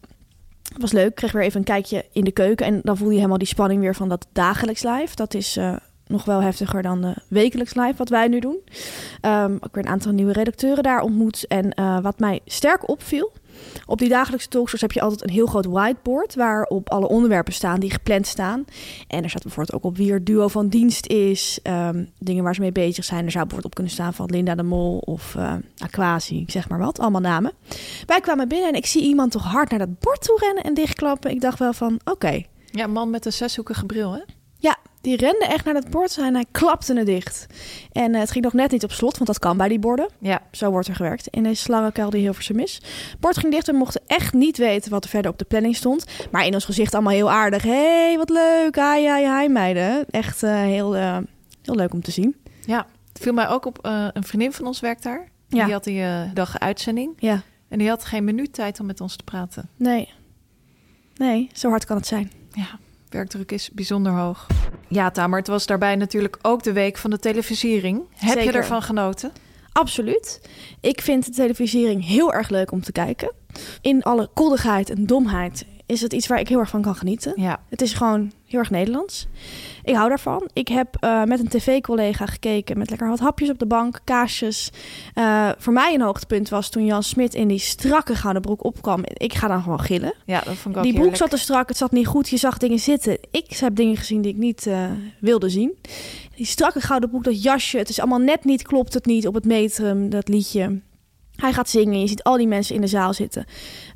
Het 0.73 0.81
was 0.81 0.93
leuk. 0.93 1.09
Ik 1.09 1.15
kreeg 1.15 1.33
weer 1.33 1.43
even 1.43 1.59
een 1.59 1.65
kijkje 1.65 2.05
in 2.13 2.25
de 2.25 2.33
keuken. 2.33 2.67
En 2.67 2.81
dan 2.83 2.97
voel 2.97 3.09
je 3.09 3.17
helemaal 3.17 3.39
die 3.39 3.47
spanning 3.47 3.81
weer 3.81 3.95
van 3.95 4.09
dat 4.09 4.27
dagelijks 4.33 4.83
live. 4.83 5.17
Dat 5.17 5.35
is 5.35 5.57
eh, 5.57 5.77
nog 6.07 6.25
wel 6.25 6.41
heftiger 6.41 6.83
dan 6.83 7.01
de 7.01 7.15
wekelijks 7.29 7.75
live 7.75 7.95
wat 7.97 8.09
wij 8.09 8.29
nu 8.29 8.41
doen. 8.41 8.59
Ehm 9.21 9.53
ook 9.53 9.75
weer 9.75 9.85
een 9.85 9.91
aantal 9.91 10.13
nieuwe 10.13 10.33
redacteuren 10.33 10.83
daar 10.83 11.01
ontmoet. 11.01 11.47
En 11.47 11.75
eh, 11.75 12.01
wat 12.01 12.19
mij 12.19 12.41
sterk 12.45 12.89
opviel... 12.89 13.33
Op 13.87 13.99
die 13.99 14.09
dagelijkse 14.09 14.49
talkshows 14.49 14.81
heb 14.81 14.93
je 14.93 15.01
altijd 15.01 15.23
een 15.23 15.31
heel 15.31 15.47
groot 15.47 15.67
whiteboard... 15.67 16.35
waarop 16.35 16.91
alle 16.91 17.09
onderwerpen 17.09 17.53
staan 17.53 17.81
die 17.81 17.91
gepland 17.91 18.27
staan. 18.27 18.65
En 19.09 19.23
er 19.23 19.31
staat 19.31 19.43
bijvoorbeeld 19.43 19.77
ook 19.77 19.85
op 19.85 19.97
wie 19.97 20.13
er 20.13 20.25
duo 20.25 20.49
van 20.49 20.69
dienst 20.69 21.07
is. 21.07 21.59
ehm, 21.63 22.05
dingen 22.19 22.45
waar 22.45 22.55
ze 22.55 22.61
mee 22.61 22.73
bezig 22.73 23.05
zijn. 23.05 23.25
Er 23.25 23.31
zou 23.31 23.45
bijvoorbeeld 23.45 23.65
op 23.65 23.75
kunnen 23.75 23.93
staan 23.93 24.15
van 24.15 24.31
Linda 24.31 24.55
de 24.55 24.63
Mol 24.63 24.99
of 24.99 25.35
eh 25.35 25.55
Aquasi, 25.79 26.41
ik 26.41 26.51
zeg 26.51 26.69
maar 26.69 26.79
wat. 26.79 26.99
Allemaal 26.99 27.21
namen. 27.21 27.53
Wij 28.07 28.21
kwamen 28.21 28.49
binnen 28.49 28.69
en 28.69 28.75
ik 28.75 28.87
zie 28.87 29.03
iemand 29.03 29.33
toch 29.33 29.45
hard 29.45 29.71
naar 29.71 29.79
dat 29.79 29.99
bord 29.99 30.23
toe 30.23 30.39
rennen 30.41 30.65
en 30.65 30.75
dichtklappen. 30.75 31.31
Ik 31.31 31.41
dacht 31.41 31.59
wel 31.59 31.73
van, 31.73 32.01
oké. 32.05 32.43
Ja, 32.71 32.87
man 32.87 33.11
met 33.11 33.27
een 33.27 33.33
zeshoekige 33.33 33.87
bril, 33.87 34.13
hè? 34.13 34.21
Ja, 34.57 34.77
die 35.01 35.17
rende 35.17 35.45
echt 35.47 35.65
naar 35.65 35.75
dat 35.75 35.91
bord 35.91 36.19
en 36.19 36.35
hij 36.35 36.45
klapte 36.51 36.95
het 36.97 37.07
dicht. 37.07 37.47
En 37.93 38.15
eh, 38.15 38.21
het 38.21 38.31
ging 38.31 38.45
nog 38.45 38.53
net 38.53 38.71
niet 38.71 38.85
op 38.85 38.93
slot, 38.93 39.15
want 39.15 39.27
dat 39.27 39.39
kan 39.39 39.57
bij 39.57 39.69
die 39.69 39.79
borden. 39.79 40.09
Ja. 40.19 40.43
Zo 40.53 40.71
wordt 40.71 40.89
er 40.89 40.95
gewerkt 40.95 41.27
in 41.27 41.43
deze 41.43 41.63
slangenkuil 41.63 42.11
die 42.11 42.21
Hilversum 42.21 42.59
is. 42.59 42.83
Bord 43.21 43.37
ging 43.39 43.53
dicht 43.53 43.67
en 43.69 43.73
we 43.73 43.79
mochten 43.79 44.01
echt 44.07 44.33
niet 44.35 44.57
weten 44.57 44.91
wat 44.91 45.05
er 45.05 45.11
verder 45.11 45.31
op 45.31 45.39
de 45.39 45.45
planning 45.45 45.77
stond. 45.77 46.05
Maar 46.31 46.47
in 46.47 46.55
ons 46.55 46.65
gezicht 46.65 46.95
allemaal 46.95 47.13
heel 47.13 47.31
aardig. 47.31 47.63
hey, 47.63 48.17
wat 48.17 48.31
leuk. 48.31 48.75
Hi, 48.77 49.13
hi, 49.15 49.39
hi 49.41 49.49
meiden. 49.49 50.07
Echt 50.11 50.43
eh, 50.43 50.55
heel, 50.55 50.97
eh, 50.97 51.17
heel 51.63 51.75
leuk 51.75 51.93
om 51.93 52.03
te 52.03 52.11
zien. 52.11 52.37
Ja, 52.67 52.87
het 53.13 53.23
viel 53.23 53.33
mij 53.33 53.49
ook 53.49 53.65
op. 53.67 53.79
een 54.13 54.25
vriendin 54.25 54.53
van 54.53 54.67
ons 54.67 54.81
werkt 54.81 55.03
daar. 55.03 55.29
Ja. 55.49 55.65
Die 55.65 55.73
had 55.73 55.85
die 55.85 56.05
dag 56.35 56.59
uitzending. 56.59 57.13
Ja, 57.19 57.43
En 57.69 57.79
die 57.79 57.89
had 57.89 58.05
geen 58.05 58.25
minuut 58.25 58.53
tijd 58.53 58.81
om 58.81 58.87
met 58.87 59.01
ons 59.01 59.17
te 59.17 59.25
praten. 59.25 59.69
nee. 59.77 60.09
Nee, 61.17 61.51
zo 61.53 61.69
hard 61.69 61.85
kan 61.85 61.97
het 61.97 62.07
zijn. 62.07 62.31
Ja, 62.53 62.79
werkdruk 63.11 63.53
is 63.53 63.71
bijzonder 63.71 64.13
hoog. 64.13 64.47
Ja, 64.89 65.11
Tamer, 65.11 65.39
het 65.39 65.49
was 65.49 65.67
daarbij 65.67 65.97
natuurlijk 65.97 66.39
ook 66.43 66.63
de 66.63 66.73
week 66.73 66.97
van 66.97 67.11
de 67.11 67.19
televisiering. 67.19 68.03
Heb 68.15 68.39
je 68.39 68.53
ervan 68.53 68.83
genoten? 68.83 69.33
Absoluut. 69.73 70.49
Ik 70.81 71.01
vind 71.01 71.25
de 71.25 71.33
televisiering 71.33 72.07
heel 72.07 72.33
erg 72.33 72.49
leuk 72.49 72.73
om 72.73 72.83
te 72.83 72.93
kijken. 72.93 73.33
In 73.81 74.03
alle 74.03 74.31
koddigheid 74.35 74.91
en 74.91 75.07
domheid 75.07 75.67
is 75.91 76.01
het 76.01 76.13
iets 76.13 76.27
waar 76.27 76.41
ik 76.41 76.49
heel 76.49 76.59
erg 76.59 76.69
van 76.69 76.83
kan 76.83 76.95
genieten. 76.95 77.33
Ja. 77.37 77.61
Het 77.69 77.83
is 77.83 77.93
gewoon 77.93 78.33
heel 78.47 78.59
erg 78.59 78.71
Nederlands. 78.71 79.27
Ik 79.85 79.95
hou 79.95 80.09
daarvan. 80.09 80.49
Ik 80.53 80.69
heb 80.69 80.97
eh, 81.01 81.25
met 81.25 81.41
een 81.41 81.49
tv-collega 81.49 82.27
gekeken 82.27 82.79
met 82.79 82.91
lekker 82.91 83.09
wat 83.09 83.19
hapjes 83.19 83.51
op 83.51 83.59
de 83.59 83.67
bank, 83.67 84.01
kaasjes. 84.05 84.71
Eh, 85.15 85.49
voor 85.59 85.73
mij 85.73 85.95
een 85.95 86.01
hoogtepunt 86.01 86.49
was 86.49 86.69
toen 86.69 86.85
Jan 86.85 87.03
Smit 87.03 87.35
in 87.35 87.49
die 87.49 87.59
strakke 87.59 88.15
gouden 88.15 88.43
broek 88.43 88.65
opkwam. 88.65 89.01
Ik 89.05 89.35
ga 89.35 89.49
dan 89.49 89.63
gewoon 89.63 89.81
gillen. 89.81 90.15
Ja, 90.25 90.41
dat 90.41 90.55
vond 90.55 90.75
ik 90.75 90.77
ook 90.77 90.83
Die 90.83 90.93
broek 90.93 90.95
heerlijk. 90.95 91.17
zat 91.17 91.31
te 91.31 91.37
strak, 91.37 91.69
het 91.69 91.77
zat 91.77 91.93
niet 91.93 92.07
goed. 92.07 92.29
Je 92.29 92.37
zag 92.37 92.59
dingen 92.59 92.79
zitten. 92.79 93.19
Ik 93.31 93.57
heb 93.57 93.75
dingen 93.77 93.97
gezien 93.97 94.23
die 94.23 94.33
ik 94.33 94.39
niet 94.39 94.67
eh, 94.67 94.85
wilde 95.21 95.49
zien. 95.49 95.73
Die 96.37 96.47
strakke 96.47 96.81
gouden 96.81 97.09
broek, 97.09 97.25
dat 97.25 97.43
jasje, 97.43 97.79
het 97.79 97.89
is 97.89 97.99
allemaal 98.01 98.19
net 98.19 98.45
niet, 98.45 98.63
klopt 98.63 98.95
het 98.95 99.07
niet 99.07 99.27
op 99.27 99.35
het 99.35 99.45
metrum, 99.45 100.11
dat 100.11 100.29
liedje. 100.29 100.81
Hij 101.41 101.53
gaat 101.53 101.69
zingen, 101.69 102.01
je 102.01 102.07
ziet 102.07 102.23
al 102.23 102.37
die 102.37 102.47
mensen 102.47 102.75
in 102.75 102.81
de 102.81 102.87
zaal 102.87 103.15
zitten. 103.15 103.45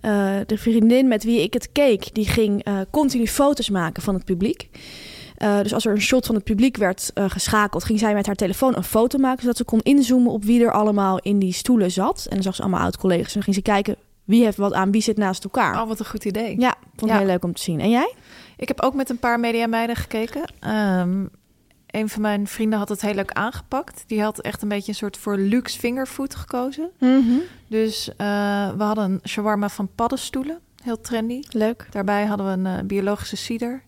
Eh, 0.01 0.37
de 0.47 0.59
vriendin 0.59 1.09
met 1.09 1.25
wie 1.25 1.43
ik 1.43 1.53
het 1.53 1.73
keek, 1.73 2.15
die 2.15 2.29
ging 2.29 2.65
eh, 2.65 2.79
continu 2.91 3.27
foto's 3.27 3.71
maken 3.71 4.03
van 4.03 4.15
het 4.15 4.25
publiek. 4.25 4.69
Eh, 5.37 5.61
dus 5.63 5.75
als 5.75 5.87
er 5.87 5.93
een 5.93 6.01
shot 6.01 6.27
van 6.27 6.35
het 6.35 6.45
publiek 6.45 6.77
werd 6.77 7.11
geschakeld, 7.15 7.85
ging 7.85 7.99
zij 7.99 8.15
met 8.15 8.27
haar 8.27 8.35
telefoon 8.35 8.77
een 8.77 8.85
foto 8.85 9.19
maken, 9.19 9.41
zodat 9.43 9.57
ze 9.57 9.65
kon 9.65 9.81
inzoomen 9.83 10.33
op 10.33 10.45
wie 10.45 10.65
er 10.65 10.73
allemaal 10.73 11.19
in 11.19 11.39
die 11.39 11.53
stoelen 11.53 11.91
zat. 11.91 12.27
En 12.29 12.35
dan 12.35 12.43
zag 12.43 12.55
ze 12.55 12.63
allemaal 12.63 12.81
oud-collega's 12.81 13.27
en 13.27 13.33
dan 13.33 13.43
ging 13.43 13.57
ze 13.57 13.63
kijken 13.63 13.97
wie 14.25 14.45
heeft 14.45 14.57
wat 14.57 14.73
aan, 14.73 14.91
wie 14.91 15.03
zit 15.03 15.17
naast 15.17 15.45
elkaar. 15.45 15.81
Oh, 15.83 15.89
wat 15.89 15.99
een 15.99 16.07
goed 16.07 16.25
idee. 16.25 16.61
Ja, 16.61 16.75
vond 16.97 17.01
ik 17.01 17.09
Ja. 17.09 17.17
heel 17.19 17.27
leuk 17.27 17.45
om 17.45 17.55
te 17.55 17.63
zien. 17.63 17.81
En 17.81 17.91
jij? 17.91 18.15
Ik 18.57 18.69
heb 18.69 18.81
ook 18.83 18.95
met 18.95 19.11
een 19.11 19.19
paar 19.19 19.41
mediameiden 19.41 19.97
gekeken. 19.97 20.43
Ehm, 20.61 21.25
een 21.95 22.09
van 22.09 22.23
mijn 22.23 22.47
vrienden 22.47 22.79
had 22.79 22.89
het 22.89 23.01
heel 23.01 23.15
leuk 23.15 23.33
aangepakt. 23.33 24.05
Die 24.07 24.23
had 24.23 24.41
echt 24.41 24.63
een 24.63 24.69
beetje 24.69 24.89
een 24.89 24.99
soort 24.99 25.17
voor 25.17 25.37
luxe 25.37 25.79
fingerfood 25.79 26.35
gekozen. 26.35 26.91
Dus 27.67 28.09
eh, 28.09 28.17
we 28.77 28.83
hadden 28.83 29.05
een 29.05 29.29
shawarma 29.29 29.69
van 29.69 29.89
paddenstoelen. 29.95 30.59
Heel 30.83 31.01
trendy. 31.01 31.43
Leuk. 31.51 31.87
Daarbij 31.91 32.25
hadden 32.25 32.47
we 32.47 32.53
een 32.53 32.79
eh, 32.79 32.85
biologische 32.85 33.37
cider. 33.37 33.83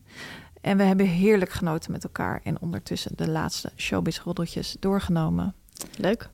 En 0.61 0.77
we 0.77 0.83
hebben 0.83 1.07
heerlijk 1.07 1.51
genoten 1.51 1.93
met 1.93 2.05
elkaar. 2.05 2.41
En 2.45 2.61
ondertussen 2.61 3.13
de 3.17 3.29
laatste 3.29 3.71
showbiz-roddeltjes 3.77 4.77
doorgenomen. 4.81 5.55
Leuk. 5.99 6.29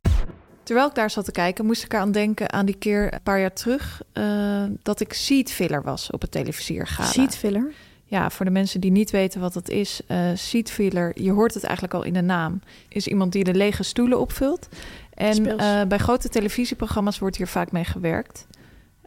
Terwijl 0.62 0.88
ik 0.88 0.94
daar 0.94 1.11
zat 1.11 1.24
te 1.24 1.32
kijken, 1.32 1.66
moest 1.66 1.85
ik 1.85 1.92
eraan 1.92 2.12
denken 2.12 2.52
aan 2.52 2.66
die 2.66 2.78
keer 2.78 3.12
een 3.14 3.22
paar 3.22 3.40
jaar 3.40 3.52
terug... 3.52 4.02
eh, 4.12 4.64
dat 4.82 5.00
ik 5.00 5.12
seed 5.12 5.52
filler 5.52 5.82
was 5.82 6.11
op 6.11 6.20
het 6.20 6.30
televisiergala. 6.30 7.08
Seat 7.08 7.37
filler. 7.37 7.72
Ja, 8.12 8.31
voor 8.31 8.44
de 8.44 8.51
mensen 8.51 8.81
die 8.81 8.90
niet 8.90 9.11
weten 9.11 9.40
wat 9.40 9.53
dat 9.53 9.68
is, 9.68 10.01
eh 10.07 10.18
seat 10.35 10.70
filler, 10.70 11.12
je 11.22 11.31
hoort 11.31 11.55
het 11.55 11.62
eigenlijk 11.64 11.94
al 11.94 12.03
in 12.03 12.12
de 12.12 12.20
naam, 12.20 12.61
is 12.88 13.07
iemand 13.07 13.33
die 13.33 13.44
de 13.44 13.55
lege 13.55 13.83
stoelen 13.83 14.20
opvult. 14.20 14.68
En 15.14 15.59
eh, 15.59 15.83
bij 15.88 15.98
grote 15.98 16.29
televisieprogramma's 16.29 17.18
wordt 17.18 17.37
hier 17.37 17.46
vaak 17.46 17.72
mee 17.72 17.85
gewerkt. 17.85 18.46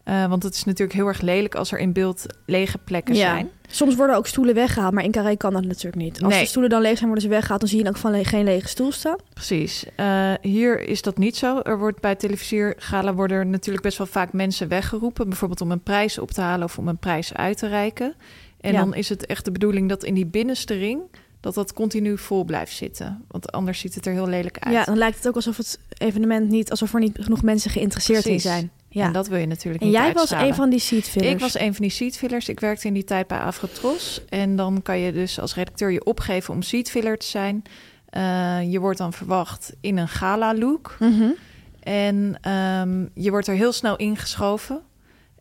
Eh, 0.04 0.26
want 0.28 0.44
het 0.44 0.54
is 0.54 0.64
natuurlijk 0.64 0.98
heel 0.98 1.08
erg 1.08 1.22
lelijk 1.22 1.56
als 1.56 1.72
er 1.72 1.80
in 1.80 1.94
beeld 1.94 2.26
lege 2.46 2.78
plekken 2.78 3.16
zijn. 3.16 3.50
Soms 3.68 3.96
worden 3.96 4.16
ook 4.16 4.28
stoelen 4.28 4.56
weggehaald, 4.56 4.94
maar 4.94 5.04
in 5.04 5.12
Carré 5.12 5.36
kan 5.36 5.54
dat 5.54 5.64
natuurlijk 5.66 5.96
niet. 6.04 6.22
Als 6.24 6.34
Nee. 6.34 6.42
de 6.42 6.48
stoelen 6.50 6.72
dan 6.72 6.82
leeg 6.82 6.94
zijn, 6.98 7.06
worden 7.06 7.24
ze 7.24 7.30
weggehaald. 7.30 7.60
Dan 7.60 7.70
zie 7.70 7.84
je 7.84 7.90
ook 7.90 7.98
van 7.98 8.12
le- 8.12 8.24
geen 8.24 8.44
lege 8.44 8.68
stoel 8.68 8.92
staan. 8.92 9.18
Precies. 9.34 9.86
Eh, 9.96 10.34
hier 10.42 10.82
is 10.82 11.02
dat 11.02 11.18
niet 11.18 11.38
zo. 11.38 11.60
Er 11.64 11.78
wordt 11.80 12.00
bij 12.02 12.16
televisiergala 12.16 13.14
worden 13.14 13.50
natuurlijk 13.50 13.84
best 13.84 13.98
wel 13.98 14.08
vaak 14.08 14.34
mensen 14.34 14.68
weggeroepen. 14.68 15.30
Bijvoorbeeld 15.30 15.62
om 15.62 15.72
een 15.72 15.84
prijs 15.84 16.20
op 16.20 16.32
te 16.32 16.42
halen 16.42 16.66
of 16.66 16.78
om 16.78 16.88
een 16.88 16.98
prijs 16.98 17.34
uit 17.34 17.58
te 17.58 17.68
reiken. 17.68 18.14
En 18.66 18.72
Ja. 18.74 18.80
dan 18.80 18.96
is 18.96 19.10
het 19.10 19.26
echt 19.26 19.46
de 19.46 19.52
bedoeling 19.52 19.90
dat 19.90 20.04
in 20.04 20.14
die 20.14 20.26
binnenste 20.26 20.74
ring... 20.74 21.02
dat 21.40 21.54
dat 21.54 21.74
continu 21.74 22.18
vol 22.18 22.44
blijft 22.44 22.76
zitten. 22.76 23.24
Want 23.28 23.52
anders 23.52 23.80
ziet 23.80 23.96
het 23.96 24.06
er 24.06 24.14
heel 24.14 24.28
lelijk 24.28 24.58
uit. 24.60 24.74
Ja, 24.74 24.84
dan 24.84 24.98
lijkt 24.98 25.18
het 25.18 25.28
ook 25.28 25.36
alsof 25.36 25.58
het 25.58 25.80
evenement 25.98 26.50
niet, 26.50 26.72
alsof 26.72 26.94
er 26.94 27.00
niet 27.00 27.18
genoeg 27.20 27.44
mensen 27.44 27.72
geïnteresseerd 27.72 28.22
Precies. 28.22 28.46
in 28.46 28.52
zijn. 28.52 28.72
Ja. 28.90 29.06
En 29.06 29.14
dat 29.14 29.28
wil 29.28 29.40
je 29.40 29.46
natuurlijk 29.46 29.84
En 29.84 29.90
niet 29.90 29.98
jij 29.98 30.14
was 30.14 30.32
een 30.32 30.56
van 30.56 30.70
die 30.70 30.80
seat 30.80 31.04
fillers. 31.04 31.32
Ik 31.34 31.40
was 31.40 31.60
een 31.60 31.74
van 31.74 31.82
die 31.82 31.92
seatfillers. 31.94 32.50
Ik 32.50 32.60
werkte 32.60 32.88
in 32.88 32.94
die 32.94 33.04
tijd 33.04 33.28
bij 33.28 33.40
Afrotros. 33.40 34.22
En 34.30 34.56
dan 34.56 34.82
kan 34.82 35.00
je 35.00 35.12
dus 35.12 35.40
als 35.40 35.56
redacteur 35.56 35.92
je 35.92 36.04
opgeven 36.06 36.54
om 36.54 36.62
seatfiller 36.62 37.18
te 37.18 37.26
zijn. 37.26 37.64
Eh, 38.10 38.72
je 38.72 38.80
wordt 38.80 38.98
dan 38.98 39.14
verwacht 39.14 39.74
in 39.82 39.98
een 39.98 40.08
gala-look. 40.08 40.96
Mhm. 41.00 41.30
En 41.80 42.38
ehm, 42.42 43.06
je 43.14 43.30
wordt 43.30 43.48
er 43.48 43.56
heel 43.56 43.72
snel 43.72 43.96
ingeschoven. 43.96 44.82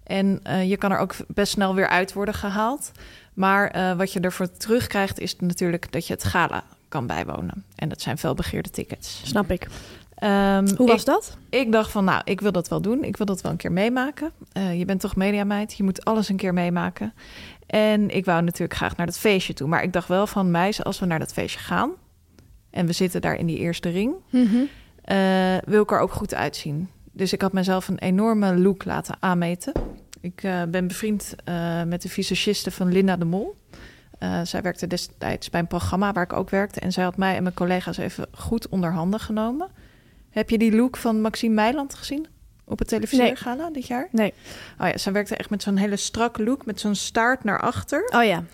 En 0.05 0.41
eh, 0.43 0.69
je 0.69 0.77
kan 0.77 0.93
er 0.93 0.99
ook 0.99 1.15
best 1.29 1.53
snel 1.53 1.75
weer 1.75 1.89
uit 1.89 2.13
worden 2.13 2.35
gehaald. 2.35 2.93
Maar 3.35 3.71
eh, 3.71 3.97
wat 3.97 4.13
je 4.13 4.21
ervoor 4.21 4.51
terugkrijgt 4.57 5.19
is 5.21 5.37
natuurlijk 5.37 5.93
dat 5.93 6.07
je 6.07 6.13
het 6.13 6.25
gala 6.25 6.65
kan 6.89 7.07
bijwonen. 7.07 7.65
En 7.77 7.89
dat 7.89 8.01
zijn 8.01 8.19
felbegeerde 8.19 8.71
tickets. 8.71 9.21
Snap 9.25 9.51
ik. 9.51 9.67
Ehm, 10.15 10.69
Hoe 10.77 10.87
was 10.89 11.01
ik- 11.01 11.07
dat? 11.07 11.37
ik 11.51 11.73
dacht 11.73 11.91
van, 11.91 12.05
nou, 12.05 12.21
ik 12.25 12.41
wil 12.41 12.53
dat 12.53 12.69
wel 12.69 12.81
doen. 12.81 13.05
Ik 13.05 13.17
wil 13.17 13.27
dat 13.27 13.41
wel 13.41 13.51
een 13.53 13.57
keer 13.59 13.73
meemaken. 13.73 14.31
Eh, 14.53 14.79
je 14.79 14.85
bent 14.85 15.01
toch 15.01 15.17
mediameid, 15.17 15.75
je 15.77 15.83
moet 15.83 16.05
alles 16.05 16.29
een 16.29 16.37
keer 16.37 16.53
meemaken. 16.55 17.13
En 17.67 18.11
ik 18.11 18.25
wou 18.25 18.43
natuurlijk 18.43 18.75
graag 18.75 18.97
naar 18.97 19.07
dat 19.07 19.19
feestje 19.19 19.53
toe. 19.55 19.69
Maar 19.69 19.83
ik 19.83 19.93
dacht 19.93 20.09
wel 20.09 20.27
van, 20.27 20.51
meis, 20.51 20.85
als 20.85 20.99
we 21.01 21.07
naar 21.07 21.19
dat 21.19 21.33
feestje 21.33 21.59
gaan... 21.61 21.91
en 22.71 22.87
we 22.87 22.93
zitten 22.93 23.21
daar 23.21 23.35
in 23.37 23.47
die 23.47 23.59
eerste 23.59 23.89
ring... 23.89 24.13
eh, 25.05 25.57
wil 25.65 25.83
ik 25.83 25.91
er 25.93 25.99
ook 25.99 26.13
goed 26.13 26.35
uitzien. 26.35 26.89
Dus 27.15 27.33
ik 27.33 27.43
had 27.43 27.53
mezelf 27.53 27.89
een 27.89 27.99
enorme 27.99 28.59
look 28.59 28.85
laten 28.85 29.17
aanmeten. 29.21 29.73
Ik 30.21 30.43
eh, 30.43 30.63
ben 30.63 30.87
bevriend 30.87 31.35
eh, 31.45 31.83
met 31.83 32.03
de 32.03 32.09
visagiste 32.09 32.71
van 32.71 32.93
Linda 32.93 33.17
de 33.17 33.25
Mol. 33.25 33.57
Eh, 34.19 34.41
zij 34.43 34.63
werkte 34.63 34.87
destijds 34.87 35.51
bij 35.51 35.61
een 35.61 35.67
programma 35.67 36.13
waar 36.13 36.25
ik 36.25 36.33
ook 36.33 36.51
werkte. 36.51 36.81
En 36.81 36.93
zij 36.93 37.05
had 37.05 37.17
mij 37.17 37.37
en 37.37 37.43
mijn 37.43 37.55
collega's 37.55 37.97
even 37.97 38.27
goed 38.33 38.69
onder 38.69 38.93
handen 38.93 39.21
genomen. 39.21 39.69
Heb 40.31 40.51
je 40.51 40.59
die 40.59 40.77
look 40.77 40.97
van 40.97 41.21
Maxime 41.21 41.55
Meiland 41.55 41.95
gezien? 41.95 42.27
Op 42.65 42.79
het 42.79 42.89
televisiegala 42.89 43.71
dit 43.71 43.87
jaar? 43.87 44.09
Nee. 44.11 44.35
Oh 44.81 44.89
ja, 44.89 44.99
zij 44.99 45.13
werkte 45.13 45.37
echt 45.37 45.51
met 45.51 45.63
zo'n 45.63 45.77
hele 45.77 45.97
strakke 45.97 46.45
look. 46.45 46.67
Met 46.67 46.81
zo'n 46.81 46.95
staart 46.95 47.45
naar 47.45 47.61
achter. 47.61 48.11
Oh 48.15 48.25
ja. 48.25 48.45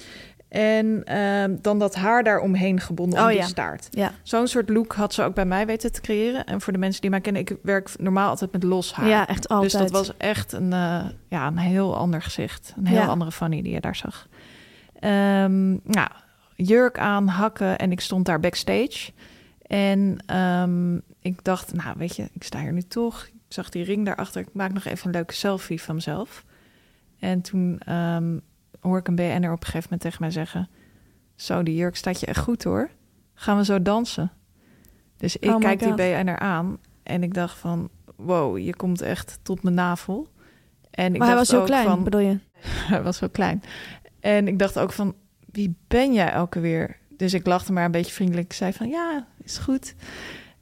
En 0.50 1.04
ehm, 1.04 1.56
dan 1.60 1.78
dat 1.78 1.94
haar 1.94 2.22
daar 2.22 2.38
omheen 2.40 2.80
gebonden 2.80 3.18
om 3.18 3.24
Oh 3.24 3.30
die 3.30 3.40
ja. 3.40 3.46
staart. 3.46 3.88
Ja. 3.90 4.12
Zo'n 4.22 4.46
soort 4.46 4.68
look 4.68 4.92
had 4.92 5.14
ze 5.14 5.22
ook 5.22 5.34
bij 5.34 5.44
mij 5.44 5.66
weten 5.66 5.92
te 5.92 6.00
creëren. 6.00 6.44
En 6.44 6.60
voor 6.60 6.72
de 6.72 6.78
mensen 6.78 7.00
die 7.00 7.10
mij 7.10 7.20
kennen, 7.20 7.42
ik 7.42 7.56
werk 7.62 7.90
normaal 7.98 8.28
altijd 8.28 8.52
met 8.52 8.62
los 8.62 8.92
haar. 8.94 9.08
Ja, 9.08 9.26
echt 9.28 9.48
altijd. 9.48 9.70
Dus 9.70 9.80
dat 9.80 9.90
was 9.90 10.16
echt 10.16 10.52
een, 10.52 10.72
eh, 10.72 11.04
ja, 11.28 11.46
een 11.46 11.58
heel 11.58 11.96
ander 11.96 12.22
gezicht. 12.22 12.74
Een 12.76 12.86
heel 12.86 12.98
Ja. 12.98 13.06
andere 13.06 13.32
Fanny 13.32 13.62
die 13.62 13.72
je 13.72 13.80
daar 13.80 13.96
zag. 13.96 14.28
Ehm, 15.00 15.68
nou, 15.70 16.08
jurk 16.56 16.98
aan, 16.98 17.28
hakken 17.28 17.78
en 17.78 17.92
ik 17.92 18.00
stond 18.00 18.26
daar 18.26 18.40
backstage. 18.40 19.12
En 19.66 20.22
ehm, 20.26 20.94
ik 21.20 21.44
dacht, 21.44 21.72
nou 21.74 21.94
weet 21.98 22.16
je, 22.16 22.28
ik 22.32 22.42
sta 22.42 22.60
hier 22.60 22.72
nu 22.72 22.82
toch. 22.82 23.24
Ik 23.26 23.32
zag 23.56 23.68
die 23.68 23.84
ring 23.84 24.04
daarachter. 24.06 24.40
Ik 24.40 24.48
maak 24.52 24.72
nog 24.72 24.84
even 24.84 25.06
een 25.06 25.12
leuke 25.14 25.34
selfie 25.34 25.82
van 25.82 25.94
mezelf. 25.94 26.44
En 27.18 27.40
toen 27.40 27.80
hoor 28.80 28.98
ik 28.98 29.08
een 29.08 29.14
BN'er 29.14 29.52
op 29.52 29.60
een 29.60 29.66
gegeven 29.66 29.82
moment 29.82 30.00
tegen 30.00 30.16
mij 30.20 30.30
zeggen... 30.30 30.68
Zo, 31.34 31.62
die 31.62 31.74
jurk 31.74 31.96
staat 31.96 32.20
je 32.20 32.26
echt 32.26 32.38
goed 32.38 32.64
hoor. 32.64 32.90
Gaan 33.34 33.56
we 33.56 33.64
zo 33.64 33.82
dansen? 33.82 34.32
Dus 35.16 35.36
ik 35.36 35.50
Oh 35.50 35.58
kijk 35.58 35.78
die. 35.78 35.94
BN'er 35.94 36.38
aan 36.38 36.78
en 37.02 37.22
ik 37.22 37.34
dacht 37.34 37.58
van... 37.58 37.90
Wow, 38.16 38.58
je 38.58 38.76
komt 38.76 39.00
echt 39.00 39.38
tot 39.42 39.62
mijn 39.62 39.74
navel. 39.74 40.28
En 40.90 41.12
ik 41.12 41.18
maar 41.18 41.28
hij 41.28 41.36
dacht 41.36 41.46
was 41.46 41.50
heel 41.50 41.60
ook 41.60 41.66
klein, 41.66 41.86
van, 41.86 42.04
bedoel 42.04 42.20
je? 42.20 42.38
hij 42.92 43.02
was 43.02 43.20
wel 43.20 43.30
klein. 43.30 43.62
En 44.20 44.48
ik 44.48 44.58
dacht 44.58 44.78
ook 44.78 44.92
van, 44.92 45.14
wie 45.52 45.74
ben 45.88 46.12
jij 46.12 46.30
elke 46.30 46.60
weer? 46.60 46.98
Dus 47.08 47.34
ik 47.34 47.46
lachte 47.46 47.72
maar 47.72 47.84
een 47.84 47.90
beetje 47.90 48.12
vriendelijk. 48.12 48.46
Ik 48.46 48.52
zei 48.52 48.72
van, 48.72 48.88
ja, 48.88 49.26
is 49.42 49.58
goed. 49.58 49.94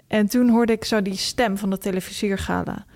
En 0.07 0.27
toen 0.27 0.49
hoorde 0.49 0.73
ik 0.73 0.85
zo 0.85 1.03
die 1.03 1.17
stem 1.17 1.59
van 1.59 1.71
de 1.71 1.79
televisiergala. 1.79 2.87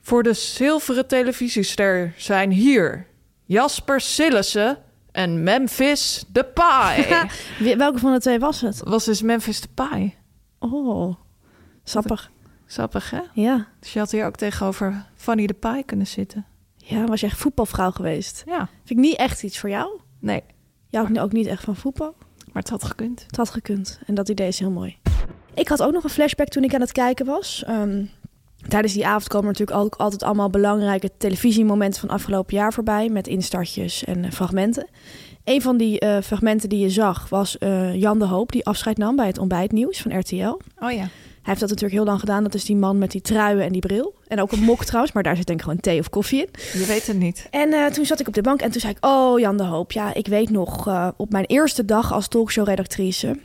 Voor 0.00 0.22
de 0.22 0.34
zilveren 0.34 1.06
televisiester 1.06 2.12
zijn 2.16 2.50
hier 2.50 3.06
Jasper 3.46 4.00
Sillissen 4.00 4.78
en 5.12 5.42
Memphis 5.42 6.24
Depay. 6.28 7.06
Wie- 7.58 7.76
Welke 7.76 7.98
van 7.98 8.12
de 8.12 8.20
twee 8.20 8.38
was 8.38 8.60
het? 8.60 8.80
was 8.84 9.04
dus 9.04 9.22
Memphis 9.22 9.60
Depay. 9.60 10.16
Oh, 10.58 11.14
sappig. 11.84 12.30
Sappig, 12.66 13.10
hè? 13.10 13.20
Ja. 13.32 13.66
Dus 13.80 13.92
je 13.92 13.98
had 13.98 14.10
hier 14.10 14.26
ook 14.26 14.36
tegenover 14.36 15.06
Fanny 15.16 15.46
Depay 15.46 15.82
kunnen 15.82 16.06
zitten. 16.06 16.46
Ja, 16.76 17.04
was 17.04 17.20
je 17.20 17.26
echt 17.26 17.38
voetbalvrouw 17.38 17.90
geweest? 17.90 18.42
Ja, 18.46 18.58
Vind 18.84 18.90
ik 18.98 19.04
niet 19.04 19.16
echt 19.16 19.42
iets 19.42 19.58
voor 19.58 19.68
jou. 19.70 20.00
nee, 20.18 20.42
Jij 20.88 21.00
houdt 21.02 21.18
ook 21.18 21.32
niet 21.32 21.46
echt 21.46 21.64
van 21.64 21.76
voetbal. 21.76 22.14
maar 22.52 22.62
het 22.62 22.68
had 22.70 22.84
gekund. 22.84 23.22
Het 23.26 23.36
had 23.36 23.50
gekund. 23.50 23.98
En 24.06 24.14
dat 24.14 24.28
idee 24.28 24.48
is 24.48 24.58
heel 24.58 24.70
mooi. 24.70 24.98
Ik 25.54 25.68
had 25.68 25.82
ook 25.82 25.92
nog 25.92 26.04
een 26.04 26.10
flashback 26.10 26.48
toen 26.48 26.64
ik 26.64 26.74
aan 26.74 26.80
het 26.80 26.92
kijken 26.92 27.26
was. 27.26 27.64
Ehm, 27.66 28.04
tijdens 28.68 28.92
die 28.92 29.06
avond 29.06 29.28
komen 29.28 29.46
natuurlijk 29.46 29.78
ook 29.78 29.94
altijd 29.94 30.22
allemaal 30.22 30.50
belangrijke 30.50 31.10
televisiemomenten 31.18 32.00
van 32.00 32.08
afgelopen 32.08 32.56
jaar 32.56 32.72
voorbij. 32.72 33.08
Met 33.08 33.26
instartjes 33.26 34.04
en 34.04 34.24
eh, 34.24 34.30
fragmenten. 34.30 34.88
Een 35.44 35.62
van 35.62 35.76
die 35.76 35.98
eh, 35.98 36.22
fragmenten 36.22 36.68
die 36.68 36.78
je 36.78 36.90
zag 36.90 37.28
was 37.28 37.58
eh, 37.58 37.94
Jan 37.94 38.18
de 38.18 38.24
Hoop, 38.24 38.52
die 38.52 38.64
afscheid 38.64 38.96
nam 38.96 39.16
bij 39.16 39.26
het 39.26 39.38
ontbijtnieuws 39.38 40.00
van 40.00 40.18
RTL. 40.18 40.60
Oh 40.78 40.92
ja. 40.92 41.08
Hij 41.42 41.54
heeft 41.54 41.60
dat 41.60 41.80
natuurlijk 41.80 41.92
heel 41.92 42.04
lang 42.04 42.20
gedaan. 42.20 42.42
Dat 42.42 42.54
is 42.54 42.64
die 42.64 42.76
man 42.76 42.98
met 42.98 43.10
die 43.10 43.20
truien 43.20 43.64
en 43.64 43.72
die 43.72 43.80
bril. 43.80 44.14
En 44.26 44.40
ook 44.40 44.52
een 44.52 44.62
mok 44.62 44.84
trouwens, 44.84 45.14
maar 45.14 45.22
daar 45.22 45.36
zit 45.36 45.46
denk 45.46 45.58
ik 45.58 45.64
gewoon 45.64 45.80
thee 45.80 45.98
of 45.98 46.08
koffie 46.10 46.40
in. 46.40 46.48
Je 46.80 46.86
weet 46.86 47.06
het 47.06 47.18
niet. 47.18 47.46
En 47.50 47.92
toen 47.92 48.06
zat 48.06 48.20
ik 48.20 48.28
op 48.28 48.34
de 48.34 48.42
bank 48.42 48.60
en 48.60 48.70
toen 48.70 48.80
zei 48.80 48.92
ik... 48.92 49.06
Oh, 49.06 49.38
Jan 49.38 49.56
de 49.56 49.64
Hoop, 49.64 49.92
ja, 49.92 50.14
ik 50.14 50.26
weet 50.26 50.50
nog... 50.50 50.88
op 51.16 51.30
mijn 51.30 51.44
eerste 51.44 51.84
dag 51.84 52.12
als 52.12 52.28
talkshow-redactrice... 52.28 53.38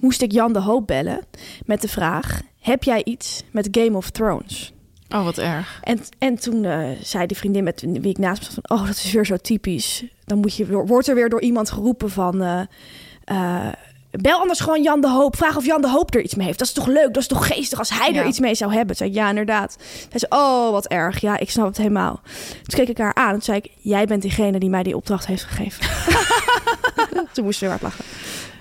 moest 0.00 0.22
ik 0.22 0.32
Jan 0.32 0.52
de 0.52 0.60
Hoop 0.60 0.86
bellen 0.86 1.20
met 1.64 1.80
de 1.80 1.88
vraag... 1.88 2.40
Heb 2.62 2.82
jij 2.84 3.04
iets 3.04 3.42
met 3.50 3.68
Game 3.70 3.96
of 3.96 4.10
Thrones? 4.10 4.72
Oh, 5.10 5.24
wat 5.24 5.38
erg. 5.38 5.78
En, 5.82 6.00
en 6.18 6.34
toen 6.40 6.64
eh, 6.64 6.88
zei 7.02 7.26
die 7.26 7.36
vriendin 7.36 7.64
met 7.64 7.80
wie 7.80 8.08
ik 8.10 8.18
naast 8.18 8.38
me 8.40 8.44
zat 8.52 8.58
van... 8.64 8.78
Oh, 8.78 8.86
dat 8.86 8.96
is 8.96 9.12
weer 9.12 9.26
zo 9.26 9.36
typisch. 9.36 10.04
Dan 10.24 10.38
moet 10.38 10.56
je, 10.56 10.66
wordt 10.66 11.08
er 11.08 11.14
weer 11.14 11.28
door 11.28 11.42
iemand 11.42 11.70
geroepen 11.70 12.10
van... 12.10 12.42
eh, 12.42 12.60
eh, 13.24 13.72
bel 14.10 14.38
anders 14.38 14.60
gewoon 14.60 14.82
Jan 14.82 15.00
de 15.00 15.08
Hoop. 15.08 15.36
Vraag 15.36 15.56
of 15.56 15.64
Jan 15.66 15.80
de 15.80 15.88
Hoop 15.90 16.14
er 16.14 16.22
iets 16.22 16.34
mee 16.34 16.46
heeft. 16.46 16.58
Dat 16.58 16.66
is 16.68 16.74
toch 16.74 16.86
leuk? 16.86 17.06
Dat 17.14 17.16
is 17.22 17.26
toch 17.26 17.46
geestig 17.46 17.78
als 17.78 17.88
hij 17.98 18.12
Ja. 18.12 18.20
er 18.20 18.26
iets 18.26 18.40
mee 18.40 18.54
zou 18.54 18.70
hebben? 18.72 18.96
Toen 18.96 19.06
zei 19.06 19.10
ik, 19.10 19.16
ja, 19.16 19.28
inderdaad. 19.28 19.76
Hij 20.10 20.18
zei, 20.18 20.42
oh, 20.42 20.70
wat 20.70 20.86
erg. 20.86 21.20
Ja, 21.20 21.38
ik 21.38 21.50
snap 21.50 21.66
het 21.66 21.76
helemaal. 21.76 22.20
Toen 22.62 22.78
keek 22.78 22.88
ik 22.88 22.98
haar 22.98 23.14
aan 23.14 23.26
en 23.26 23.32
toen 23.32 23.42
zei 23.42 23.58
ik... 23.58 23.70
Jij 23.78 24.06
bent 24.06 24.22
diegene 24.22 24.58
die 24.58 24.70
mij 24.70 24.82
die 24.82 24.96
opdracht 24.96 25.26
heeft 25.26 25.44
gegeven. 25.44 25.84
toen 27.32 27.44
moest 27.44 27.58
ze 27.58 27.64
heel 27.64 27.72
hard 27.72 27.82
lachen. 27.82 28.04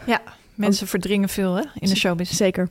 Ja, 0.05 0.21
mensen 0.55 0.87
verdringen 0.87 1.29
veel 1.29 1.55
hè, 1.55 1.63
in 1.79 1.89
de 1.89 1.95
showbiz. 1.95 2.31
Zeker. 2.31 2.69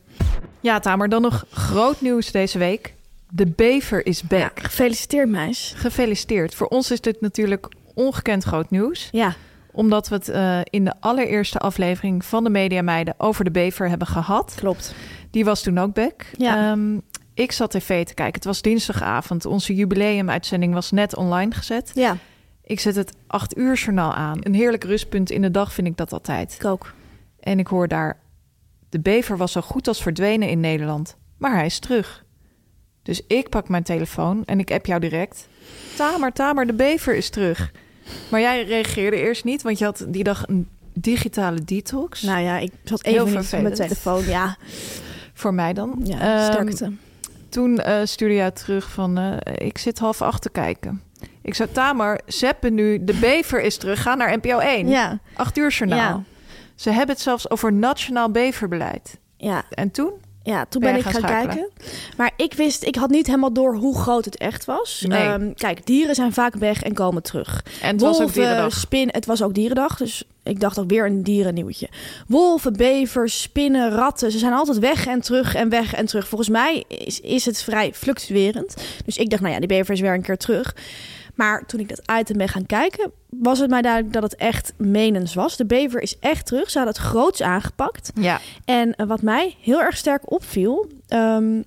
Ja, 0.60 0.78
Tamer, 0.78 1.08
dan 1.08 1.22
nog 1.22 1.44
groot 1.50 2.00
nieuws 2.00 2.30
deze 2.32 2.58
week. 2.58 2.94
De 3.28 3.46
bever 3.46 4.06
is 4.06 4.22
back. 4.22 4.60
Gefeliciteerd, 4.62 5.28
meis. 5.28 5.72
Gefeliciteerd. 5.76 6.54
Voor 6.54 6.66
ons 6.66 6.90
is 6.90 7.00
dit 7.00 7.20
natuurlijk 7.20 7.68
ongekend 7.94 8.44
groot 8.44 8.70
nieuws. 8.70 9.08
Ja, 9.12 9.34
Omdat 9.72 10.08
we 10.08 10.14
het 10.14 10.28
eh, 10.28 10.60
in 10.64 10.84
de 10.84 10.94
allereerste 11.00 11.58
aflevering 11.58 12.24
van 12.24 12.44
de 12.44 12.50
Media 12.50 12.82
Meiden 12.82 13.14
over 13.18 13.44
de 13.44 13.50
bever 13.50 13.88
hebben 13.88 14.06
gehad. 14.06 14.52
klopt. 14.56 14.94
Die 15.30 15.44
was 15.44 15.62
toen 15.62 15.78
ook 15.78 15.94
back. 15.94 16.24
Ja. 16.38 16.70
Ehm, 16.70 16.98
ik 17.34 17.52
zat 17.52 17.70
tv 17.70 18.04
te 18.06 18.14
kijken. 18.14 18.34
Het 18.34 18.44
was 18.44 18.62
dinsdagavond. 18.62 19.44
Onze 19.46 19.74
jubileumuitzending 19.74 20.74
was 20.74 20.90
net 20.90 21.16
online 21.16 21.54
gezet. 21.54 21.90
Ja, 21.94 22.16
Ik 22.64 22.80
zet 22.80 22.94
het 22.96 23.12
acht 23.26 23.56
uur 23.56 23.74
journaal 23.74 24.12
aan. 24.14 24.38
Een 24.40 24.54
heerlijk 24.54 24.84
rustpunt 24.84 25.30
in 25.30 25.42
de 25.42 25.50
dag 25.50 25.72
vind 25.72 25.86
ik 25.86 25.96
dat 25.96 26.12
altijd. 26.12 26.56
ik 26.60 26.64
ook. 26.64 26.92
En 27.40 27.58
ik 27.58 27.66
hoor 27.66 27.88
daar... 27.88 28.18
De 28.88 29.00
bever 29.00 29.36
was 29.36 29.52
zo 29.52 29.60
goed 29.60 29.88
als 29.88 30.02
verdwenen 30.02 30.48
in 30.48 30.60
Nederland. 30.60 31.16
Maar 31.38 31.54
hij 31.54 31.66
is 31.66 31.78
terug. 31.78 32.24
Dus 33.02 33.22
ik 33.26 33.48
pak 33.48 33.68
mijn 33.68 33.82
telefoon 33.82 34.42
en 34.44 34.58
ik 34.58 34.70
app 34.70 34.86
jou 34.86 35.00
direct. 35.00 35.48
Tamer, 35.96 36.32
Tamer, 36.32 36.66
de 36.66 36.72
bever 36.74 37.14
is 37.16 37.30
terug. 37.30 37.72
Maar 38.30 38.40
jij 38.40 38.64
reageerde 38.64 39.16
eerst 39.16 39.44
niet, 39.44 39.62
want 39.62 39.78
je 39.78 39.84
had 39.84 40.04
die 40.08 40.24
dag 40.24 40.48
een 40.48 40.68
digitale 40.94 41.64
detox. 41.64 42.22
Nou 42.22 42.40
ja, 42.40 42.58
ik 42.58 42.72
zat 42.84 43.02
Heel 43.02 43.12
even 43.14 43.26
niet 43.26 43.34
op 43.36 43.40
vervelend. 43.40 43.76
mijn 43.78 43.88
telefoon. 43.88 44.24
Ja, 44.24 44.56
Voor 45.34 45.54
mij 45.54 45.72
dan. 45.72 46.00
ja 46.04 46.18
Ehm, 46.42 46.52
sterkte. 46.52 46.92
Toen 47.48 47.78
eh 47.78 48.00
stuurde 48.04 48.34
jij 48.34 48.50
terug 48.50 48.90
van... 48.90 49.18
eh, 49.18 49.66
ik 49.66 49.78
zit 49.78 49.98
half 49.98 50.22
acht 50.22 50.42
te 50.42 50.50
kijken. 50.50 51.02
Ik 51.42 51.54
zei, 51.54 51.72
Tamer, 51.72 52.20
zeppen 52.26 52.74
nu. 52.74 53.04
De 53.04 53.14
bever 53.14 53.62
is 53.62 53.76
terug. 53.76 54.02
Ga 54.02 54.14
naar 54.14 54.36
NPO 54.36 54.58
1. 54.58 54.88
Ja, 54.88 55.18
Acht 55.34 55.56
uur 55.58 55.70
journaal. 55.70 55.98
Ja. 55.98 56.22
Ze 56.80 56.90
hebben 56.90 57.14
het 57.14 57.24
zelfs 57.24 57.50
over 57.50 57.72
nationaal 57.72 58.30
beverbeleid. 58.30 59.18
ja, 59.36 59.64
En 59.70 59.90
toen? 59.90 60.12
ja, 60.42 60.64
toen 60.68 60.80
Ben 60.82 60.96
ik 60.96 61.02
gaan 61.02 61.22
kijken. 61.22 61.70
Maar 62.16 62.30
ik 62.36 62.54
wist, 62.54 62.84
ik 62.84 62.94
had 62.94 63.10
niet 63.10 63.26
helemaal 63.26 63.52
door 63.52 63.74
hoe 63.74 63.98
groot 63.98 64.24
het 64.24 64.36
echt 64.36 64.64
was. 64.64 65.04
Nee. 65.08 65.22
Ehm, 65.22 65.52
kijk, 65.54 65.86
dieren 65.86 66.14
zijn 66.14 66.32
vaak 66.32 66.54
weg 66.54 66.82
en 66.82 66.94
komen 66.94 67.22
terug. 67.22 67.64
En 67.82 67.92
het 67.92 68.00
was 68.00 68.12
ook 68.14 68.18
Wolven, 68.18 68.42
dierendag. 68.42 68.72
spin, 68.72 69.08
het 69.12 69.26
was 69.26 69.42
ook 69.42 69.54
dierendag, 69.54 69.96
dus 69.96 70.24
ik 70.42 70.60
dacht 70.60 70.78
ook 70.78 70.88
weer 70.90 71.06
een 71.06 71.22
dierennieuwtje. 71.22 71.88
Wolven, 72.26 72.72
bevers, 72.72 73.42
spinnen, 73.42 73.90
ratten, 73.90 74.30
ze 74.32 74.38
zijn 74.38 74.52
altijd 74.52 74.78
weg 74.78 75.06
en 75.06 75.20
terug 75.20 75.54
en 75.54 75.68
weg 75.68 75.94
en 75.94 76.06
terug. 76.06 76.28
Volgens 76.28 76.50
mij 76.50 76.84
is, 76.88 77.20
is 77.20 77.44
het 77.44 77.62
vrij 77.62 77.92
fluctuerend. 77.94 78.74
Dus 79.04 79.16
ik 79.16 79.30
dacht, 79.30 79.42
nou 79.42 79.54
ja, 79.54 79.58
die 79.60 79.68
bever 79.68 79.94
is 79.94 80.00
weer 80.00 80.14
een 80.14 80.22
keer 80.22 80.38
terug. 80.38 80.74
Maar 81.40 81.66
toen 81.66 81.80
ik 81.80 81.88
dat 81.88 82.02
item 82.20 82.36
ben 82.36 82.48
gaan 82.48 82.66
kijken, 82.66 83.12
was 83.28 83.58
het 83.58 83.70
mij 83.70 83.82
duidelijk 83.82 84.12
dat 84.12 84.22
het 84.22 84.36
echt 84.36 84.72
menens 84.76 85.34
was. 85.34 85.56
De 85.56 85.66
bever 85.66 86.02
is 86.02 86.18
echt 86.18 86.46
terug. 86.46 86.70
Ze 86.70 86.78
hadden 86.78 86.96
het 86.96 87.04
groots 87.04 87.42
aangepakt. 87.42 88.12
Ja, 88.14 88.40
En 88.64 88.94
eh, 88.94 89.06
wat 89.06 89.22
mij 89.22 89.56
heel 89.60 89.80
erg 89.80 89.96
sterk 89.96 90.30
opviel, 90.32 90.86
ehm, 91.08 91.60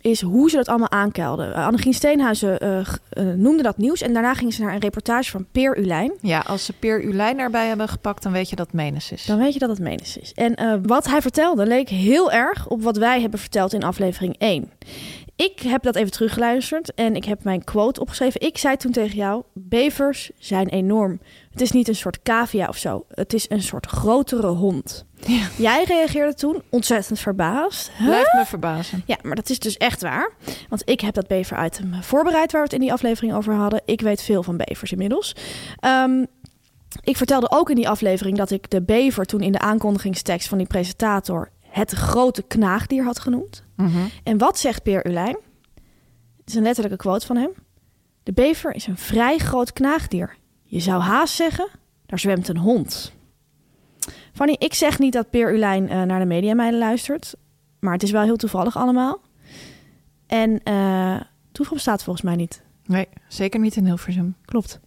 is 0.00 0.20
hoe 0.20 0.50
ze 0.50 0.56
dat 0.56 0.68
allemaal 0.68 0.90
aankelden. 0.90 1.48
Uh, 1.48 1.66
Annegien 1.66 1.94
Steenhuizen 1.94 2.58
eh, 2.58 2.78
eh, 2.78 3.24
noemde 3.36 3.62
dat 3.62 3.76
nieuws. 3.76 4.02
En 4.02 4.12
daarna 4.12 4.34
ging 4.34 4.54
ze 4.54 4.62
naar 4.62 4.74
een 4.74 4.80
reportage 4.80 5.30
van 5.30 5.46
Peer 5.52 5.78
Ulijn. 5.78 6.12
ja, 6.20 6.38
als 6.46 6.64
ze 6.64 6.72
Peer 6.72 7.04
Ulijn 7.04 7.38
erbij 7.38 7.66
hebben 7.66 7.88
gepakt, 7.88 8.22
dan 8.22 8.32
weet 8.32 8.50
je 8.50 8.56
dat 8.56 8.66
het 8.66 8.74
Menes 8.74 9.12
is. 9.12 9.26
Dan 9.26 9.38
weet 9.38 9.52
je 9.52 9.58
dat 9.58 9.68
het 9.68 9.78
menens 9.78 10.16
is. 10.16 10.32
En 10.34 10.54
eh, 10.54 10.74
wat 10.82 11.06
hij 11.06 11.20
vertelde 11.20 11.66
leek 11.66 11.88
heel 11.88 12.32
erg 12.32 12.68
op 12.68 12.82
wat 12.82 12.96
wij 12.96 13.20
hebben 13.20 13.40
verteld 13.40 13.72
in 13.72 13.82
aflevering 13.82 14.34
1. 14.38 14.70
Ik 15.40 15.60
heb 15.60 15.82
dat 15.82 15.96
even 15.96 16.10
teruggeluisterd 16.10 16.94
en 16.94 17.16
ik 17.16 17.24
heb 17.24 17.44
mijn 17.44 17.64
quote 17.64 18.00
opgeschreven. 18.00 18.40
Ik 18.40 18.58
zei 18.58 18.76
toen 18.76 18.92
tegen 18.92 19.16
jou, 19.16 19.42
bevers 19.52 20.30
zijn 20.38 20.68
enorm. 20.68 21.20
Het 21.50 21.60
is 21.60 21.70
niet 21.70 21.88
een 21.88 21.94
soort 21.94 22.22
cavia 22.22 22.68
of 22.68 22.76
zo. 22.76 23.04
Het 23.14 23.32
is 23.32 23.50
een 23.50 23.62
soort 23.62 23.86
grotere 23.86 24.46
hond. 24.46 25.04
Ja. 25.26 25.48
Jij 25.56 25.84
reageerde 25.84 26.34
toen 26.34 26.62
ontzettend 26.70 27.18
verbaasd. 27.18 27.90
Huh? 27.98 28.06
Blijft 28.06 28.32
me 28.32 28.44
verbazen. 28.46 29.02
Ja, 29.06 29.16
maar 29.22 29.36
dat 29.36 29.50
is 29.50 29.58
dus 29.58 29.76
echt 29.76 30.02
waar. 30.02 30.32
Want 30.68 30.82
ik 30.84 31.00
heb 31.00 31.14
dat 31.14 31.26
bever-item 31.26 32.02
voorbereid 32.02 32.52
waar 32.52 32.60
we 32.60 32.66
het 32.66 32.76
in 32.76 32.80
die 32.80 32.92
aflevering 32.92 33.34
over 33.34 33.54
hadden. 33.54 33.82
Ik 33.84 34.00
weet 34.00 34.22
veel 34.22 34.42
van 34.42 34.56
bevers 34.56 34.92
inmiddels. 34.92 35.36
Ehm, 35.78 36.24
ik 37.02 37.16
vertelde 37.16 37.50
ook 37.50 37.70
in 37.70 37.76
die 37.76 37.88
aflevering 37.88 38.36
dat 38.36 38.50
ik 38.50 38.70
de 38.70 38.82
bever 38.82 39.24
toen 39.24 39.40
in 39.40 39.52
de 39.52 39.58
aankondigingstekst 39.58 40.48
van 40.48 40.58
die 40.58 40.66
presentator 40.66 41.50
het 41.70 41.90
grote 41.90 42.42
knaagdier 42.42 43.04
had 43.04 43.18
genoemd. 43.18 43.64
Mhm. 43.76 43.98
En 44.22 44.38
wat 44.38 44.58
zegt 44.58 44.82
Peer 44.82 45.06
Ulijn? 45.06 45.36
Het 46.36 46.48
is 46.48 46.54
een 46.54 46.62
letterlijke 46.62 46.96
quote 46.96 47.26
van 47.26 47.36
hem. 47.36 47.50
De 48.22 48.32
bever 48.32 48.74
is 48.74 48.86
een 48.86 48.96
vrij 48.96 49.38
groot 49.38 49.72
knaagdier. 49.72 50.36
Je 50.62 50.80
zou 50.80 51.00
haast 51.02 51.34
zeggen, 51.34 51.68
daar 52.06 52.18
zwemt 52.18 52.48
een 52.48 52.56
hond. 52.56 53.12
Fanny, 54.32 54.56
ik 54.58 54.74
zeg 54.74 54.98
niet 54.98 55.12
dat 55.12 55.30
Peer 55.30 55.54
Ulijn 55.54 55.88
eh, 55.88 56.02
naar 56.02 56.18
de 56.18 56.26
mediameiden 56.26 56.78
luistert. 56.78 57.34
Maar 57.80 57.92
het 57.92 58.02
is 58.02 58.10
wel 58.10 58.22
heel 58.22 58.36
toevallig 58.36 58.76
allemaal. 58.76 59.20
En 60.26 60.62
eh 60.62 61.20
toeval 61.52 61.74
bestaat 61.74 62.02
volgens 62.02 62.24
mij 62.24 62.36
niet. 62.36 62.62
Nee, 62.86 63.08
zeker 63.28 63.60
niet 63.60 63.76
in 63.76 63.84
Hilversum. 63.84 64.36
Klopt. 64.44 64.80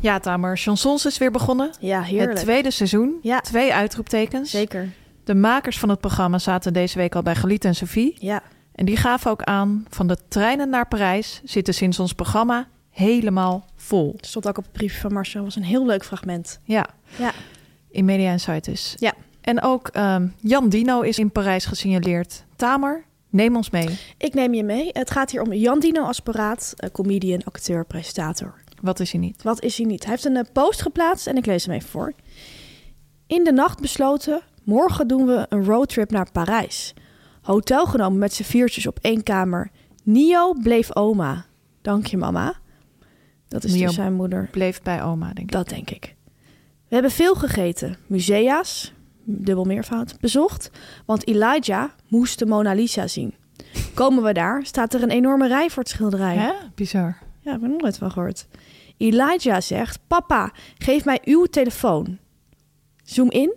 Ja, 0.00 0.18
Tamer, 0.18 0.58
chansons 0.58 1.06
is 1.06 1.18
weer 1.18 1.30
begonnen. 1.30 1.70
Ja, 1.80 2.02
Het 2.02 2.36
tweede 2.36 2.70
seizoen. 2.70 3.18
Ja. 3.22 3.40
Twee 3.40 3.74
uitroeptekens. 3.74 4.50
Zeker. 4.50 4.88
De 5.30 5.36
makers 5.36 5.78
van 5.78 5.88
het 5.88 6.00
programma 6.00 6.38
zaten 6.38 6.72
deze 6.72 6.98
week 6.98 7.14
al 7.14 7.22
bij 7.22 7.34
Galiet 7.34 7.64
en 7.64 7.74
Sophie. 7.74 8.16
Ja. 8.18 8.42
En 8.74 8.84
die 8.84 8.96
gaven 8.96 9.30
ook 9.30 9.42
aan, 9.42 9.86
van 9.88 10.06
de 10.06 10.16
treinen 10.28 10.68
naar 10.68 10.88
Parijs 10.88 11.40
zitten 11.44 11.74
sinds 11.74 11.98
ons 11.98 12.12
programma 12.12 12.68
helemaal 12.90 13.64
vol. 13.76 14.12
Het 14.16 14.26
stond 14.26 14.48
ook 14.48 14.58
op 14.58 14.64
het 14.64 14.72
briefje 14.72 15.00
van 15.00 15.12
Marcel. 15.12 15.42
was 15.44 15.56
een 15.56 15.62
heel 15.62 15.86
leuk 15.86 16.04
fragment. 16.04 16.60
Ja, 16.64 16.86
Ja. 17.18 17.32
in 17.90 18.04
Media 18.04 18.32
Insight 18.32 18.64
dus. 18.64 18.94
Ja. 18.98 19.12
En 19.40 19.62
ook 19.62 19.88
ehm, 19.88 20.28
Jan 20.40 20.68
Dino 20.68 21.00
is 21.00 21.18
in 21.18 21.30
Parijs 21.30 21.64
gesignaleerd. 21.64 22.44
Tamer, 22.56 23.04
Neem 23.28 23.56
ons 23.56 23.70
mee. 23.70 23.98
Ik 24.18 24.34
neem 24.34 24.54
je 24.54 24.64
mee. 24.64 24.88
Het 24.92 25.10
gaat 25.10 25.30
hier 25.30 25.42
om 25.42 25.52
Jan 25.52 25.80
Dino 25.80 26.02
Asperaat, 26.02 26.74
eh, 26.76 26.90
comedian, 26.90 27.44
acteur, 27.44 27.84
presentator. 27.84 28.54
Wat 28.80 29.00
is 29.00 29.12
hij 29.12 29.20
niet? 29.20 29.42
Wat 29.42 29.62
is 29.62 29.76
hij 29.76 29.86
niet? 29.86 30.02
Hij 30.02 30.10
heeft 30.12 30.24
een 30.24 30.36
eh, 30.36 30.44
post 30.52 30.82
geplaatst 30.82 31.26
en 31.26 31.36
ik 31.36 31.46
lees 31.46 31.66
hem 31.66 31.74
even 31.74 31.88
voor. 31.88 32.12
In 33.26 33.44
de 33.44 33.52
nacht 33.52 33.80
besloten, 33.80 34.40
morgen 34.64 35.08
doen 35.08 35.26
we 35.26 35.46
een 35.48 35.64
roadtrip 35.64 36.10
naar 36.10 36.30
Parijs. 36.32 36.94
Hotel 37.42 37.86
genomen 37.86 38.18
met 38.18 38.32
z'n 38.32 38.42
viertjes 38.42 38.86
op 38.86 38.98
één 39.00 39.22
kamer. 39.22 39.70
Nio 40.02 40.54
bleef 40.62 40.96
oma. 40.96 41.44
Dank 41.82 42.06
je 42.06 42.16
mama. 42.16 42.54
Dat 43.48 43.64
is 43.64 43.72
Nio 43.72 43.86
dus 43.86 43.94
zijn 43.94 44.12
moeder. 44.12 44.48
Bleef 44.50 44.82
bij 44.82 45.02
oma, 45.02 45.26
denk 45.26 45.38
ik. 45.38 45.52
Dat 45.52 45.68
denk 45.68 45.90
ik. 45.90 46.14
We 46.88 46.96
hebben 46.96 47.10
veel 47.10 47.34
gegeten. 47.34 47.96
Musea's, 48.06 48.92
dubbel 49.24 49.64
meervoud, 49.64 50.20
bezocht. 50.20 50.70
Want 51.06 51.26
Elijah 51.26 51.90
moest 52.08 52.38
de 52.38 52.46
Mona 52.46 52.72
Lisa 52.72 53.06
zien. 53.06 53.34
Komen 53.94 54.22
we 54.22 54.32
daar, 54.32 54.66
staat 54.66 54.94
er 54.94 55.02
een 55.02 55.10
enorme 55.10 55.48
rij 55.48 55.70
voor 55.70 55.82
het 55.82 55.92
schilderij. 55.92 56.36
Hè? 56.36 56.52
Bizar. 56.74 57.18
Ja, 57.40 57.54
ik 57.54 57.60
heb 57.60 57.62
er 57.62 57.68
nog 57.68 57.80
nooit 57.80 57.98
van 57.98 58.10
gehoord. 58.10 58.46
Elijah 58.96 59.60
zegt: 59.60 59.98
Papa, 60.06 60.52
geef 60.78 61.04
mij 61.04 61.20
uw 61.24 61.44
telefoon. 61.44 62.18
Zoom 63.02 63.30
in. 63.30 63.54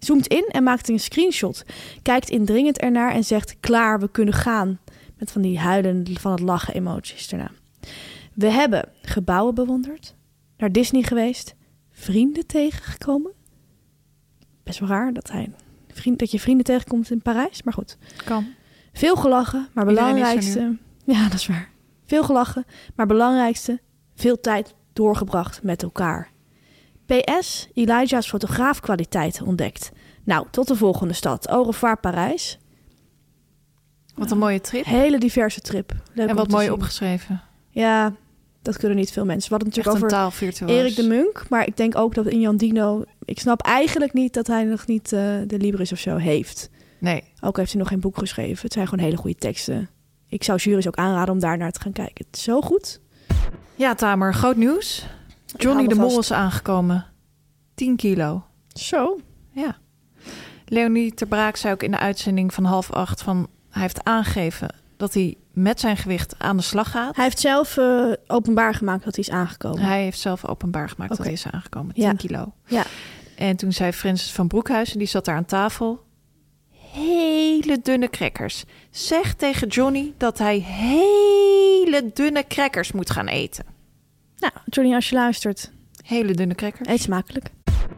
Zoomt 0.00 0.26
in 0.26 0.44
en 0.48 0.62
maakt 0.62 0.88
een 0.88 1.00
screenshot. 1.00 1.64
Kijkt 2.02 2.30
indringend 2.30 2.78
ernaar 2.78 3.12
en 3.12 3.24
zegt: 3.24 3.56
Klaar, 3.60 4.00
we 4.00 4.10
kunnen 4.10 4.34
gaan. 4.34 4.78
Met 5.18 5.30
van 5.30 5.42
die 5.42 5.58
huilen 5.58 6.06
van 6.20 6.30
het 6.30 6.40
lachen 6.40 6.74
emoties 6.74 7.32
erna. 7.32 7.50
We 8.34 8.46
hebben 8.46 8.88
gebouwen 9.02 9.54
bewonderd, 9.54 10.14
naar 10.56 10.72
Disney 10.72 11.02
geweest, 11.02 11.54
vrienden 11.90 12.46
tegengekomen. 12.46 13.32
Best 14.62 14.78
wel 14.78 14.88
raar 14.88 15.12
dat, 15.12 15.30
hij, 15.30 15.52
vriend, 15.92 16.18
dat 16.18 16.30
je 16.30 16.40
vrienden 16.40 16.64
tegenkomt 16.64 17.10
in 17.10 17.22
Parijs, 17.22 17.62
maar 17.62 17.74
goed. 17.74 17.98
Kan. 18.24 18.46
Veel 18.92 19.16
gelachen, 19.16 19.68
maar 19.72 19.84
belangrijkste... 19.84 20.76
Ja, 21.04 21.22
dat 21.22 21.32
is 21.32 21.46
waar. 21.46 21.70
Veel 22.06 22.24
gelachen, 22.24 22.64
maar 22.94 23.06
belangrijkste... 23.06 23.80
veel 24.14 24.40
tijd 24.40 24.74
doorgebracht 24.92 25.62
met 25.62 25.82
elkaar. 25.82 26.29
PS, 27.16 27.68
Elijah's 27.74 28.28
fotograafkwaliteit 28.28 29.42
ontdekt. 29.42 29.90
Nou, 30.24 30.46
tot 30.50 30.68
de 30.68 30.76
volgende 30.76 31.14
stad. 31.14 31.48
Au 31.48 31.64
revoir 31.64 32.00
Parijs. 32.00 32.58
Wat 34.14 34.30
een 34.30 34.38
mooie 34.38 34.60
trip. 34.60 34.84
Hele 34.84 35.18
diverse 35.18 35.60
trip. 35.60 35.92
Leuk 36.12 36.28
en 36.28 36.36
wat 36.36 36.48
mooi 36.48 36.64
zien. 36.64 36.72
opgeschreven. 36.72 37.42
Ja, 37.70 38.12
dat 38.62 38.76
kunnen 38.76 38.96
niet 38.96 39.12
veel 39.12 39.24
mensen. 39.24 39.52
Een 39.52 39.58
natuurlijk 39.64 39.96
over 39.96 40.08
taalvirtuoos. 40.08 40.70
Erik 40.70 40.96
de 40.96 41.02
Munk. 41.02 41.44
Maar 41.48 41.66
ik 41.66 41.76
denk 41.76 41.96
ook 41.96 42.14
dat 42.14 42.26
in 42.26 42.40
Jan 42.40 42.56
Dino... 42.56 43.04
Ik 43.24 43.40
snap 43.40 43.62
eigenlijk 43.62 44.12
niet 44.12 44.34
dat 44.34 44.46
hij 44.46 44.64
nog 44.64 44.86
niet 44.86 45.12
eh, 45.12 45.20
de 45.46 45.58
Libris 45.58 45.92
of 45.92 45.98
zo 45.98 46.16
heeft. 46.16 46.70
Nee. 46.98 47.22
Ook 47.40 47.56
heeft 47.56 47.70
hij 47.70 47.80
nog 47.80 47.88
geen 47.88 48.00
boek 48.00 48.18
geschreven. 48.18 48.62
Het 48.62 48.72
zijn 48.72 48.88
gewoon 48.88 49.04
hele 49.04 49.16
goede 49.16 49.38
teksten. 49.38 49.88
Ik 50.28 50.44
zou 50.44 50.58
jury's 50.58 50.86
ook 50.86 50.96
aanraden 50.96 51.34
om 51.34 51.40
daar 51.40 51.56
naar 51.56 51.72
te 51.72 51.80
gaan 51.80 51.92
kijken. 51.92 52.24
Het 52.26 52.36
is 52.36 52.42
zo 52.42 52.60
goed. 52.60 53.00
Ja, 53.74 53.94
Tamer, 53.94 54.34
groot 54.34 54.56
nieuws. 54.56 55.06
Johnny 55.56 55.86
de 55.86 55.94
Mol 55.94 56.18
is 56.18 56.32
aangekomen. 56.32 57.06
10 57.74 57.96
kilo. 57.96 58.44
Zo. 58.68 59.20
Ja. 59.50 59.76
Leonie 60.66 61.14
Ter 61.14 61.26
Braak 61.26 61.56
zei 61.56 61.72
ook 61.72 61.82
in 61.82 61.90
de 61.90 61.98
uitzending 61.98 62.54
van 62.54 62.64
half 62.64 62.90
acht 62.92 63.22
van... 63.22 63.48
hij 63.70 63.82
heeft 63.82 64.04
aangegeven 64.04 64.74
dat 64.96 65.14
hij 65.14 65.34
met 65.52 65.80
zijn 65.80 65.96
gewicht 65.96 66.34
aan 66.38 66.56
de 66.56 66.62
slag 66.62 66.90
gaat. 66.90 67.14
Hij 67.16 67.24
heeft 67.24 67.38
zelf 67.40 67.76
eh, 67.76 68.12
openbaar 68.26 68.74
gemaakt 68.74 69.04
dat 69.04 69.14
hij 69.14 69.24
is 69.24 69.30
aangekomen. 69.30 69.82
Hij 69.82 70.02
heeft 70.02 70.18
zelf 70.20 70.46
openbaar 70.46 70.88
gemaakt 70.88 71.10
dat 71.16 71.24
hij 71.24 71.32
is 71.32 71.46
aangekomen. 71.50 71.94
10 71.94 72.02
Ja. 72.04 72.12
kilo. 72.12 72.52
Ja. 72.66 72.84
En 73.36 73.56
toen 73.56 73.72
zei 73.72 73.92
Francis 73.92 74.32
van 74.32 74.46
Broekhuizen, 74.48 74.98
die 74.98 75.06
zat 75.06 75.24
daar 75.24 75.36
aan 75.36 75.44
tafel... 75.44 76.02
hele 76.92 77.78
dunne 77.82 78.10
crackers. 78.10 78.64
Zeg 78.90 79.34
tegen 79.34 79.68
Johnny 79.68 80.14
dat 80.16 80.38
hij 80.38 80.58
hele 80.58 82.10
dunne 82.14 82.46
crackers 82.46 82.92
moet 82.92 83.10
gaan 83.10 83.26
eten. 83.28 83.64
Nou, 84.40 84.52
Johnny, 84.66 84.94
als 84.94 85.08
je 85.08 85.14
luistert, 85.14 85.70
Hele 86.04 86.32
dunne 86.34 86.54
crackers. 86.54 86.88
eet 86.88 87.00
smakelijk. 87.00 87.50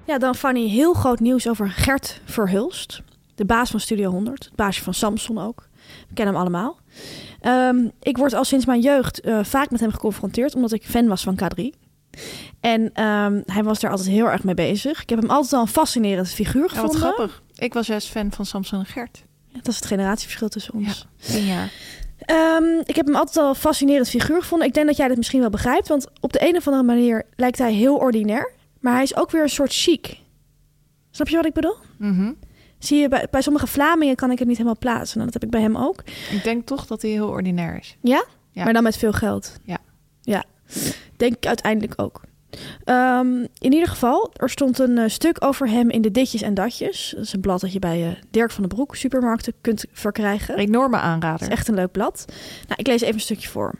Ja, 0.07 0.19
dan 0.19 0.35
Fanny, 0.35 0.69
heel 0.69 0.93
groot 0.95 1.21
nieuws 1.21 1.49
over 1.49 1.69
Gert 1.71 2.21
Verhulst. 2.25 3.03
De 3.35 3.45
baas 3.45 3.71
van 3.71 3.81
Studio 3.81 4.11
100. 4.11 4.45
Het 4.45 4.55
baasje 4.55 4.83
van 4.83 4.95
Samson 4.95 5.39
ook. 5.39 5.69
We 6.09 6.15
kennen 6.15 6.35
hem 6.35 6.43
allemaal. 6.43 6.79
Ehm, 7.41 7.89
ik 8.01 8.17
word 8.17 8.33
al 8.33 8.45
sinds 8.45 8.65
mijn 8.67 8.81
jeugd 8.81 9.21
eh, 9.21 9.45
vaak 9.45 9.71
met 9.71 9.81
hem 9.81 9.91
geconfronteerd... 9.93 10.55
omdat 10.55 10.73
ik 10.73 10.85
fan 10.85 11.07
was 11.07 11.23
van 11.23 11.39
K3. 11.43 11.65
En 12.61 12.91
ehm, 12.95 13.41
hij 13.47 13.63
was 13.63 13.81
daar 13.81 13.91
altijd 13.91 14.09
heel 14.09 14.27
erg 14.31 14.45
mee 14.45 14.55
bezig. 14.55 15.03
Ik 15.03 15.09
heb 15.09 15.21
hem 15.21 15.31
altijd 15.31 15.53
al 15.53 15.61
een 15.61 15.67
fascinerend 15.67 16.29
figuur 16.29 16.63
Ja, 16.63 16.69
gevonden. 16.69 17.01
wat 17.01 17.13
grappig. 17.15 17.43
Ik 17.55 17.73
was 17.75 17.87
juist 17.87 18.09
fan 18.09 18.33
van 18.33 18.47
Samson 18.47 18.79
en 18.79 18.87
Gert. 18.87 19.25
Ja, 19.49 19.57
dat 19.59 19.69
is 19.69 19.77
het 19.77 19.87
generatieverschil 19.87 20.49
tussen 20.49 20.75
ons. 20.75 21.07
Tien 21.21 21.47
jaar. 21.47 21.71
Ehm, 22.25 22.65
ik 22.85 22.97
heb 22.97 23.07
hem 23.07 23.17
altijd 23.17 23.37
al 23.37 23.49
een 23.49 23.55
fascinerend 23.55 24.09
figuur 24.09 24.43
gevonden. 24.43 24.69
Ik 24.69 24.75
denk 24.75 24.87
dat 24.87 24.97
jij 24.97 25.09
dit 25.09 25.17
misschien 25.17 25.41
wel 25.41 25.51
begrijpt. 25.51 25.89
Want 25.89 26.07
op 26.21 26.33
de 26.33 26.49
een 26.49 26.57
of 26.57 26.67
andere 26.67 26.85
manier 26.85 27.23
lijkt 27.37 27.59
hij 27.59 27.73
heel 27.73 27.97
ordinair. 27.97 28.53
Maar 28.81 28.93
hij 28.93 29.03
is 29.03 29.17
ook 29.17 29.31
weer 29.31 29.43
een 29.43 29.49
soort 29.49 29.73
chic. 29.73 30.19
Snap 31.11 31.29
je 31.29 31.37
wat 31.37 31.47
ik 31.47 31.53
bedoel? 31.53 31.77
Mhm. 31.99 32.33
Zie 32.79 32.99
je, 32.99 33.09
bij, 33.09 33.27
bij 33.31 33.43
sommige 33.43 33.67
Vlamingen 33.67 34.17
kan 34.17 34.31
ik 34.31 34.39
het 34.39 34.49
niet 34.49 34.57
helemaal 34.57 34.79
plaatsen. 34.79 35.19
Nou, 35.19 35.31
dat 35.31 35.43
heb 35.43 35.45
ik 35.45 35.51
bij 35.51 35.61
hem 35.61 35.77
ook. 35.77 36.03
Ik 36.31 36.45
denk 36.45 36.67
toch 36.67 36.87
dat 36.87 37.03
hij 37.03 37.11
heel 37.11 37.29
ordinair 37.29 37.79
is. 37.79 37.97
Ja? 38.01 38.25
Ja. 38.51 38.65
Maar 38.65 38.73
dan 38.73 38.83
met 38.83 38.97
veel 38.97 39.13
geld. 39.13 39.57
Ja. 39.65 39.79
Ja. 40.21 40.45
Denk 41.17 41.35
ik 41.35 41.47
uiteindelijk 41.47 41.93
ook. 41.97 42.21
Ehm, 42.85 43.47
in 43.59 43.73
ieder 43.73 43.89
geval, 43.89 44.31
er 44.37 44.51
stond 44.51 44.79
een 44.79 44.99
eh, 44.99 45.09
stuk 45.09 45.45
over 45.45 45.69
hem 45.69 45.91
in 45.91 46.03
de 46.03 46.11
Ditjes 46.11 46.43
en 46.43 46.55
Datjes. 46.55 47.13
Dat 47.17 47.25
is 47.25 47.33
een 47.33 47.41
blad 47.41 47.61
dat 47.61 47.73
je 47.73 47.79
bij 47.79 48.07
eh, 48.07 48.23
Dirk 48.31 48.51
van 48.51 48.63
den 48.63 48.77
Broek 48.77 48.97
supermarkten 48.97 49.53
kunt 49.61 49.85
verkrijgen. 49.93 50.57
Enorme 50.57 50.97
Het 50.97 51.05
aanrader. 51.05 51.47
is 51.47 51.53
echt 51.53 51.69
een 51.69 51.75
leuk 51.75 51.93
blad. 51.93 52.25
Nou, 52.69 52.75
ik 52.77 52.87
lees 52.87 53.01
even 53.01 53.15
een 53.15 53.21
stukje 53.21 53.49
voor. 53.49 53.75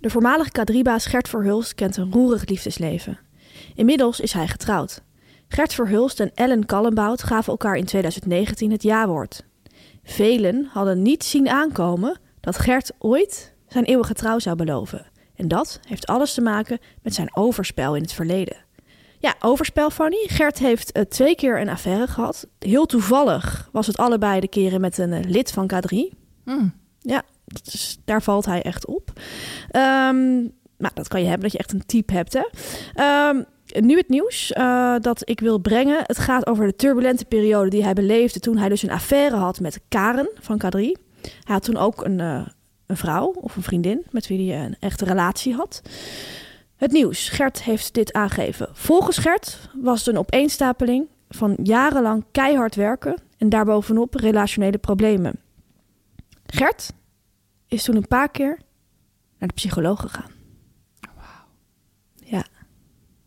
De 0.00 0.10
voormalige 0.10 0.50
K3-baas 0.60 1.06
Gert 1.06 1.28
Verhulst 1.28 1.74
kent 1.74 1.96
een 1.96 2.12
roerig 2.12 2.46
liefdesleven. 2.46 3.18
Inmiddels 3.74 4.20
is 4.20 4.32
hij 4.32 4.46
getrouwd. 4.48 5.02
Gert 5.48 5.74
Verhulst 5.74 6.20
en 6.20 6.30
Ellen 6.34 6.66
Kallenbout 6.66 7.22
gaven 7.22 7.52
elkaar 7.52 7.76
in 7.76 7.84
2019 7.84 8.70
het 8.70 8.82
ja-woord. 8.82 9.44
Velen 10.04 10.68
hadden 10.72 11.02
niet 11.02 11.24
zien 11.24 11.48
aankomen 11.48 12.18
dat 12.40 12.58
Gert 12.58 12.92
ooit 12.98 13.54
zijn 13.68 13.84
eeuwige 13.84 14.14
trouw 14.14 14.38
zou 14.38 14.56
beloven. 14.56 15.06
En 15.36 15.48
dat 15.48 15.80
heeft 15.88 16.06
alles 16.06 16.34
te 16.34 16.40
maken 16.40 16.78
met 17.02 17.14
zijn 17.14 17.36
overspel 17.36 17.94
in 17.96 18.02
het 18.02 18.12
verleden. 18.12 18.56
Ja, 19.24 19.34
overspel, 19.40 19.90
Fanny. 19.90 20.24
Gert 20.26 20.58
heeft 20.58 20.92
eh, 20.92 21.02
twee 21.02 21.34
keer 21.34 21.60
een 21.60 21.68
affaire 21.68 22.06
gehad. 22.06 22.46
Heel 22.58 22.86
toevallig 22.86 23.68
was 23.72 23.86
het 23.86 23.96
allebei 23.96 24.40
de 24.40 24.48
keren 24.48 24.80
met 24.80 24.98
een 24.98 25.12
eh, 25.12 25.24
lid 25.24 25.50
van 25.50 25.70
K3. 25.74 25.96
Mm. 26.44 26.74
Ja, 26.98 27.22
is, 27.64 27.98
daar 28.04 28.22
valt 28.22 28.44
hij 28.44 28.62
echt 28.62 28.86
op. 28.86 29.12
Ehm, 29.70 30.32
nou, 30.78 30.94
dat 30.94 31.08
kan 31.08 31.20
je 31.20 31.26
hebben, 31.26 31.42
dat 31.42 31.52
je 31.52 31.58
echt 31.58 31.72
een 31.72 31.86
type 31.86 32.12
hebt. 32.12 32.32
Hè? 32.32 32.44
Ehm, 32.94 33.42
nu 33.80 33.96
het 33.96 34.08
nieuws 34.08 34.52
eh, 34.52 34.94
dat 35.00 35.28
ik 35.28 35.40
wil 35.40 35.58
brengen. 35.58 36.02
Het 36.02 36.18
gaat 36.18 36.46
over 36.46 36.66
de 36.66 36.76
turbulente 36.76 37.24
periode 37.24 37.70
die 37.70 37.82
hij 37.82 37.94
beleefde... 37.94 38.40
toen 38.40 38.56
hij 38.56 38.68
dus 38.68 38.82
een 38.82 38.90
affaire 38.90 39.36
had 39.36 39.60
met 39.60 39.80
Karen 39.88 40.30
van 40.40 40.62
K3. 40.64 40.78
Hij 41.20 41.54
had 41.54 41.62
toen 41.62 41.76
ook 41.76 42.04
een, 42.04 42.46
een 42.94 43.00
vrouw 43.00 43.26
of 43.26 43.56
een 43.56 43.62
vriendin... 43.62 44.06
met 44.10 44.26
wie 44.26 44.52
hij 44.52 44.64
een 44.64 44.76
echte 44.78 45.04
relatie 45.04 45.54
had. 45.54 45.82
Het 46.76 46.92
nieuws. 46.92 47.28
Gert 47.28 47.62
heeft 47.62 47.94
dit 47.94 48.12
aangegeven. 48.12 48.68
Volgens 48.72 49.18
Gert 49.18 49.70
was 49.80 49.98
het 49.98 50.08
een 50.14 50.20
opeenstapeling... 50.20 51.08
van 51.28 51.56
jarenlang 51.62 52.24
keihard 52.30 52.74
werken... 52.74 53.22
en 53.38 53.48
daarbovenop 53.48 54.14
relationele 54.14 54.78
problemen. 54.78 55.40
Gert 56.46 56.92
is 57.66 57.82
toen 57.82 57.96
een 57.96 58.08
paar 58.08 58.30
keer 58.30 58.58
naar 59.38 59.48
de 59.48 59.54
psycholoog 59.54 60.00
gegaan. 60.00 60.30
Ja. 62.14 62.44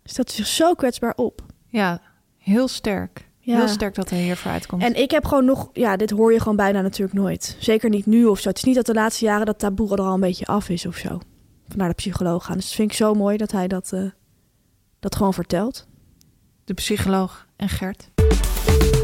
Stelt 0.03 0.31
zich 0.31 0.47
zo 0.47 0.73
kwetsbaar 0.73 1.13
op. 1.15 1.41
Ja, 1.67 2.01
heel 2.37 2.67
sterk. 2.67 3.26
Ja. 3.47 3.57
Heel 3.57 3.67
sterk 3.67 3.95
dat 3.95 4.09
hij 4.09 4.21
hiervoor 4.21 4.51
uitkomt. 4.51 4.83
En 4.83 4.95
ik 5.01 5.11
heb 5.11 5.25
gewoon 5.25 5.45
nog, 5.45 5.69
ja, 5.73 5.97
dit 5.97 6.09
hoor 6.09 6.33
je 6.33 6.39
gewoon 6.39 6.55
bijna 6.55 6.81
natuurlijk 6.81 7.17
nooit. 7.17 7.57
Zeker 7.59 7.89
niet 7.89 8.05
nu 8.05 8.25
of 8.25 8.39
zo. 8.39 8.49
Het 8.49 8.57
is 8.57 8.63
niet 8.63 8.75
dat 8.75 8.85
de 8.85 8.93
laatste 8.93 9.25
jaren 9.25 9.45
dat 9.45 9.59
taboe 9.59 9.91
er 9.91 10.01
al 10.01 10.13
een 10.13 10.19
beetje 10.19 10.45
af 10.45 10.69
is 10.69 10.85
of 10.85 10.95
zo. 10.95 11.07
Van 11.67 11.77
Naar 11.77 11.87
de 11.87 11.95
psycholoog 11.95 12.45
gaan. 12.45 12.55
Dus 12.55 12.65
dat 12.65 12.75
vind 12.75 12.91
ik 12.91 12.97
zo 12.97 13.13
mooi 13.13 13.37
dat 13.37 13.51
hij 13.51 13.67
dat, 13.67 13.91
eh, 13.93 14.01
dat 14.99 15.15
gewoon 15.15 15.33
vertelt. 15.33 15.87
De 16.63 16.73
psycholoog 16.73 17.47
en 17.55 17.69
Gert. 17.69 18.09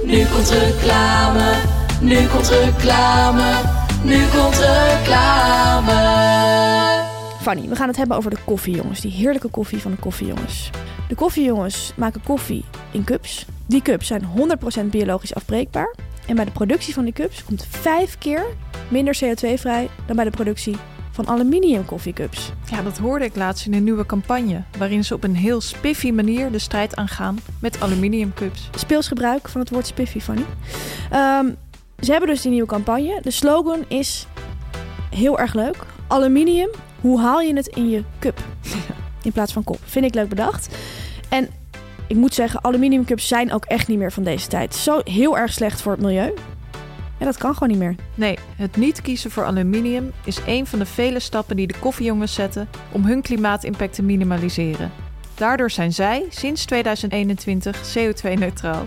Nu 0.06 0.26
komt 0.26 0.50
reclame, 0.50 1.62
nu 2.02 2.28
komt 2.28 2.50
reclame, 2.50 3.62
nu 4.04 4.26
komt 4.28 4.58
reclame. 4.58 6.02
Fanny, 7.42 7.68
we 7.68 7.76
gaan 7.76 7.88
het 7.88 7.98
hebben 7.98 8.18
over 8.18 8.30
de 8.30 8.38
koffiejongens. 8.46 9.02
Die 9.02 9.12
heerlijke 9.12 9.50
koffie 9.50 9.80
van 9.80 9.92
de 9.92 9.98
koffiejongens. 9.98 10.70
De 11.08 11.16
koffiejongens 11.16 11.94
maken 11.96 12.24
koffie 12.24 12.66
in 12.92 13.04
cups. 13.04 13.46
Die 13.68 13.82
cups 13.82 14.08
zijn 14.08 14.24
100% 14.84 14.86
biologisch 14.90 15.36
afbreekbaar. 15.36 15.96
En 16.28 16.36
bij 16.36 16.46
de 16.46 16.52
productie 16.52 16.94
van 16.94 17.04
die 17.04 17.14
cups 17.14 17.44
komt 17.44 17.66
vijf 17.70 18.18
keer 18.18 18.46
minder 18.88 19.20
CO2 19.24 19.54
vrij 19.54 19.90
dan 20.06 20.16
bij 20.16 20.26
de 20.26 20.32
productie 20.32 20.76
van 21.12 21.28
aluminium 21.28 21.86
koffiecups. 21.86 22.52
Ja, 22.72 22.82
dat 22.82 22.98
hoorde 22.98 23.26
ik 23.26 23.36
laatst 23.36 23.66
in 23.66 23.74
een 23.74 23.84
nieuwe 23.84 24.06
campagne. 24.06 24.64
Waarin 24.78 25.04
ze 25.04 25.14
op 25.14 25.24
een 25.24 25.36
heel 25.36 25.62
spiffy 25.62 26.12
manier 26.12 26.52
de 26.52 26.60
strijd 26.60 26.96
aangaan 26.96 27.38
met 27.60 27.82
aluminiumcups. 27.82 28.70
Speels 28.76 29.08
gebruik 29.08 29.50
van 29.50 29.62
het 29.62 29.70
woord 29.70 29.88
spiffy, 29.88 30.20
Fanny. 30.20 30.46
Ehm, 31.12 31.46
Ze 32.00 32.12
hebben 32.12 32.30
dus 32.30 32.42
die 32.42 32.52
nieuwe 32.52 32.68
campagne. 32.68 33.20
De 33.22 33.32
slogan 33.32 33.86
is 33.88 34.28
heel 35.10 35.40
erg 35.40 35.54
leuk. 35.54 35.78
Aluminium, 36.08 36.70
hoe 37.02 37.20
haal 37.20 37.42
je 37.42 37.56
het 37.56 37.68
in 37.68 37.90
je 37.90 38.04
cup? 38.20 38.44
In 39.24 39.32
plaats 39.32 39.54
van 39.54 39.64
kop. 39.64 39.80
Vind 39.84 40.06
ik 40.06 40.14
leuk 40.14 40.30
bedacht. 40.30 40.76
En 41.30 41.50
ik 42.08 42.16
moet 42.16 42.34
zeggen, 42.34 42.64
aluminiumcups 42.64 43.28
zijn 43.28 43.54
ook 43.54 43.66
echt 43.66 43.88
niet 43.88 43.98
meer 43.98 44.12
van 44.12 44.24
deze 44.24 44.48
tijd. 44.48 44.76
Zo 44.76 45.02
heel 45.04 45.38
erg 45.38 45.54
slecht 45.54 45.82
voor 45.82 45.92
het 45.92 46.02
milieu. 46.02 46.34
En 47.18 47.26
dat 47.26 47.38
kan 47.38 47.54
gewoon 47.54 47.70
niet 47.70 47.78
meer. 47.78 47.96
Nee, 48.16 48.38
het 48.56 48.76
niet 48.76 49.02
kiezen 49.02 49.32
voor 49.32 49.44
aluminium 49.44 50.12
is 50.26 50.40
een 50.48 50.68
van 50.68 50.80
de 50.80 50.86
vele 50.86 51.20
stappen 51.20 51.56
die 51.56 51.68
de 51.68 51.80
koffiejongens 51.80 52.34
zetten 52.34 52.70
om 52.92 53.06
hun 53.06 53.22
klimaatimpact 53.22 53.94
te 53.94 54.04
minimaliseren. 54.04 54.92
Daardoor 55.36 55.72
zijn 55.72 55.94
zij 55.94 56.26
sinds 56.30 56.66
2021 56.66 57.98
CO2-neutraal. 57.98 58.86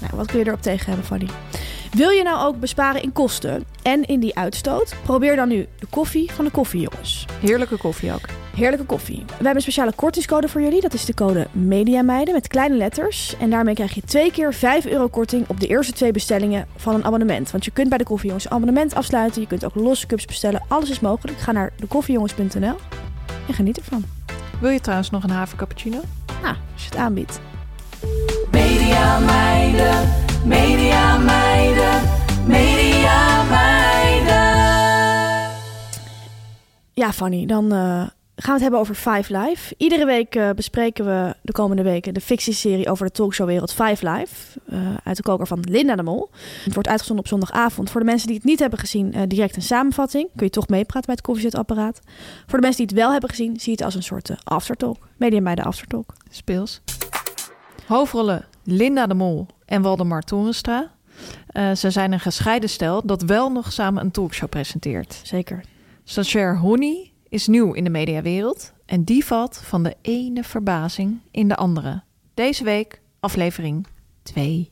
Nou, 0.00 0.12
wat 0.14 0.26
kun 0.26 0.38
je 0.38 0.46
erop 0.46 0.62
tegen 0.62 0.86
hebben, 0.86 1.04
Fanny? 1.04 1.28
Wil 1.92 2.10
je 2.10 2.22
nou 2.22 2.46
ook 2.46 2.60
besparen 2.60 3.02
in 3.02 3.12
kosten 3.12 3.64
en 3.82 4.04
in 4.04 4.20
die 4.20 4.36
uitstoot? 4.36 4.94
Probeer 5.02 5.36
dan 5.36 5.48
nu 5.48 5.66
de 5.78 5.86
koffie 5.90 6.32
van 6.32 6.44
de 6.44 6.50
koffiejongens. 6.50 7.26
Heerlijke 7.40 7.76
koffie 7.76 8.12
ook. 8.12 8.47
Heerlijke 8.58 8.86
koffie. 8.86 9.24
We 9.26 9.34
hebben 9.34 9.54
een 9.54 9.60
speciale 9.60 9.92
kortingscode 9.92 10.48
voor 10.48 10.60
jullie. 10.60 10.80
Dat 10.80 10.94
is 10.94 11.04
de 11.04 11.14
code 11.14 11.46
MEDIAMEIDEN 11.52 12.34
met 12.34 12.48
kleine 12.48 12.76
letters. 12.76 13.36
En 13.36 13.50
daarmee 13.50 13.74
krijg 13.74 13.94
je 13.94 14.00
twee 14.00 14.30
keer 14.30 14.54
5 14.54 14.86
euro 14.86 15.08
korting 15.08 15.48
op 15.48 15.60
de 15.60 15.66
eerste 15.66 15.92
twee 15.92 16.12
bestellingen 16.12 16.66
van 16.76 16.94
een 16.94 17.04
abonnement. 17.04 17.50
Want 17.50 17.64
je 17.64 17.70
kunt 17.70 17.88
bij 17.88 17.98
de 17.98 18.04
koffiejongens 18.04 18.44
een 18.44 18.50
abonnement 18.50 18.94
afsluiten. 18.94 19.40
Je 19.40 19.46
kunt 19.46 19.64
ook 19.64 19.74
losse 19.74 20.06
cups 20.06 20.24
bestellen. 20.24 20.62
Alles 20.68 20.90
is 20.90 21.00
mogelijk. 21.00 21.38
Ga 21.38 21.52
naar 21.52 21.72
dekoffiejongens.nl 21.76 22.76
en 23.48 23.54
geniet 23.54 23.76
ervan. 23.76 24.04
Wil 24.60 24.70
je 24.70 24.80
trouwens 24.80 25.10
nog 25.10 25.22
een 25.22 25.30
havercappuccino? 25.30 26.00
Nou, 26.42 26.56
als 26.72 26.82
je 26.82 26.88
het 26.88 26.96
aanbiedt. 26.96 27.40
Media 28.50 29.18
meiden, 29.18 30.08
media 30.44 31.18
meiden, 31.18 32.00
media 32.46 33.42
meiden. 33.42 34.56
Ja, 36.94 37.12
Fanny, 37.12 37.46
dan 37.46 37.72
eh, 37.72 38.06
gaan 38.38 38.46
we 38.46 38.52
het 38.52 38.62
hebben 38.62 38.80
over 38.80 38.94
Five 38.94 39.38
Live. 39.38 39.74
Iedere 39.76 40.04
week 40.04 40.34
eh, 40.34 40.50
bespreken 40.50 41.04
we 41.04 41.34
de 41.42 41.52
komende 41.52 41.82
weken 41.82 42.14
de 42.14 42.20
fictieserie 42.20 42.90
over 42.90 43.06
de 43.06 43.12
talkshowwereld 43.12 43.72
Five 43.72 44.10
Live. 44.10 44.60
eh, 44.68 44.78
uit 45.04 45.16
de 45.16 45.22
koker 45.22 45.46
van 45.46 45.60
Linda 45.68 45.96
de 45.96 46.02
Mol. 46.02 46.30
Het 46.64 46.74
wordt 46.74 46.88
uitgezonden 46.88 47.24
op 47.24 47.30
zondagavond. 47.30 47.90
Voor 47.90 48.00
de 48.00 48.06
mensen 48.06 48.26
die 48.26 48.36
het 48.36 48.44
niet 48.44 48.58
hebben 48.58 48.78
gezien, 48.78 49.12
eh, 49.14 49.22
direct 49.28 49.56
een 49.56 49.62
samenvatting. 49.62 50.28
Kun 50.36 50.46
je 50.46 50.52
toch 50.52 50.68
meepraten 50.68 51.06
bij 51.06 51.14
het 51.14 51.24
koffiezetapparaat. 51.24 52.00
Voor 52.46 52.58
de 52.58 52.64
mensen 52.64 52.86
die 52.86 52.96
het 52.96 53.04
wel 53.04 53.12
hebben 53.12 53.30
gezien, 53.30 53.60
zie 53.60 53.64
je 53.64 53.70
het 53.70 53.82
als 53.82 53.94
een 53.94 54.02
soort 54.02 54.30
aftertalk. 54.44 55.08
Media 55.16 55.40
bij 55.40 55.54
de 55.54 55.62
aftertalk. 55.62 56.12
Speels. 56.30 56.80
Hoofdrollen 57.86 58.44
Linda 58.64 59.06
de 59.06 59.14
Mol 59.14 59.46
en 59.64 59.82
Waldemar 59.82 60.22
Torenstra. 60.22 60.90
Ze 61.74 61.90
zijn 61.90 62.12
een 62.12 62.20
gescheiden 62.20 62.68
stel 62.68 63.06
dat 63.06 63.22
wel 63.22 63.50
nog 63.50 63.72
samen 63.72 64.04
een 64.04 64.10
talkshow 64.10 64.48
presenteert. 64.48 65.20
Zeker. 65.22 65.60
Stagiair 66.04 66.58
Honey 66.58 67.12
is 67.28 67.46
nieuw 67.46 67.72
in 67.72 67.84
de 67.84 67.90
mediawereld 67.90 68.72
en 68.86 69.04
die 69.04 69.24
valt 69.24 69.56
van 69.64 69.82
de 69.82 69.94
ene 70.02 70.42
verbazing 70.44 71.20
in 71.30 71.48
de 71.48 71.56
andere. 71.56 72.02
Deze 72.34 72.64
week 72.64 73.00
aflevering 73.20 73.86
2. 74.22 74.70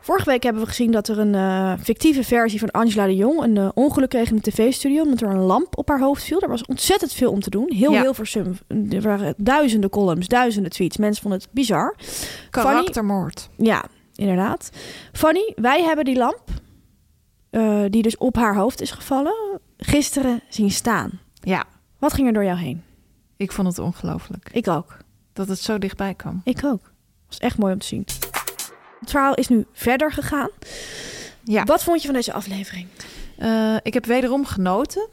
Vorige 0.00 0.30
week 0.30 0.42
hebben 0.42 0.62
we 0.62 0.68
gezien 0.68 0.90
dat 0.90 1.08
er 1.08 1.18
een 1.18 1.34
eh, 1.34 1.72
fictieve 1.82 2.24
versie 2.24 2.58
van 2.58 2.70
Angela 2.70 3.06
de 3.06 3.16
Jong 3.16 3.42
een 3.42 3.56
eh, 3.56 3.68
ongeluk 3.74 4.08
kreeg 4.08 4.30
in 4.30 4.36
de 4.36 4.50
tv-studio 4.50 5.02
omdat 5.02 5.20
er 5.20 5.28
een 5.28 5.38
lamp 5.38 5.78
op 5.78 5.88
haar 5.88 6.00
hoofd 6.00 6.22
viel. 6.24 6.40
Er 6.40 6.48
was 6.48 6.66
ontzettend 6.66 7.12
veel 7.12 7.30
om 7.30 7.40
te 7.40 7.50
doen. 7.50 7.72
Heel 7.72 7.92
Ja. 7.92 8.00
heel 8.00 8.14
versum. 8.14 8.58
Er 8.90 9.00
waren 9.02 9.34
duizenden 9.36 9.90
columns, 9.90 10.28
duizenden 10.28 10.70
tweets. 10.70 10.96
Mensen 10.96 11.22
vonden 11.22 11.40
het 11.40 11.48
bizar. 11.52 11.96
Karaktermoord. 12.50 13.48
Ja, 13.56 13.84
inderdaad. 14.14 14.70
Fanny, 15.12 15.52
wij 15.56 15.82
hebben 15.82 16.04
die 16.04 16.16
lamp, 16.16 16.42
eh, 17.50 17.84
die 17.90 18.02
dus 18.02 18.16
op 18.16 18.36
haar 18.36 18.56
hoofd 18.56 18.80
is 18.80 18.90
gevallen, 18.90 19.60
gisteren 19.76 20.40
zien 20.48 20.70
staan. 20.70 21.20
Ja, 21.44 21.64
Wat 21.98 22.12
ging 22.12 22.26
er 22.26 22.32
door 22.32 22.44
jou 22.44 22.58
heen? 22.58 22.82
ik 23.36 23.52
vond 23.52 23.68
het 23.68 23.78
ongelooflijk 23.78 24.48
Ik 24.52 24.68
ook. 24.68 24.96
dat 25.32 25.48
het 25.48 25.58
zo 25.58 25.78
dichtbij 25.78 26.14
kwam. 26.14 26.40
Ik 26.44 26.64
ook. 26.64 26.92
was 27.28 27.38
echt 27.38 27.58
mooi 27.58 27.72
om 27.72 27.78
te 27.78 27.86
zien. 27.86 28.04
Het 29.00 29.10
verhaal 29.10 29.34
is 29.34 29.48
nu 29.48 29.66
verder 29.72 30.12
gegaan. 30.12 30.48
Ja. 31.44 31.64
Wat 31.64 31.84
vond 31.84 32.00
je 32.00 32.06
van 32.06 32.16
deze 32.16 32.32
aflevering? 32.32 32.86
Eh, 33.38 33.76
ik 33.82 33.94
heb 33.94 34.06
wederom 34.06 34.44
genoten. 34.46 35.08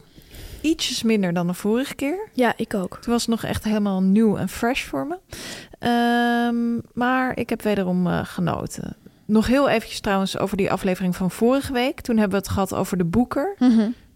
Ietsjes 0.62 1.04
minder 1.04 1.34
dan 1.34 1.48
de 1.48 1.54
vorige 1.54 1.96
keer. 1.96 2.30
Ja, 2.34 2.54
ik 2.56 2.74
ook. 2.74 2.98
Toen 3.02 3.12
was 3.14 3.22
het 3.22 3.30
nog 3.32 3.44
echt 3.44 3.64
helemaal 3.64 4.02
nieuw 4.02 4.38
en 4.38 4.50
fresh 4.50 4.84
voor 4.84 5.08
me. 5.08 5.18
Ehm, 5.80 6.80
maar 6.94 7.38
ik 7.38 7.50
heb 7.50 7.62
wederom 7.62 8.08
eh, 8.08 8.20
genoten. 8.24 8.96
Nog 9.26 9.48
heel 9.48 9.70
eventjes 9.70 10.00
trouwens 10.00 10.38
over 10.38 10.58
die 10.58 10.72
aflevering 10.72 11.16
van 11.16 11.32
vorige 11.32 11.74
week. 11.74 12.02
Toen 12.02 12.18
hebben 12.18 12.40
we 12.40 12.46
het 12.46 12.54
gehad 12.54 12.74
over 12.74 12.98
de 12.98 13.06
boeker. 13.06 13.56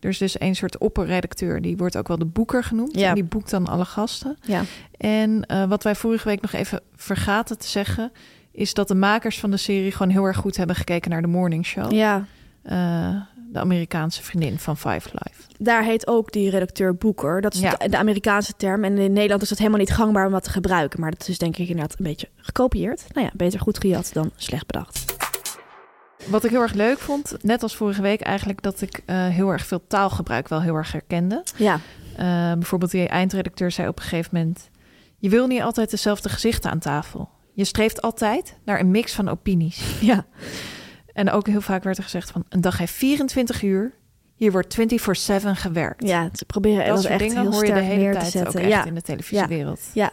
Er 0.06 0.12
is 0.12 0.18
dus 0.18 0.40
een 0.40 0.56
soort 0.56 0.78
opperredacteur, 0.78 1.62
die 1.62 1.78
wordt 1.78 1.98
ook 1.98 2.08
wel 2.08 2.18
de 2.18 2.26
boeker 2.26 2.64
genoemd. 2.64 3.00
Ja. 3.00 3.08
En 3.10 3.14
die 3.16 3.24
boekt 3.24 3.50
dan 3.50 3.68
alle 3.68 3.86
gasten. 3.86 4.38
Ja. 4.42 4.62
En 4.98 5.46
eh, 5.46 5.64
wat 5.64 5.84
wij 5.84 5.96
vorige 5.96 6.28
week 6.28 6.42
nog 6.42 6.52
even 6.54 6.82
vergaten 6.96 7.58
te 7.58 7.68
zeggen... 7.68 8.12
is 8.52 8.74
dat 8.74 8.88
de 8.88 8.96
makers 8.96 9.40
van 9.40 9.52
de 9.52 9.58
serie 9.58 9.92
gewoon 9.92 10.10
heel 10.12 10.24
erg 10.26 10.38
goed 10.38 10.58
hebben 10.58 10.76
gekeken 10.76 11.12
naar 11.12 11.22
de 11.22 11.28
morning 11.28 11.66
show. 11.66 11.92
Ja, 11.92 12.26
Eh, 12.64 13.16
de 13.52 13.60
Amerikaanse 13.60 14.24
vriendin 14.24 14.60
van 14.60 14.78
Five 14.78 15.10
Live. 15.12 15.42
daar 15.60 15.84
heet 15.84 16.08
ook 16.08 16.32
die 16.32 16.50
redacteur 16.50 16.96
Boeker. 16.96 17.42
Dat 17.42 17.54
is 17.54 17.60
Ja. 17.60 17.72
de, 17.72 17.90
de 17.90 17.98
Amerikaanse 17.98 18.54
term. 18.58 18.84
En 18.84 18.98
in 18.98 19.14
Nederland 19.14 19.42
is 19.42 19.50
dat 19.50 19.58
helemaal 19.58 19.80
niet 19.80 19.92
gangbaar 19.92 20.26
om 20.26 20.32
dat 20.32 20.44
te 20.44 20.50
gebruiken. 20.50 21.00
Maar 21.00 21.12
dat 21.12 21.28
is 21.28 21.38
denk 21.38 21.58
ik 21.58 21.68
inderdaad 21.68 21.96
een 22.00 22.06
beetje 22.06 22.28
gekopieerd. 22.36 23.04
Nou 23.14 23.26
ja, 23.26 23.32
beter 23.36 23.60
goed 23.60 23.80
gejat 23.80 24.10
dan 24.14 24.32
slecht 24.36 24.66
bedacht. 24.66 25.15
Wat 26.28 26.44
ik 26.44 26.50
heel 26.50 26.62
erg 26.62 26.74
leuk 26.74 27.00
vond, 27.00 27.36
net 27.42 27.64
als 27.64 27.76
vorige 27.76 28.02
week 28.02 28.22
eigenlijk... 28.22 28.62
dat 28.62 28.82
ik 28.82 29.02
eh, 29.06 29.28
heel 29.28 29.50
erg 29.50 29.66
veel 29.66 29.88
taalgebruik 29.88 30.48
wel 30.48 30.62
heel 30.62 30.76
erg 30.76 30.92
herkende. 30.92 31.44
Ja, 31.56 31.80
Eh, 32.16 32.54
bijvoorbeeld 32.54 32.92
die 32.92 33.08
eindredacteur 33.08 33.72
zei 33.72 33.88
op 33.88 33.98
een 33.98 34.04
gegeven 34.04 34.30
moment... 34.38 34.70
je 35.18 35.30
wil 35.30 35.48
niet 35.48 35.62
altijd 35.62 35.90
dezelfde 35.90 36.30
gezichten 36.30 36.72
aan 36.72 36.80
tafel. 36.80 37.30
Je 37.54 37.64
streeft 37.64 38.02
altijd 38.02 38.58
naar 38.66 38.80
een 38.80 38.92
mix 38.92 39.14
van 39.14 39.30
opinies. 39.30 39.84
ja. 40.12 40.26
En 41.14 41.32
ook 41.32 41.48
heel 41.48 41.62
vaak 41.62 41.84
werd 41.84 41.98
er 41.98 42.04
gezegd 42.04 42.32
van... 42.32 42.46
een 42.50 42.62
dag 42.62 42.78
heeft 42.78 42.94
24 42.94 43.62
uur, 43.62 43.94
hier 44.36 44.52
wordt 44.52 44.78
24-7 44.80 44.82
gewerkt. 45.54 46.08
ja 46.08 46.30
ze 46.34 46.46
proberen 46.46 46.78
dat 46.78 46.88
dat 46.88 47.00
soort 47.00 47.14
echt 47.14 47.20
dingen 47.20 47.42
heel 47.42 47.52
hoor 47.52 47.66
je 47.66 47.74
de 47.74 47.80
hele 47.80 48.12
te 48.12 48.20
tijd 48.20 48.32
zetten. 48.32 48.60
ook 48.60 48.66
echt 48.66 48.70
ja. 48.70 48.86
in 48.86 48.96
de 48.96 49.02
televisiewereld. 49.02 49.82
Ja. 49.94 50.12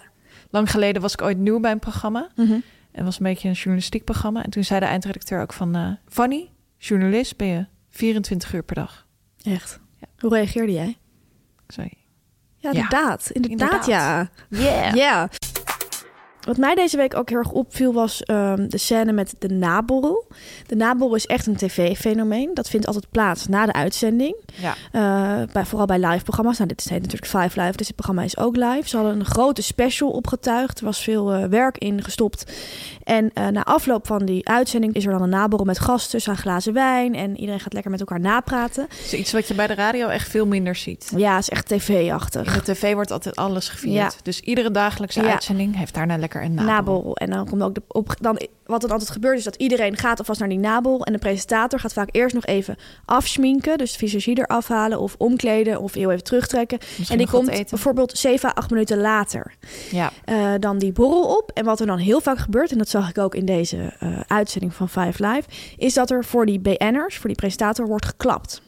Lang 0.51 0.71
geleden 0.71 1.03
was 1.03 1.13
ik 1.13 1.23
ooit 1.23 1.39
nieuw 1.39 1.61
bij 1.61 1.71
een 1.71 1.79
programma... 1.79 2.29
Mhm. 2.37 2.59
En 2.93 3.05
was 3.05 3.19
een 3.19 3.25
beetje 3.25 3.49
een 3.49 3.55
journalistiek 3.55 4.05
programma. 4.05 4.43
En 4.45 4.51
toen 4.51 4.65
zei 4.65 4.81
de 4.81 4.87
eindredacteur 4.87 5.41
ook 5.41 5.53
van... 5.53 5.75
eh 5.77 5.91
Fanny, 6.09 6.51
journalist 6.79 7.37
ben 7.37 7.47
je 7.47 7.67
24 7.91 8.53
uur 8.55 8.63
per 8.63 8.75
dag. 8.75 9.07
Echt. 9.43 9.81
Hoe 10.19 10.31
reageerde 10.35 10.73
jij? 10.73 10.89
Ik 11.67 11.73
zei, 11.73 11.89
Ja, 12.57 12.71
inderdaad. 12.73 13.31
Inderdaad, 13.31 13.61
Inderdaad. 13.61 13.87
ja. 13.87 14.31
yeah. 14.49 14.95
Ja. 14.95 15.29
Wat 16.47 16.57
mij 16.57 16.75
deze 16.75 16.97
week 16.97 17.17
ook 17.17 17.29
heel 17.29 17.39
erg 17.39 17.51
opviel 17.51 17.93
was 17.93 18.23
ehm, 18.23 18.69
de 18.69 18.79
scène 18.79 19.13
met 19.13 19.35
de 19.39 19.49
naborrel. 19.49 20.27
De 20.67 20.77
naborrel 20.77 21.17
is 21.17 21.27
echt 21.27 21.47
een 21.47 21.57
tv-fenomeen. 21.57 22.51
Dat 22.55 22.69
vindt 22.69 22.87
altijd 22.87 23.07
plaats 23.11 23.47
na 23.47 23.67
de 23.67 23.73
uitzending. 23.73 24.37
Ja. 24.55 24.75
Eh, 24.93 25.53
bij, 25.53 25.65
vooral 25.65 25.87
bij 25.87 25.99
live 25.99 26.25
programma's. 26.25 26.57
Nou, 26.59 26.69
dit 26.69 26.89
heet 26.89 27.03
natuurlijk 27.03 27.31
Five 27.31 27.61
Live, 27.61 27.77
dus 27.77 27.87
dit 27.87 27.95
programma 27.97 28.23
is 28.23 28.37
ook 28.37 28.57
live. 28.57 28.89
Ze 28.89 28.97
hadden 28.97 29.19
een 29.19 29.25
grote 29.25 29.63
special 29.63 30.11
opgetuigd. 30.11 30.79
Er 30.79 30.85
was 30.85 31.03
veel 31.03 31.33
eh, 31.33 31.45
werk 31.45 31.79
in 31.79 32.03
gestopt. 32.03 32.53
En 33.05 33.31
eh, 33.35 33.47
na 33.47 33.65
afloop 33.65 34.07
van 34.07 34.25
die 34.25 34.49
uitzending 34.49 34.95
is 34.95 35.05
er 35.05 35.13
dan 35.13 35.23
een 35.23 35.29
naborrel 35.29 35.67
met 35.67 35.79
gasten, 35.79 36.21
aan 36.25 36.37
glazen 36.37 36.73
wijn. 36.73 37.15
En 37.15 37.37
iedereen 37.37 37.61
gaat 37.61 37.73
lekker 37.73 37.91
met 37.91 38.01
elkaar 38.01 38.21
napraten. 38.21 38.87
Is 39.05 39.13
iets 39.13 39.33
wat 39.33 39.49
je 39.49 39.55
bij 39.55 39.67
de 39.67 39.75
radio 39.75 40.09
echt 40.09 40.29
veel 40.29 40.47
minder 40.47 40.77
ziet. 40.77 41.13
Ja, 41.17 41.35
het 41.35 41.43
is 41.43 41.49
echt 41.49 41.69
tv-achtig. 41.69 42.47
In 42.47 42.61
de 42.65 42.73
tv 42.73 42.95
wordt 42.95 43.11
altijd 43.11 43.37
alles 43.37 43.69
gevierd. 43.69 43.95
Ja. 43.95 44.11
Dus 44.23 44.41
iedere 44.41 44.71
dagelijkse 44.71 45.23
Ja. 45.23 45.31
uitzending 45.31 45.77
heeft 45.77 45.95
daarna 45.95 46.17
lekker 46.17 46.32
een 46.41 46.55
naborrel. 46.55 46.75
naborrel. 46.75 47.17
En 47.17 47.31
dan 47.31 47.49
komt 47.49 47.63
ook 47.63 47.75
de, 47.75 47.83
op, 47.89 48.15
dan, 48.21 48.41
wat 48.65 48.85
er 48.85 48.91
altijd 48.91 49.11
gebeurt 49.11 49.39
is 49.39 49.45
dat 49.45 49.55
iedereen 49.57 49.97
gaat 49.97 50.19
alvast 50.19 50.41
naar 50.41 50.49
die 50.49 50.59
naborrel. 50.59 51.05
En 51.05 51.13
de 51.13 51.19
presentator 51.19 51.79
gaat 51.81 51.93
vaak 51.93 52.09
eerst 52.13 52.35
nog 52.35 52.45
even 52.47 52.77
afschminken. 53.05 53.79
Dus 53.79 53.93
de 53.93 53.99
visagie 53.99 54.39
eraf 54.39 54.69
halen 54.69 55.01
of 55.01 55.15
omkleden 55.19 55.81
of 55.81 55.95
heel 55.95 56.11
even 56.11 56.25
terugtrekken. 56.25 56.79
Misschien 56.81 57.07
en 57.09 57.17
die 57.19 57.29
komt 57.33 57.49
eten. 57.49 57.67
bijvoorbeeld 57.71 58.19
7 58.19 58.49
à 58.49 58.53
8 58.53 58.71
minuten 58.71 58.99
later 59.01 59.55
Ja. 59.91 60.11
eh, 60.25 60.53
dan 60.61 60.79
die 60.79 60.93
borrel 60.93 61.37
op. 61.37 61.51
En 61.55 61.65
wat 61.65 61.81
er 61.81 61.87
dan 61.87 61.99
heel 61.99 62.21
vaak 62.21 62.39
gebeurt, 62.39 62.73
en 62.73 62.79
dat 62.79 62.89
zag 62.89 63.09
ik 63.09 63.19
ook 63.19 63.35
in 63.35 63.45
deze 63.45 63.93
eh, 63.99 64.21
uitzending 64.27 64.75
van 64.75 64.89
Five 64.89 65.27
Live, 65.27 65.49
is 65.77 65.95
dat 65.95 66.11
er 66.11 66.25
voor 66.25 66.47
die 66.47 66.61
BN'ers, 66.61 67.17
voor 67.17 67.29
die 67.29 67.37
presentator, 67.37 67.87
wordt 67.87 68.07
geklapt. 68.07 68.63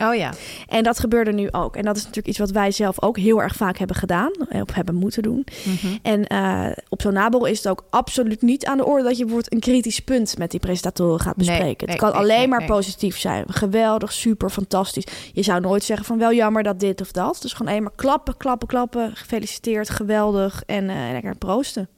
Oh 0.00 0.14
ja. 0.14 0.32
En 0.68 0.82
dat 0.82 0.98
gebeurde 0.98 1.32
nu 1.32 1.48
ook. 1.50 1.76
En 1.76 1.82
dat 1.82 1.96
is 1.96 2.00
natuurlijk 2.00 2.28
iets 2.28 2.38
wat 2.38 2.50
wij 2.50 2.70
zelf 2.70 3.02
ook 3.02 3.16
heel 3.18 3.42
erg 3.42 3.54
vaak 3.54 3.78
hebben 3.78 3.96
gedaan. 3.96 4.32
eh, 4.48 4.60
Of 4.60 4.74
hebben 4.74 4.94
moeten 4.94 5.22
doen. 5.22 5.46
Mhm. 5.64 5.96
En 6.02 6.26
eh, 6.26 6.66
op 6.88 7.02
zo'n 7.02 7.12
naborrel 7.12 7.50
is 7.50 7.58
het 7.58 7.68
ook 7.68 7.84
absoluut 7.90 8.42
niet 8.42 8.66
aan 8.66 8.76
de 8.76 8.84
orde... 8.84 9.02
dat 9.04 9.16
je 9.16 9.24
bijvoorbeeld 9.24 9.52
een 9.52 9.60
kritisch 9.60 10.00
punt 10.00 10.38
met 10.38 10.50
die 10.50 10.60
presentatoren 10.60 11.20
gaat 11.20 11.36
bespreken. 11.36 11.86
nee, 11.86 11.96
het 11.96 12.04
kan 12.04 12.10
nee, 12.12 12.20
alleen 12.20 12.48
maar 12.48 12.64
positief 12.64 13.18
zijn. 13.18 13.44
Geweldig, 13.48 14.12
super, 14.12 14.50
fantastisch. 14.50 15.04
Je 15.32 15.42
zou 15.42 15.60
nooit 15.60 15.84
zeggen 15.84 16.06
van 16.06 16.18
wel 16.18 16.32
jammer 16.32 16.62
dat 16.62 16.80
dit 16.80 17.00
of 17.00 17.12
dat. 17.12 17.38
Dus 17.42 17.52
gewoon 17.52 17.72
alleen 17.72 17.82
maar 17.82 17.92
klappen, 17.96 18.36
klappen, 18.36 18.68
klappen. 18.68 19.16
Gefeliciteerd, 19.16 19.90
geweldig. 19.90 20.62
En 20.66 20.90
eh, 20.90 20.96
lekker 21.12 21.36
proosten. 21.36 21.88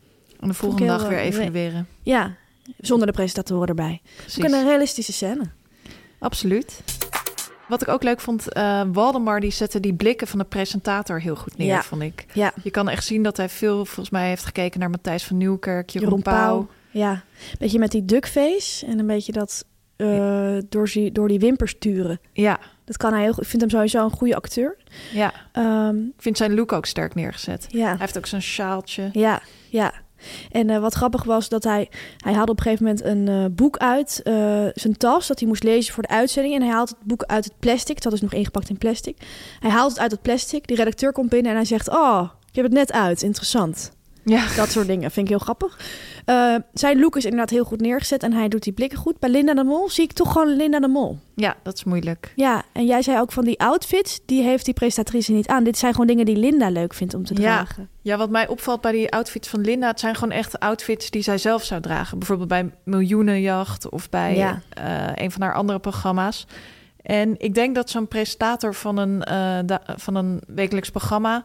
En 0.40 0.48
de 0.48 0.55
volgende 0.55 0.84
heel, 0.84 0.98
dag 0.98 1.09
weer 1.09 1.18
evalueren. 1.18 1.86
Ja, 2.03 2.34
zonder 2.78 3.07
de 3.07 3.12
presentatoren 3.12 3.68
erbij. 3.68 4.00
Precies. 4.16 4.44
Ook 4.44 4.50
een 4.50 4.64
realistische 4.64 5.12
scène. 5.12 5.42
Absoluut. 6.18 6.82
Wat 7.73 7.83
ik 7.83 7.89
ook 7.89 8.03
leuk 8.03 8.20
vond, 8.20 8.53
eh 8.53 8.83
Waldemar 8.93 9.41
die 9.41 9.51
zette 9.51 9.81
die 9.81 9.95
blikken 9.95 10.27
van 10.27 10.39
de 10.39 10.45
presentator 10.45 11.20
heel 11.20 11.37
goed 11.37 11.57
neer, 11.57 11.66
Ja. 11.66 11.83
vond 11.83 12.03
ik. 12.03 12.27
Ja, 12.35 12.53
Je 12.62 12.70
kan 12.70 12.89
echt 12.89 13.05
zien 13.05 13.23
dat 13.23 13.37
hij 13.37 13.49
veel, 13.49 13.77
volgens 13.85 14.11
mij, 14.11 14.29
heeft 14.29 14.45
gekeken 14.45 14.81
naar 14.81 14.91
Matthijs 14.91 15.25
van 15.25 15.37
Nieuwkerk, 15.37 15.91
Jeroen, 15.91 16.09
Jeroen 16.09 16.23
Pauw. 16.23 16.68
Ja, 16.91 17.23
beetje 17.59 17.79
met 17.79 17.91
die 17.91 18.05
duckface 18.05 18.87
en 18.87 18.99
een 18.99 19.07
beetje 19.07 19.33
dat 19.33 19.64
eh, 19.97 20.57
door, 20.68 20.87
die, 20.93 21.12
door 21.12 21.29
die 21.29 21.39
wimpers 21.39 21.75
turen. 21.79 22.20
Ja, 22.33 22.59
Dat 22.85 22.97
kan 22.97 23.12
hij 23.12 23.23
heel 23.23 23.33
goed. 23.33 23.43
Ik 23.43 23.49
vind 23.49 23.62
hem 23.62 23.70
sowieso 23.70 24.05
een 24.05 24.11
goede 24.11 24.37
acteur. 24.37 24.77
ja. 25.12 25.33
Ehm, 25.53 25.97
Ik 25.97 26.12
vind 26.23 26.37
zijn 26.37 26.55
look 26.55 26.73
ook 26.73 26.87
sterk 26.87 27.14
neergezet. 27.14 27.66
ja, 27.68 27.87
Hij 27.87 27.97
heeft 27.99 28.18
ook 28.18 28.27
zo'n 28.27 28.41
sjaaltje. 28.41 29.09
ja, 29.12 29.43
ja. 29.68 29.93
En 30.51 30.70
eh, 30.70 30.79
wat 30.79 30.95
grappig 30.95 31.25
was 31.25 31.49
dat 31.49 31.64
hij, 31.64 31.89
hij 32.16 32.33
haalde 32.33 32.51
op 32.51 32.57
een 32.57 32.62
gegeven 32.62 32.85
moment 32.85 33.05
een 33.05 33.29
eh, 33.29 33.45
boek 33.51 33.77
uit 33.77 34.20
eh, 34.23 34.66
zijn 34.75 34.97
tas 34.97 35.27
dat 35.27 35.39
hij 35.39 35.49
moest 35.49 35.62
lezen 35.62 35.95
voor 35.95 36.03
de 36.03 36.09
uitzending. 36.09 36.55
En 36.55 36.62
hij 36.62 36.70
haalt 36.70 36.89
het 36.89 36.99
boek 37.03 37.23
uit 37.23 37.45
het 37.45 37.59
plastic. 37.59 37.95
Het 37.95 38.05
had 38.05 38.12
dus 38.12 38.23
nog 38.23 38.33
ingepakt 38.33 38.68
in 38.68 38.79
plastic. 38.79 39.16
Hij 39.61 39.70
haalt 39.70 39.91
het 39.91 40.01
uit 40.01 40.11
het 40.11 40.23
plastic. 40.23 40.66
Die 40.66 40.77
redacteur 40.77 41.12
komt 41.12 41.29
binnen 41.29 41.51
en 41.51 41.57
hij 41.57 41.66
zegt: 41.66 41.91
Oh, 41.91 42.29
ik 42.49 42.55
heb 42.55 42.64
het 42.64 42.75
net 42.75 42.93
uit. 42.93 43.23
Interessant. 43.23 43.93
Ja, 44.25 44.47
Dat 44.57 44.70
soort 44.70 44.87
dingen 44.87 45.11
vind 45.11 45.27
ik 45.27 45.33
heel 45.33 45.43
grappig. 45.43 45.79
Eh, 46.25 46.55
zijn 46.73 47.01
look 47.01 47.16
is 47.16 47.25
inderdaad 47.25 47.51
heel 47.51 47.64
goed 47.64 47.81
neergezet 47.81 48.23
en 48.23 48.33
hij 48.33 48.49
doet 48.49 48.62
die 48.62 48.73
blikken 48.73 48.99
goed. 48.99 49.18
Bij 49.18 49.31
Linda 49.31 49.55
de 49.55 49.64
Mol 49.64 49.89
zie 49.91 50.05
ik 50.05 50.12
toch 50.12 50.33
gewoon 50.33 50.57
Linda 50.57 50.81
de 50.81 50.89
Mol. 50.89 51.18
ja, 51.35 51.57
dat 51.62 51.75
is 51.75 51.85
moeilijk. 51.85 52.33
Ja, 52.37 52.62
en 52.73 52.87
jij 52.87 53.03
zei 53.03 53.18
ook 53.20 53.33
van 53.33 53.45
die 53.45 53.61
outfits, 53.61 54.20
die 54.27 54.43
heeft 54.43 54.64
die 54.64 54.75
presentatrice 54.75 55.33
niet 55.33 55.47
aan. 55.47 55.64
Dit 55.64 55.79
zijn 55.79 55.93
gewoon 55.93 56.07
dingen 56.07 56.25
die 56.25 56.37
Linda 56.37 56.68
leuk 56.70 56.95
vindt 56.95 57.14
om 57.14 57.25
te 57.25 57.35
Ja. 57.35 57.41
dragen. 57.41 57.89
Ja, 58.03 58.16
wat 58.16 58.31
mij 58.31 58.49
opvalt 58.49 58.81
bij 58.81 58.93
die 58.93 59.11
outfits 59.11 59.49
van 59.49 59.61
Linda, 59.61 59.87
het 59.87 60.01
zijn 60.01 60.14
gewoon 60.14 60.35
echt 60.35 60.59
outfits 60.61 61.11
die 61.11 61.23
zij 61.23 61.39
zelf 61.39 61.64
zou 61.64 61.81
dragen. 61.81 62.18
Bijvoorbeeld 62.18 62.49
bij 62.49 62.70
Miljoenenjacht 62.85 63.89
of 63.89 64.09
bij 64.09 64.37
Ja. 64.37 64.62
eh, 64.68 65.25
een 65.25 65.31
van 65.31 65.43
haar 65.43 65.55
andere 65.55 65.79
programma's. 65.79 66.47
En 67.03 67.35
ik 67.39 67.55
denk 67.55 67.75
dat 67.75 67.91
zo'n 67.91 68.09
presentator 68.09 68.75
van 68.75 68.97
een, 68.97 69.23
eh, 69.23 69.59
van 69.97 70.14
een 70.14 70.41
wekelijks 70.47 70.91
programma, 70.91 71.45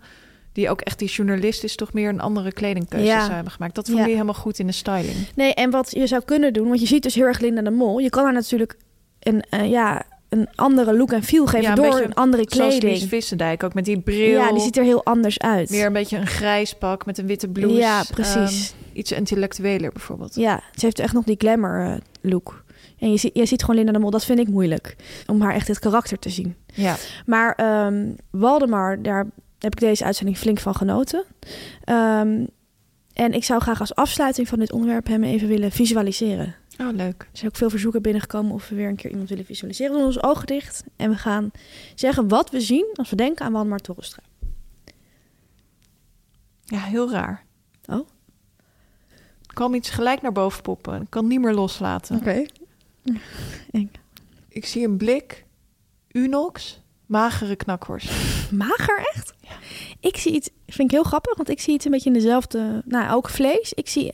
die 0.57 0.69
ook 0.69 0.81
echt 0.81 0.99
die 0.99 1.07
journalist 1.07 1.63
is, 1.63 1.75
toch 1.75 1.93
meer 1.93 2.09
een 2.09 2.19
andere 2.19 2.51
kledingkeuze 2.51 3.05
Ja. 3.05 3.31
hebben 3.31 3.51
gemaakt. 3.51 3.75
Dat 3.75 3.85
vond 3.85 3.97
Ja. 3.97 4.03
ik 4.05 4.11
helemaal 4.11 4.33
goed 4.33 4.59
in 4.59 4.67
de 4.67 4.73
styling. 4.73 5.15
Nee, 5.35 5.53
en 5.53 5.69
wat 5.71 5.91
je 5.91 6.07
zou 6.07 6.21
kunnen 6.25 6.53
doen, 6.53 6.67
want 6.67 6.79
je 6.79 6.87
ziet 6.87 7.03
dus 7.03 7.15
heel 7.15 7.25
erg 7.25 7.39
Linda 7.39 7.61
de 7.61 7.69
Mol. 7.71 7.99
Je 7.99 8.09
kan 8.09 8.23
haar 8.23 8.33
natuurlijk 8.33 8.77
een, 9.19 9.41
eh, 9.49 9.69
ja, 9.69 10.03
een 10.29 10.47
andere 10.55 10.97
look 10.97 11.11
en 11.11 11.23
feel 11.23 11.45
geven 11.45 11.61
Ja, 11.61 11.75
door 11.75 11.99
een 11.99 12.13
andere 12.13 12.43
Zoals 12.47 12.77
kleding. 12.77 13.09
Vissendijk, 13.09 13.63
ook 13.63 13.73
met 13.73 13.85
die 13.85 13.99
bril. 13.99 14.29
Ja, 14.39 14.51
die 14.51 14.61
ziet 14.61 14.77
er 14.77 14.83
heel 14.83 15.03
anders 15.05 15.39
uit. 15.39 15.69
Meer 15.69 15.85
een 15.85 15.93
beetje 15.93 16.17
een 16.17 16.27
grijs 16.27 16.73
pak 16.73 17.05
met 17.05 17.17
een 17.17 17.27
witte 17.27 17.47
blouse. 17.47 17.75
Ja, 17.77 18.03
precies. 18.11 18.73
Ehm, 18.73 18.97
iets 18.97 19.11
intellectueler 19.11 19.91
bijvoorbeeld. 19.91 20.35
Ja, 20.35 20.61
ze 20.75 20.85
heeft 20.85 20.99
echt 20.99 21.13
nog 21.13 21.23
die 21.23 21.35
glamour 21.37 21.85
eh, 21.85 21.93
look. 22.21 22.63
En 22.99 23.11
je, 23.11 23.17
ziet- 23.17 23.35
je 23.37 23.45
ziet 23.45 23.61
gewoon 23.61 23.75
Linda 23.75 23.91
de 23.91 23.99
Mol, 23.99 24.09
dat 24.09 24.25
vind 24.25 24.39
ik 24.39 24.47
moeilijk. 24.47 24.95
Om 25.27 25.41
haar 25.41 25.53
echt 25.53 25.67
het 25.67 25.79
karakter 25.79 26.19
te 26.19 26.29
zien. 26.29 26.55
Ja. 26.73 26.95
Maar 27.25 27.53
ehm, 27.55 28.05
Waldemar, 28.31 29.01
daar 29.01 29.27
heb 29.59 29.73
ik 29.73 29.79
deze 29.79 30.03
uitzending 30.03 30.37
flink 30.37 30.59
van 30.59 30.75
genoten. 30.75 31.23
Ehm, 31.83 32.45
en 33.13 33.33
ik 33.33 33.43
zou 33.43 33.61
graag 33.61 33.79
als 33.79 33.95
afsluiting 33.95 34.47
van 34.47 34.59
dit 34.59 34.71
onderwerp 34.71 35.07
hem 35.07 35.23
even 35.23 35.47
willen 35.47 35.71
visualiseren. 35.71 36.55
Oh, 36.79 36.95
leuk. 36.95 37.21
Er 37.21 37.27
zijn 37.31 37.51
ook 37.51 37.57
veel 37.57 37.69
verzoeken 37.69 38.01
binnengekomen 38.01 38.51
of 38.53 38.69
we 38.69 38.75
weer 38.75 38.87
een 38.87 38.95
keer 38.95 39.11
iemand 39.11 39.29
willen 39.29 39.45
visualiseren. 39.45 39.91
We 39.91 39.97
doen 39.97 40.07
onze 40.07 40.23
ogen 40.23 40.45
dicht 40.45 40.83
en 40.95 41.09
we 41.09 41.15
gaan 41.15 41.51
zeggen 41.95 42.27
wat 42.27 42.49
we 42.49 42.61
zien 42.61 42.89
als 42.93 43.09
we 43.09 43.15
denken 43.15 43.45
aan 43.45 43.51
Waldemar 43.51 43.79
Torrestra. 43.79 44.23
Ja, 46.63 46.79
heel 46.79 47.11
raar. 47.11 47.45
Oh. 47.85 48.07
Ik 49.41 49.53
kwam 49.53 49.73
iets 49.73 49.89
gelijk 49.89 50.21
naar 50.21 50.31
boven 50.31 50.61
poppen. 50.61 51.01
Ik 51.01 51.09
kan 51.09 51.27
niet 51.27 51.39
meer 51.39 51.53
loslaten. 51.53 52.15
Ik 54.47 54.65
zie 54.65 54.87
een 54.87 54.97
blik, 54.97 55.45
Unox, 56.11 56.81
magere 57.07 57.55
knakhorst. 57.55 58.09
Mager 58.51 59.07
echt? 59.13 59.33
Ik 59.99 60.17
zie 60.17 60.31
iets, 60.33 60.49
vind 60.67 60.89
ik 60.91 60.91
heel 60.91 61.03
grappig, 61.03 61.35
want 61.37 61.49
ik 61.49 61.59
zie 61.59 61.73
iets 61.73 61.85
een 61.85 61.91
beetje 61.91 62.09
in 62.09 62.15
dezelfde, 62.15 62.81
nou 62.85 63.11
ook 63.15 63.29
vlees. 63.29 63.73
Ik 63.73 63.89
zie 63.89 64.13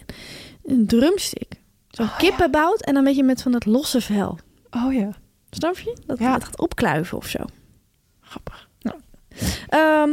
een 0.65 0.87
drumstick. 0.87 1.61
Zo'n 1.89 2.05
Oh, 2.05 2.17
kippenbout 2.17 2.81
en 2.81 2.93
dan 2.93 2.95
een 2.95 3.07
beetje 3.07 3.23
met 3.23 3.41
van 3.41 3.51
dat 3.51 3.65
losse 3.65 4.01
vel. 4.01 4.37
Oh 4.71 4.93
ja, 4.93 5.09
Snap 5.49 5.77
je? 5.79 5.97
Dat 6.05 6.19
Ja. 6.19 6.33
het 6.33 6.43
gaat 6.43 6.59
opkluiven 6.59 7.17
of 7.17 7.27
zo. 7.27 7.39
grappig. 8.21 8.69
Ehm, 9.67 10.09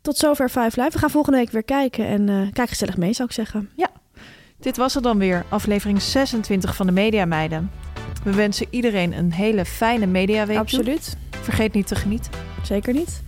tot 0.00 0.16
zover 0.16 0.48
Five 0.48 0.80
Live. 0.80 0.90
We 0.92 0.98
gaan 0.98 1.10
volgende 1.10 1.38
week 1.38 1.50
weer 1.50 1.62
kijken 1.62 2.06
en 2.06 2.28
eh, 2.28 2.52
kijk 2.52 2.68
gezellig 2.68 2.96
mee, 2.96 3.12
zou 3.12 3.28
ik 3.28 3.34
zeggen. 3.34 3.70
Dit 4.58 4.76
was 4.76 4.94
het 4.94 5.02
dan 5.02 5.18
weer, 5.18 5.44
aflevering 5.48 6.02
26 6.02 6.76
van 6.76 6.86
de 6.86 6.92
Media 6.92 7.24
Meiden. 7.24 7.70
We 8.24 8.34
wensen 8.34 8.66
iedereen 8.70 9.12
een 9.12 9.32
hele 9.32 9.64
fijne 9.64 10.06
mediaweek. 10.06 10.66
toe. 10.66 10.98
Vergeet 11.42 11.72
niet 11.72 11.86
te 11.86 11.94
genieten. 11.94 12.32
Zeker 12.62 12.92
niet. 12.92 13.22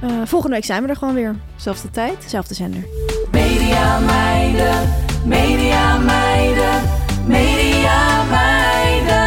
Eh, 0.00 0.22
volgende 0.24 0.54
week 0.54 0.64
zijn 0.64 0.82
we 0.82 0.88
er 0.88 0.96
gewoon 0.96 1.14
weer. 1.14 1.36
Zelfde 1.56 1.90
tijd. 1.90 2.24
Zelfde 2.24 2.54
zender. 2.54 2.86
Media 3.32 3.98
meiden, 3.98 4.88
media 5.24 5.98
meiden, 5.98 6.82
media 7.26 8.24
meiden. 8.24 9.24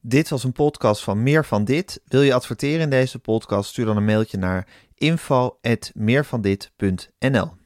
Dit 0.00 0.28
was 0.28 0.44
een 0.44 0.52
podcast 0.52 1.02
van 1.02 1.22
Meer 1.22 1.44
van 1.44 1.64
Dit. 1.64 2.00
Wil 2.04 2.22
je 2.22 2.34
adverteren 2.34 2.80
in 2.80 2.90
deze 2.90 3.18
podcast? 3.18 3.70
Stuur 3.70 3.84
dan 3.84 3.96
een 3.96 4.04
mailtje 4.04 4.38
naar 4.38 4.66
info@meervandit.nl. 4.94 7.65